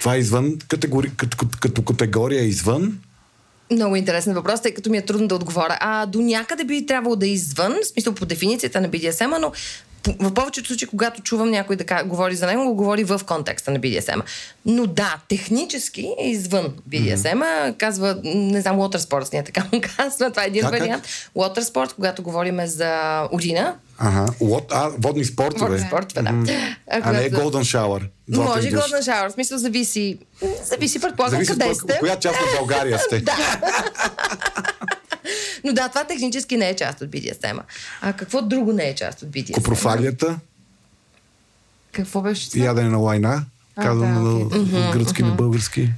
[0.00, 2.98] Това е извън категори, като, като, категория е извън.
[3.70, 5.78] Много интересен въпрос, тъй като ми е трудно да отговоря.
[5.80, 9.52] А до някъде би трябвало да е извън, в смисъл по дефиницията на BDSM, но
[10.20, 13.80] в повечето случаи, когато чувам някой да говори за него, го говори в контекста на
[13.80, 14.22] BDSM.
[14.66, 17.16] Но да, технически е извън BDSM.
[17.16, 17.76] Mm-hmm.
[17.76, 20.30] Казва, не знам, water sports, ние така му казва.
[20.30, 21.02] Това е един как, вариант.
[21.02, 21.12] Как?
[21.36, 23.74] Water sport, когато говорим за урина.
[23.98, 24.64] Ага, What?
[24.70, 25.70] а, водни спортове.
[25.70, 26.30] Водни спортове, да.
[26.30, 26.76] Mm-hmm.
[26.90, 28.08] А, а не Golden Shower.
[28.28, 30.18] Може Golden Shower, в смисъл зависи,
[30.64, 31.98] зависи предполагам зависи къде сте.
[32.00, 33.20] Коя част от България сте.
[33.20, 33.32] да.
[35.64, 37.60] Но да, това технически не е част от BDSM.
[38.00, 39.52] А какво друго не е част от BDSM?
[39.52, 40.38] Копрофагията.
[41.92, 42.64] Какво беше това?
[42.64, 43.44] Ядене на лайна.
[43.82, 44.72] Казвам да, okay.
[44.72, 45.90] на гръцки, на български.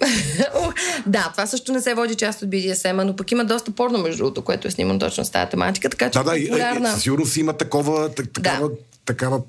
[1.06, 4.18] да, това също не се води част от BDSM, но пък има доста порно, между
[4.18, 6.98] другото, което е снимано точно с тази тематика, така че да, да, популярна...
[6.98, 8.74] сигурно си има такова, такава, да.
[9.04, 9.40] такава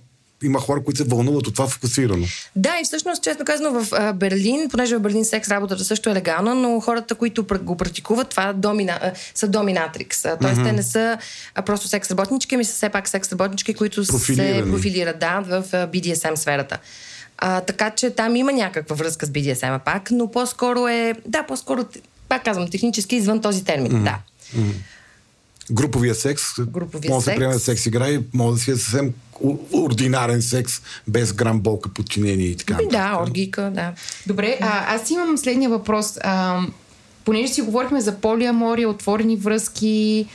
[0.44, 2.26] има хора, които се вълнуват от това фокусирано.
[2.56, 6.56] Да, и всъщност, честно казано, в Берлин, понеже в Берлин секс работата също е легална,
[6.56, 10.22] но хората, които го практикуват, това домина, са доминатрикс.
[10.22, 10.64] Тоест, mm-hmm.
[10.64, 11.18] те не са
[11.66, 16.36] просто секс работнички, ами са все пак секс работнички, които се профилират да, в BDSM
[16.36, 16.78] сферата.
[17.38, 21.86] А, така че там има някаква връзка с BDSM пак, но по-скоро е, да, по-скоро,
[22.30, 24.04] пак казвам, технически извън този термин, mm-hmm.
[24.04, 24.20] да.
[24.56, 24.74] Mm-hmm.
[25.72, 29.14] Груповия секс, Груповия може да се приеме секс игра и може да си е съвсем
[29.74, 32.78] ординарен секс, без грам болка, подчинение и така.
[32.92, 33.94] Да, оргика, да.
[34.28, 36.18] Добре, а, аз имам следния въпрос.
[36.22, 36.62] А,
[37.26, 40.26] понеже си говорихме за полиамория, отворени връзки,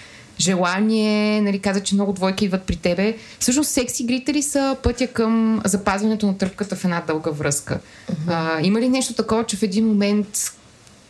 [0.40, 3.16] желание, нали, каза, че много двойки идват при тебе.
[3.38, 7.80] Всъщност секс игрите ли са пътя към запазването на тръпката в една дълга връзка?
[8.12, 8.14] Uh-huh.
[8.28, 10.28] А, има ли нещо такова, че в един момент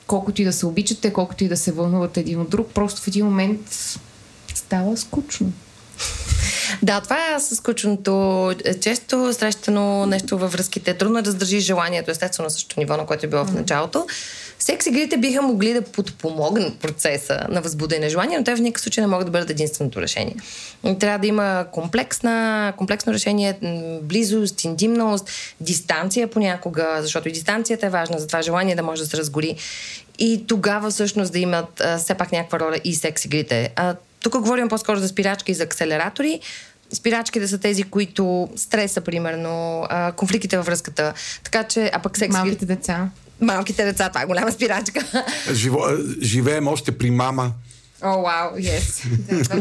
[0.06, 3.08] колкото и да се обичате, колкото и да се вълнувате един от друг, просто в
[3.08, 3.60] един момент
[4.66, 5.52] става скучно?
[6.82, 8.54] Да, това е с скучното.
[8.80, 10.94] Често срещано нещо във връзките.
[10.94, 14.06] Трудно е да задържи желанието, естествено, на същото ниво, на което е било в началото.
[14.58, 19.02] секс игрите биха могли да подпомогнат процеса на възбудене желание, но те в никакъв случай
[19.02, 20.36] не могат да бъдат единственото решение.
[21.00, 23.58] Трябва да има комплексна, комплексно решение,
[24.02, 25.30] близост, интимност,
[25.60, 29.56] дистанция понякога, защото и дистанцията е важна, за това желание да може да се разгори.
[30.18, 33.72] И тогава всъщност да имат а, все пак някаква роля и секс игрите.
[33.76, 33.94] А,
[34.30, 36.40] тук говорим по-скоро за спирачки и за акселератори.
[36.92, 41.12] Спирачките са тези, които стреса, примерно, а, конфликтите във връзката.
[41.44, 43.10] Така че, а пък секс Малките деца.
[43.40, 45.24] Малките деца, това е голяма спирачка.
[45.52, 45.78] Живо,
[46.22, 47.52] живеем още при мама.
[48.06, 49.06] О, вау, yes.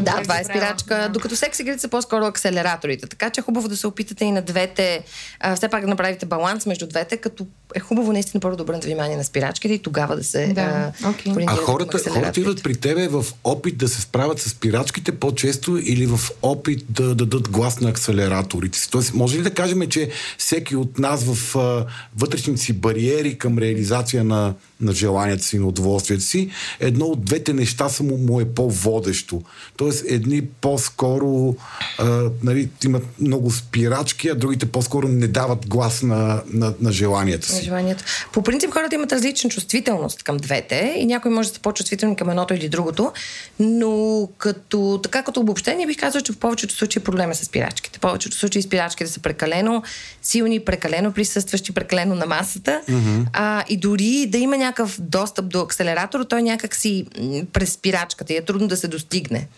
[0.00, 1.10] да, това е спирачка.
[1.12, 3.06] Докато секс игрите са по-скоро акселераторите.
[3.06, 5.04] Така че е хубаво да се опитате и на двете,
[5.40, 8.86] а, все пак да направите баланс между двете, като е хубаво наистина първо да обърнете
[8.86, 11.32] внимание на спирачките и тогава да се Да, а, окей.
[11.46, 16.06] А хората, хората идват при тебе в опит да се справят с спирачките по-често или
[16.06, 18.90] в опит да дадат глас на акселераторите си.
[18.90, 21.86] Тоест, може ли да кажем, че всеки от нас в а,
[22.16, 26.50] вътрешните си бариери към реализация на, на желанията си, на удоволствието си,
[26.80, 29.42] едно от двете неща са му, му е по-водещо.
[29.76, 31.56] Тоест, едни по-скоро
[31.98, 37.48] а, нали, имат много спирачки, а другите по-скоро не дават глас на, на, на желанията
[37.48, 37.64] си.
[37.64, 38.04] желанието.
[38.32, 42.30] По принцип хората имат различна чувствителност към двете и някой може да са по-чувствителни към
[42.30, 43.12] едното или другото,
[43.58, 47.98] но като, така като обобщение бих казал, че в повечето случаи проблема е с спирачките.
[47.98, 49.82] В повечето случаи спирачките са прекалено
[50.22, 53.24] силни, прекалено присъстващи, прекалено на масата mm-hmm.
[53.32, 57.06] а, и дори да има някакъв достъп до акселератора, той някак си
[57.52, 59.48] през спирачката и е трудно да се достигне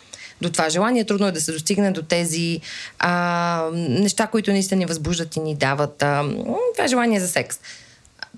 [0.41, 1.05] до това желание.
[1.05, 2.61] Трудно е да се достигне до тези
[2.99, 6.25] а, неща, които наистина ни възбуждат и ни дават а,
[6.75, 7.59] това е желание за секс.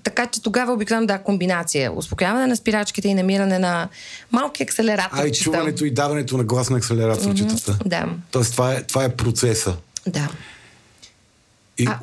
[0.03, 1.91] Така че тогава обикновено да, комбинация.
[1.93, 3.89] Успокояване на спирачките и намиране на
[4.31, 5.21] малки акселератори.
[5.21, 7.77] А и чуването и даването на глас на акселераторчетата.
[7.85, 9.75] Да, Тоест, това е, това е процеса.
[10.07, 10.29] да.
[11.77, 11.87] И...
[11.87, 11.99] А,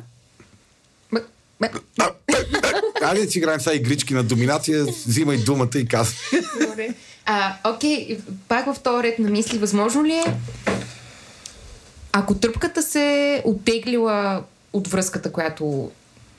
[3.01, 6.41] Айде да си играем сега игрички на доминация, взимай думата и казвай.
[6.69, 6.93] Добре.
[7.25, 8.17] А, окей,
[8.47, 10.23] пак в този ред на мисли, възможно ли е,
[12.11, 14.43] ако тръпката се оттеглила
[14.73, 15.91] от връзката, която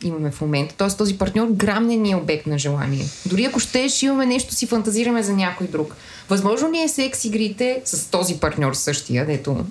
[0.03, 0.89] имаме в момента, т.е.
[0.89, 3.07] този партньор грам не ни е обект на желание.
[3.27, 5.97] Дори ако щеш, имаме нещо, си фантазираме за някой друг.
[6.29, 9.65] Възможно ли е секс игрите с този партньор същия, дето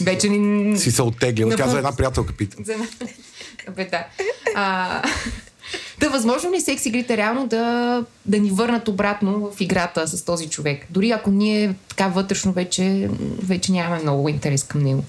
[0.00, 0.78] вече ни...
[0.78, 1.50] Си се оттеглила.
[1.50, 1.66] Напълно.
[1.66, 2.56] Каза една приятелка пита.
[2.64, 2.74] За...
[3.76, 4.06] Бе, да.
[4.54, 5.02] А...
[6.00, 10.48] Да, възможно ли секс игрите реално да, да ни върнат обратно в играта с този
[10.48, 10.86] човек?
[10.90, 13.08] Дори ако ние така вътрешно вече,
[13.42, 15.04] вече нямаме много интерес към него.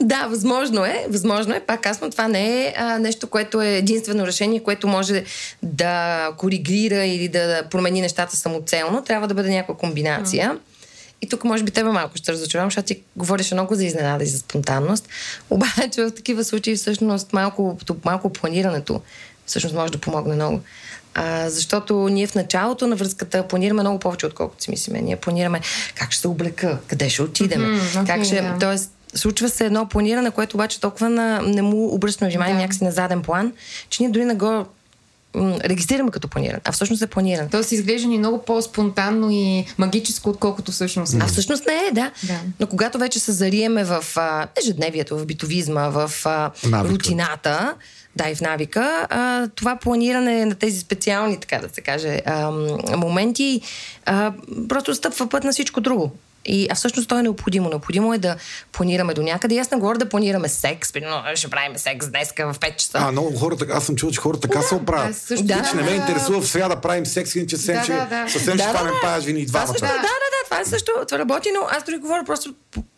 [0.00, 1.06] Да, възможно е.
[1.10, 1.60] Възможно е.
[1.60, 5.24] Пак казвам, това не е а, нещо, което е единствено решение, което може
[5.62, 9.02] да коригира или да промени нещата самоцелно.
[9.02, 10.58] Трябва да бъде някаква комбинация.
[11.24, 14.26] И тук може би тебе малко ще разочаровам, защото ти говориш много за изненада и
[14.26, 15.08] за спонтанност.
[15.50, 19.00] Обаче в такива случаи всъщност малко, малко планирането
[19.46, 20.60] всъщност може да помогне много.
[21.14, 25.00] А, защото ние в началото на връзката планираме много повече, отколкото си мислиме.
[25.00, 25.60] Ние планираме
[25.94, 28.40] как ще се облека, къде ще отидем, mm-hmm, как ще...
[28.42, 28.56] да.
[28.60, 32.60] Тоест, случва се едно планиране, което обаче толкова на, не му обръщаме внимание да.
[32.60, 33.52] някакси на заден план,
[33.88, 34.66] че ние дори не го
[35.34, 37.48] м, регистрираме като планиране, а всъщност е планиране.
[37.50, 41.16] Тоест изглежда ни много по-спонтанно и магическо, отколкото всъщност.
[41.20, 42.10] А всъщност не е, да.
[42.22, 42.40] Да.
[42.60, 46.94] Но когато вече се зариеме в а, ежедневието, в битовизма, в а, Навика.
[46.94, 47.74] рутината,
[48.16, 52.50] да, и в навика, а, това планиране на тези специални, така да се каже, а,
[52.96, 53.60] моменти,
[54.06, 54.32] а,
[54.68, 56.12] просто стъпва път на всичко друго.
[56.46, 57.68] И, а всъщност то е необходимо.
[57.68, 58.36] Необходимо е да
[58.72, 59.54] планираме до някъде.
[59.54, 60.92] И аз не говоря да планираме секс.
[60.92, 62.98] Примерно, ще правим секс днеска в 5 часа.
[63.00, 65.16] А, много хора, така- аз съм чул, че хората така се аз оправят.
[65.16, 65.68] също Да.
[65.70, 68.28] Че не ме интересува в среда да правим секс, иначе съвсем Да, ще, да, да.
[68.28, 68.94] съвсем ще Да, да, станем
[69.24, 69.30] да.
[69.30, 69.72] и двамата.
[69.72, 72.54] да, да, да, това е също, това работи, но аз дори говоря просто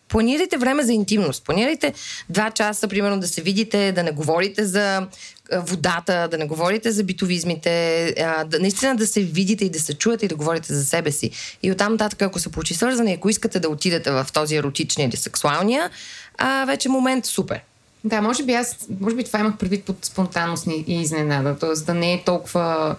[0.07, 1.43] планирайте време за интимност.
[1.45, 1.93] Планирайте
[2.29, 5.07] два часа, примерно, да се видите, да не говорите за
[5.53, 9.93] водата, да не говорите за битовизмите, а, да, наистина да се видите и да се
[9.93, 11.31] чуете и да говорите за себе си.
[11.63, 15.17] И оттам нататък, ако се получи свързане, ако искате да отидете в този еротичния или
[15.17, 15.89] сексуалния,
[16.37, 17.59] а, вече момент супер.
[18.03, 21.59] Да, може би аз, може би това имах предвид под спонтанност и изненада.
[21.59, 22.95] Тоест да не е толкова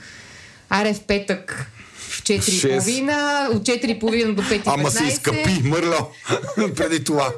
[0.70, 1.70] в петък
[2.28, 4.62] в 4.30, от 4.30 до 5.15.
[4.66, 6.10] Ама се изкъпи, мърлял,
[6.76, 7.32] преди това.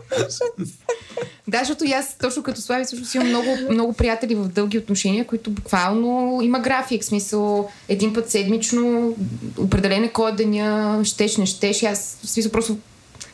[1.48, 5.26] Да, защото и аз, точно като Слави, също имам много, много приятели в дълги отношения,
[5.26, 7.04] които буквално има график.
[7.04, 9.16] Смисъл, един път седмично,
[9.58, 11.82] определен е кой деня, щеш, не щеш.
[11.82, 12.78] Аз, смисъл, просто,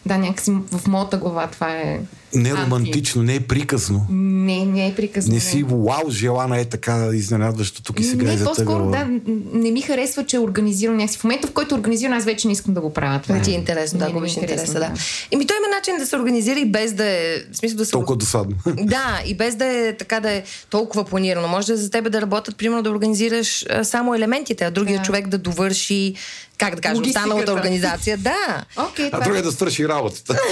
[0.07, 2.01] да, някакси в моята глава това е...
[2.37, 4.07] Не е романтично, не е приказно.
[4.11, 5.35] Не, не е приказно.
[5.35, 9.09] Не си вау, желана е така изненадващо тук и сега не, е по-скоро да,
[9.53, 11.19] не ми харесва, че е организирано някакси.
[11.19, 13.21] В момента, в който е организирано, аз вече не искам да го правя.
[13.23, 13.57] Това Не ти е е.
[13.57, 15.01] интересно, да, ми губиш е интересно, интереса, да.
[15.33, 17.37] Еми, той има начин да се организира и без да е...
[17.53, 17.91] В смисъл да се...
[17.91, 18.57] Толкова досадно.
[18.87, 21.49] Да, и без да е така да е толкова планирано.
[21.49, 25.29] Може да е за тебе да работят, примерно да организираш само елементите, а другия човек
[25.29, 26.15] да довърши,
[26.59, 28.17] как да кажа, останалата организация.
[28.19, 28.65] Да.
[28.77, 30.39] Окей, А това другия да свърши работата.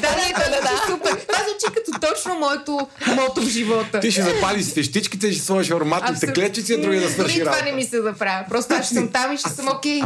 [0.00, 1.10] Да, да, да, да, супер.
[1.10, 4.00] Това звучи като точно моето мото в живота.
[4.00, 7.64] Ти ще запалиш свещичките, ще сложиш ароматните клечици, а другия да свърши Дори това работа.
[7.64, 8.44] не ми се да правя.
[8.48, 10.00] Просто аз ще съм там и ще съм окей.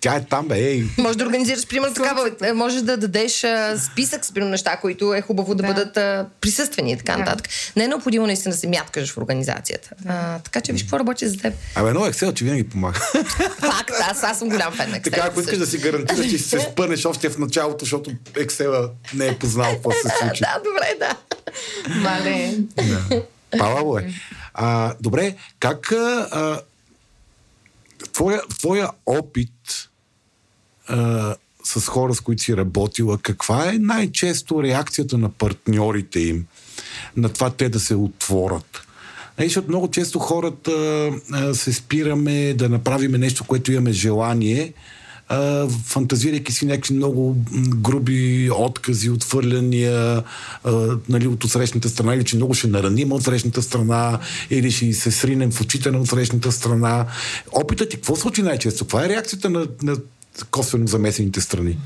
[0.00, 0.84] Тя е там, бе, ей.
[0.98, 5.14] Може да организираш, примерно, такава, е, може да дадеш а, списък с примерно, неща, които
[5.14, 5.68] е хубаво да, Да.
[5.68, 7.18] бъдат а, присъствени и така Да.
[7.18, 7.48] нататък.
[7.76, 9.90] Не е необходимо наистина да се мяткаш в организацията.
[10.06, 11.54] А, така че виж какво работи за теб.
[11.74, 13.00] Абе, но Excel, че винаги помага.
[13.60, 15.04] Факт, аз, аз съм голям фен на Excel.
[15.04, 19.26] така, ако искаш да си гарантираш, че се спънеш още в началото, защото Excel не
[19.26, 20.40] е познал какво се случи.
[20.40, 21.16] да, добре, да.
[21.94, 22.54] Мале.
[23.58, 24.12] Палаво е.
[24.54, 26.60] А, добре, как а,
[28.18, 29.90] твоя, твоя опит
[30.88, 31.34] а,
[31.64, 36.46] с хора, с които си работила, каква е най-често реакцията на партньорите им
[37.16, 38.86] на това те да се отворят?
[39.38, 40.72] Нали, защото много често хората
[41.32, 44.72] а, се спираме да направим нещо, което имаме желание,
[45.84, 47.36] фантазирайки си някакви много
[47.68, 50.22] груби откази, отвърляния
[50.64, 54.18] а, нали, от отсрещната страна, или че много ще нараним от срещната страна,
[54.50, 57.06] или ще се сринем в очите на отсрещната страна.
[57.52, 58.84] Опитът ти, какво случи най-често?
[58.84, 59.96] Каква е реакцията на, на
[60.50, 61.78] косвено замесените страни?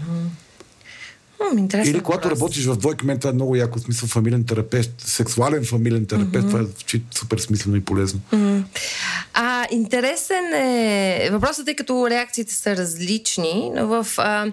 [1.52, 2.40] М, интересен Или когато въпрос.
[2.40, 6.60] работиш в двойка, мен това е много яко, смисъл фамилен терапевт, сексуален фамилен терапевт, това
[6.60, 8.20] е супер смислено и полезно.
[9.34, 14.52] А, интересен е въпросът, тъй като реакциите са различни, но в, а,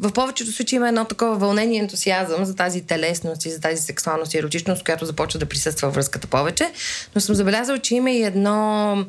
[0.00, 3.82] в повечето случаи има едно такова вълнение и ентусиазъм за тази телесност и за тази
[3.82, 6.70] сексуалност и еротичност, която започва да присъства връзката повече.
[7.14, 9.04] Но съм забелязала, че има и едно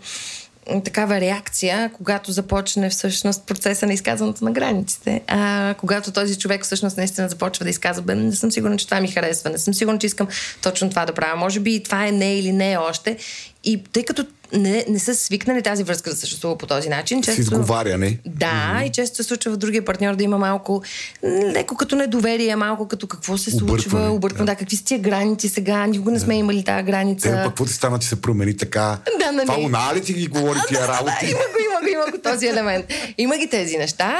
[0.84, 5.22] такава реакция, когато започне всъщност процеса на изказването на границите.
[5.28, 9.02] А, когато този човек всъщност наистина започва да изказва, бе, не съм сигурна, че това
[9.02, 10.28] ми харесва, не съм сигурна, че искам
[10.62, 11.36] точно това да правя.
[11.36, 13.18] Може би това е не или не още.
[13.64, 17.26] И тъй като не, не са свикнали тази връзка да съществува по този начин, С
[17.26, 17.42] често...
[17.42, 18.20] изговаряне.
[18.26, 18.88] Да, mm-hmm.
[18.88, 20.84] и често се случва в другия партньор да има малко
[21.24, 24.46] леко като недоверие, малко като какво се случва, Объркване, объркване.
[24.46, 24.52] Да.
[24.52, 24.56] да.
[24.56, 27.30] да, какви са тия граници сега, никога не сме имали тази граница.
[27.30, 28.98] Те пък какво ти стана, че се промени така?
[29.20, 29.46] Да, нали?
[29.48, 31.26] Това луна ли ти ги говори тия Да, работи?
[31.26, 32.86] има го, има го, има го този елемент.
[33.18, 34.18] Има ги тези неща,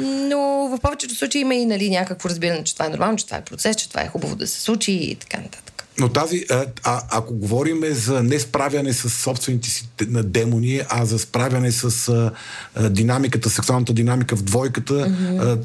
[0.00, 0.38] но
[0.68, 3.44] в повечето случаи има и нали, някакво разбиране, че това е нормално, че това е
[3.44, 5.65] процес, че това е хубаво да се случи и така нататък.
[6.00, 9.88] Но тази, а, а, ако говорим за не справяне с собствените си
[10.24, 12.30] демони, а за справяне с а,
[12.74, 15.40] а, динамиката, сексуалната динамика в двойката, mm-hmm.
[15.40, 15.58] а,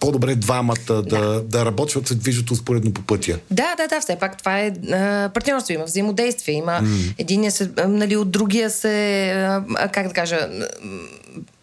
[0.00, 1.42] по-добре двамата да, да.
[1.42, 3.38] да работят, се движат успоредно по пътя.
[3.50, 7.14] Да, да, да, все пак това е а, партньорство, има взаимодействие, има mm.
[7.18, 10.48] единия се, а, нали, от другия се, а, как да кажа,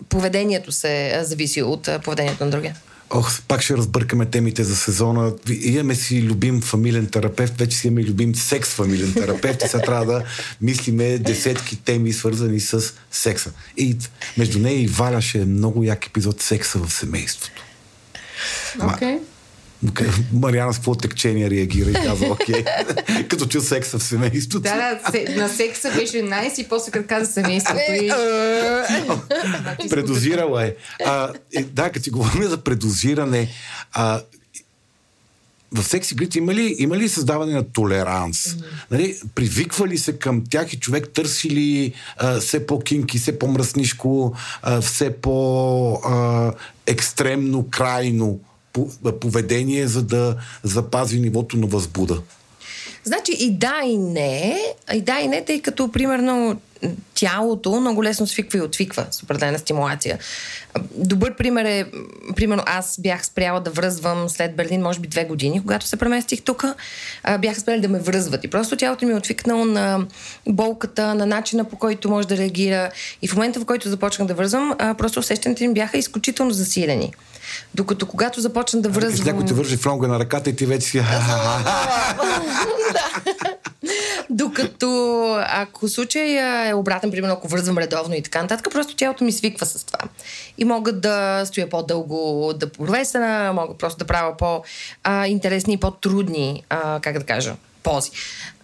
[0.09, 2.75] поведението се зависи от поведението на другия.
[3.09, 5.33] Ох, пак ще разбъркаме темите за сезона.
[5.61, 10.05] Имаме си любим фамилен терапевт, вече си имаме любим секс фамилен терапевт и сега трябва
[10.05, 10.23] да
[10.61, 13.51] мислиме десетки теми, свързани с секса.
[13.77, 13.97] И
[14.37, 17.63] между нея и Валя ще е много як епизод секса в семейството.
[18.83, 19.17] Окей.
[20.33, 22.63] Мариана с какво текчение реагира и казва, окей,
[23.29, 24.59] като чу секса в семейството.
[24.59, 28.11] Да, да, се, на секса беше найс и после като каза семейството и...
[29.89, 30.75] Предозирала е.
[31.05, 31.63] А, е.
[31.63, 33.49] Да, като си говорим за предозиране,
[33.93, 34.21] а,
[35.71, 38.37] в секс игрите има ли, има ли създаване на толеранс?
[38.37, 38.63] Mm-hmm.
[38.91, 44.33] Нали, привиква ли се към тях и човек търси ли а, все по-кинки, все по-мръснишко,
[44.61, 48.39] а, все по-екстремно, крайно
[49.21, 52.21] поведение, за да запази нивото на възбуда?
[53.03, 54.59] Значи и да, и не.
[54.93, 56.61] И да, и не, тъй като, примерно,
[57.13, 60.19] тялото много лесно свиква и отвиква с определена стимулация.
[60.95, 61.85] Добър пример е,
[62.35, 66.41] примерно аз бях спряла да връзвам след Берлин, може би две години, когато се преместих
[66.41, 66.65] тук.
[67.39, 68.43] Бяха спряли да ме връзват.
[68.43, 70.05] И просто тялото ми е отвикнало на
[70.47, 72.91] болката, на начина по който може да реагира.
[73.21, 77.13] И в момента, в който започнах да връзвам, просто усещането им бяха изключително засилени.
[77.75, 79.25] Докато когато започна да Връзвам...
[79.25, 81.01] Някой те вържи в ронга на ръката и ти вече си...
[84.29, 84.89] Докато
[85.47, 86.37] ако случай
[86.69, 89.99] е обратен, примерно ако връзвам редовно и така нататък, просто тялото ми свиква с това.
[90.57, 96.63] И мога да стоя по-дълго, да провесена, мога просто да правя по-интересни и по-трудни,
[97.01, 98.11] как да кажа, пози.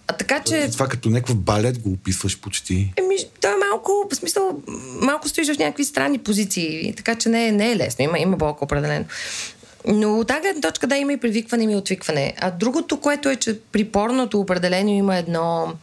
[0.08, 0.70] А, така че...
[0.72, 2.94] Това като някакъв балет го описваш почти.
[2.98, 4.62] Еми, той е малко, в смисъл,
[5.02, 8.06] малко стоиш в някакви странни позиции, така че не, е- не е лесно.
[8.06, 9.06] Има, има болка определено.
[9.88, 12.34] Но от тази гледна точка да има и привикване, има и отвикване.
[12.40, 15.74] А другото, което е, че при порното определено има едно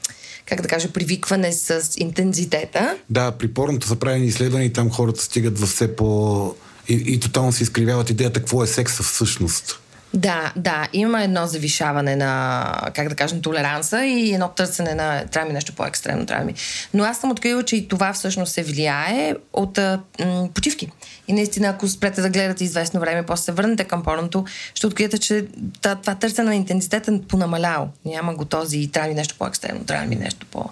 [0.47, 2.97] как да кажа, привикване с интензитета.
[3.11, 6.55] Да, при порното са правени изследвания и там хората стигат в все по...
[6.89, 9.81] И, и тотално се изкривяват идеята какво е секса всъщност.
[10.15, 15.49] Да, да, има едно завишаване на, как да кажем, толеранса и едно търсене на трябва
[15.49, 16.55] ми нещо по-екстремно, трябва ми.
[16.95, 20.91] Но аз съм открила, че и това всъщност се влияе от а, м- почивки.
[21.29, 24.45] И наистина, ако спрете да гледате известно време, после се върнете към порното,
[24.75, 25.47] ще откриете, че
[25.81, 27.91] това, това търсене на интензитет е понамалял.
[28.05, 30.71] Няма го този, трябва ми нещо по-екстремно, трябва ми нещо по...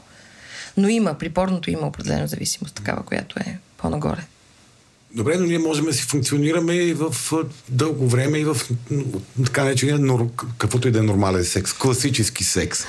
[0.77, 4.21] Но има, при порното има определена зависимост, такава, която е по-нагоре.
[5.15, 7.15] Добре, но ние можем да си функционираме и в
[7.69, 8.57] дълго време и в
[9.45, 10.29] така наречения,
[10.59, 12.85] каквото и да е нормален секс, класически секс.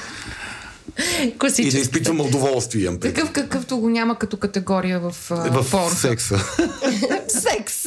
[1.40, 1.68] Класически.
[1.68, 2.84] И да изпитвам удоволствие.
[2.84, 5.90] Имам Такъв какъвто го няма като категория в, в порно.
[5.90, 6.38] секса.
[7.28, 7.86] Секс.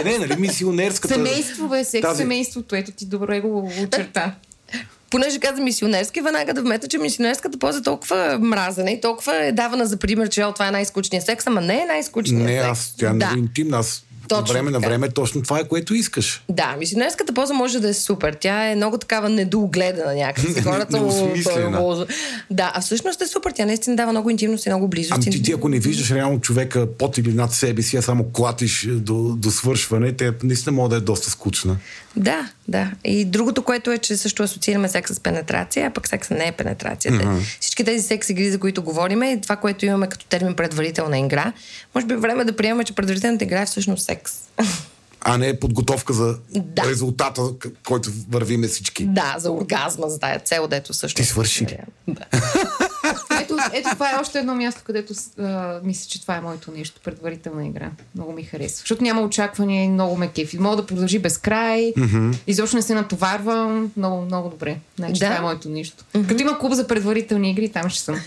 [0.00, 1.14] Е, не, нали мисионерската...
[1.14, 2.18] Семейство бе, секс тази...
[2.18, 2.76] семейството.
[2.76, 4.34] Ето ти добре го очерта
[5.14, 9.52] понеже каза мисионерски, веднага да вмета, че мисионерската поза е толкова мразена и толкова е
[9.52, 12.64] давана за пример, че това е най-скучният секс, ама не е най-скучният не, секс.
[12.64, 13.14] Не, аз, тя е да.
[13.14, 13.78] много интимна.
[13.78, 14.80] Аз точно време така.
[14.80, 16.44] на време точно това е, което искаш.
[16.48, 18.36] Да, мисионерската поза може да е супер.
[18.40, 20.62] Тя е много такава недогледана някакси.
[20.62, 22.04] Хората му...
[22.50, 23.50] Да, а всъщност е супер.
[23.50, 25.12] Тя наистина дава много интимност и много близост.
[25.14, 28.24] Ами ти, ти ако не виждаш реално човека под или над себе си, а само
[28.32, 31.76] клатиш до, до свършване, те наистина може да е доста скучна.
[32.16, 32.90] Да, да.
[33.04, 36.52] И другото, което е, че също асоциираме секса с пенетрация, а пък секса не е
[36.52, 37.24] пенетрацията.
[37.24, 37.60] Mm-hmm.
[37.60, 41.52] Всички тези секс игри, за които говорим, и това, което имаме като термин предварителна игра,
[41.94, 44.32] може би е време да приемем, че предварителната игра е всъщност секс.
[45.20, 46.84] А не е подготовка за да.
[46.84, 47.42] резултата,
[47.84, 49.04] който вървиме всички.
[49.04, 51.16] Да, за оргазма, за тая цел, дето също.
[51.16, 51.66] Ти свърши?
[52.08, 52.24] Да.
[53.42, 57.00] Ето, ето това е още едно място, където а, мисля, че това е моето нещо.
[57.04, 57.90] Предварителна игра.
[58.14, 58.78] Много ми харесва.
[58.78, 60.58] Защото няма очаквания и много ме кефи.
[60.58, 61.92] Мога да продължи без край.
[61.96, 62.36] Mm-hmm.
[62.46, 63.92] Изобщо не се натоварвам.
[63.96, 64.76] Много, много добре.
[64.96, 65.26] Значи, да.
[65.26, 66.04] това е моето нещо.
[66.14, 66.28] Mm-hmm.
[66.28, 68.14] Като има клуб за предварителни игри, там ще съм.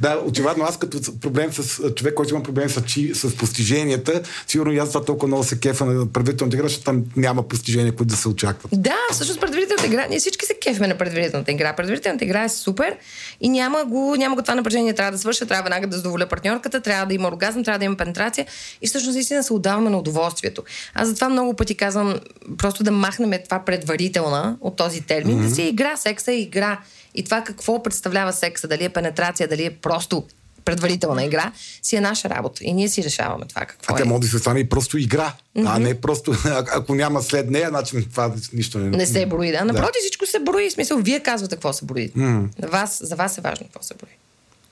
[0.00, 2.82] да, очевидно аз като проблем с човек, който има проблем с,
[3.14, 7.04] с постиженията, сигурно и аз това толкова много се кефа на предварителната игра, защото там
[7.16, 8.82] няма постижения, които да се очакват.
[8.82, 11.76] Да, всъщност предварителната игра, ние всички се кефме на предварителната игра.
[11.76, 12.96] Предварителната игра е супер
[13.40, 14.94] и няма го, няма го това напрежение.
[14.94, 17.96] Трябва да свърша, трябва веднага да задоволя партньорката, трябва да има оргазъм, трябва да има
[17.96, 18.46] пенетрация
[18.82, 20.62] и всъщност наистина се отдаваме на удоволствието.
[20.94, 22.20] Аз затова много пъти казвам
[22.58, 25.48] просто да махнем това предварителна от този термин, mm-hmm.
[25.48, 26.80] да си игра, секса е игра.
[27.14, 30.24] И това какво представлява секса, дали е пенетрация, дали е просто
[30.64, 32.64] предварителна игра, си е наша работа.
[32.64, 34.02] И ние си решаваме това какво а е.
[34.02, 35.76] А може да се стане и просто игра, mm-hmm.
[35.76, 36.34] а не просто,
[36.74, 38.96] ако няма след нея, значи това нищо не...
[38.96, 39.64] Не се брои, да.
[39.64, 40.00] Напротив, да.
[40.00, 40.70] всичко се брои.
[40.70, 42.10] В смисъл, вие казвате какво се брои.
[42.10, 42.48] Mm.
[42.62, 44.12] За, вас, за вас е важно какво се брои.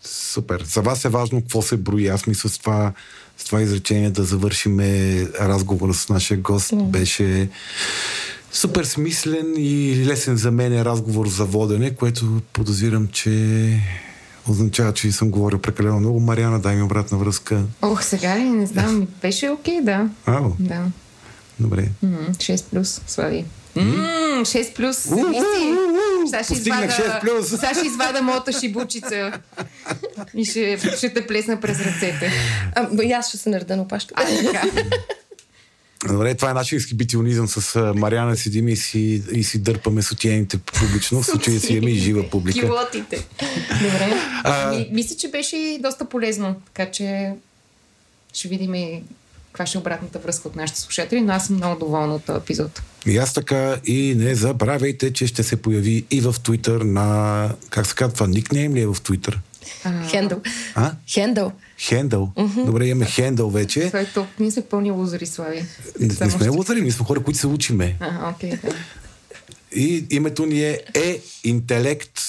[0.05, 0.65] Супер.
[0.67, 2.09] За вас е важно какво се брои.
[2.09, 2.93] Аз мисля с това,
[3.39, 4.81] с това изречение да завършим
[5.41, 6.71] разговора с нашия гост.
[6.71, 6.83] Mm.
[6.83, 7.49] Беше
[8.53, 13.31] супер смислен и лесен за мен е разговор за водене, което подозирам, че
[14.49, 16.21] означава, че съм говорил прекалено много.
[16.21, 17.63] Мариана, дай ми обратна връзка.
[17.83, 18.43] Ох, сега ли?
[18.43, 19.09] Не знам.
[19.23, 20.09] Беше окей, okay, да.
[20.27, 20.51] Ао.
[20.59, 20.85] Да.
[21.61, 21.89] Добре.
[22.05, 23.45] Mm, 6 плюс, слави.
[23.77, 24.97] Mm, 6 плюс.
[26.27, 29.33] Сега ще извада, сега ще извада моята шибучица
[30.35, 32.33] и ще, ще те плесна през ръцете.
[32.75, 34.15] А, и аз ще се нареда на опашка.
[34.17, 34.63] А, така.
[36.09, 41.23] Добре, това е нашия ексхибиционизъм с Мариана седим и си, и си дърпаме сутиените публично,
[41.23, 42.61] в случай да си имаме и жива публика.
[42.61, 43.27] Килотите.
[43.83, 44.15] Добре.
[44.45, 44.71] А...
[44.71, 47.33] Ми, мисля, че беше доста полезно, така че
[48.33, 49.03] ще видим и
[49.47, 52.39] каква ще е обратната връзка от нашите слушатели, но аз съм много доволна от този
[52.39, 52.83] епизод.
[53.07, 57.55] И аз така и не забравяйте, че ще се появи и в Твитър на...
[57.71, 58.29] Как се казва?
[58.29, 58.97] Никнейм ли е в
[59.65, 60.09] Твитър?
[60.11, 60.41] Хендъл.
[60.75, 60.93] А?
[61.09, 61.53] Хендъл.
[61.79, 62.33] Хендъл.
[62.37, 62.65] Mm-hmm.
[62.65, 63.87] Добре, имаме хендъл вече.
[63.87, 64.27] Това е топ.
[64.41, 65.65] Ние сме пълни лузери, Слави.
[66.01, 67.97] Не, не сме лузери, ние сме хора, които се учиме.
[68.01, 68.75] А, окей, okay, да.
[69.75, 72.21] И името ни е Е интелект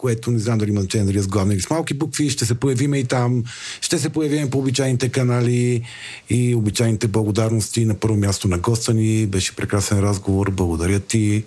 [0.00, 2.30] което не знам дали има значение дали с главни или с малки букви.
[2.30, 3.44] Ще се появиме и там.
[3.80, 5.82] Ще се появим по обичайните канали
[6.30, 7.84] и обичайните благодарности.
[7.84, 9.26] На първо място на госта ни.
[9.26, 10.50] Беше прекрасен разговор.
[10.50, 11.44] Благодаря ти.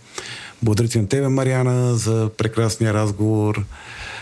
[0.63, 3.65] Благодаря ти на тебе, Мариана, за прекрасния разговор.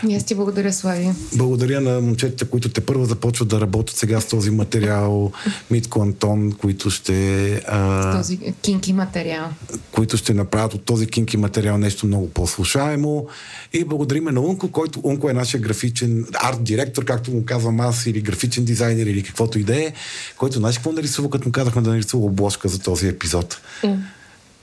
[0.08, 1.10] И аз ти благодаря, Слави.
[1.34, 5.32] Благодаря на момчетите, които те първо започват да работят сега с този материал.
[5.70, 7.52] Митко Антон, които ще...
[7.68, 9.48] А, с този кинки материал.
[9.92, 13.26] Които ще направят от този кинки материал нещо много по-слушаемо.
[13.72, 18.20] И благодариме на Унко, който Унко е нашия графичен арт-директор, както му казвам аз, или
[18.20, 19.92] графичен дизайнер, или каквото и да е,
[20.36, 23.60] който знаеш какво нарисува, като му казахме да нарисува обложка за този епизод.
[23.82, 23.98] Mm.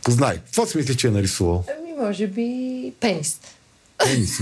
[0.04, 0.38] Познай.
[0.38, 1.64] Какво си мислиш, че е нарисувал?
[1.80, 3.40] Ами, може би пенис.
[3.98, 4.40] Пенис,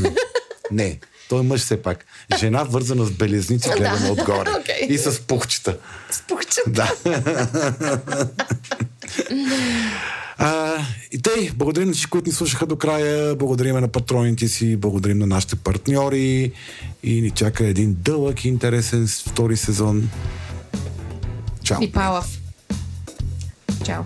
[0.71, 0.99] не.
[1.29, 2.05] Той е мъж все пак.
[2.39, 4.49] Жена вързана с белезници, гледана отгоре.
[4.59, 4.87] окей.
[4.89, 5.77] И с пухчета.
[6.11, 6.63] Спухчат.
[6.67, 6.93] Да.
[10.39, 10.77] А,
[11.11, 15.19] и тъй, благодарим на всички, които ни слушаха до края, благодарим на патроните си, благодарим
[15.19, 16.51] на нашите партньори
[17.03, 20.09] и ни чака един дълъг и интересен втори сезон.
[21.63, 21.83] Чао!
[21.83, 22.39] И палав.
[23.85, 24.03] Чао.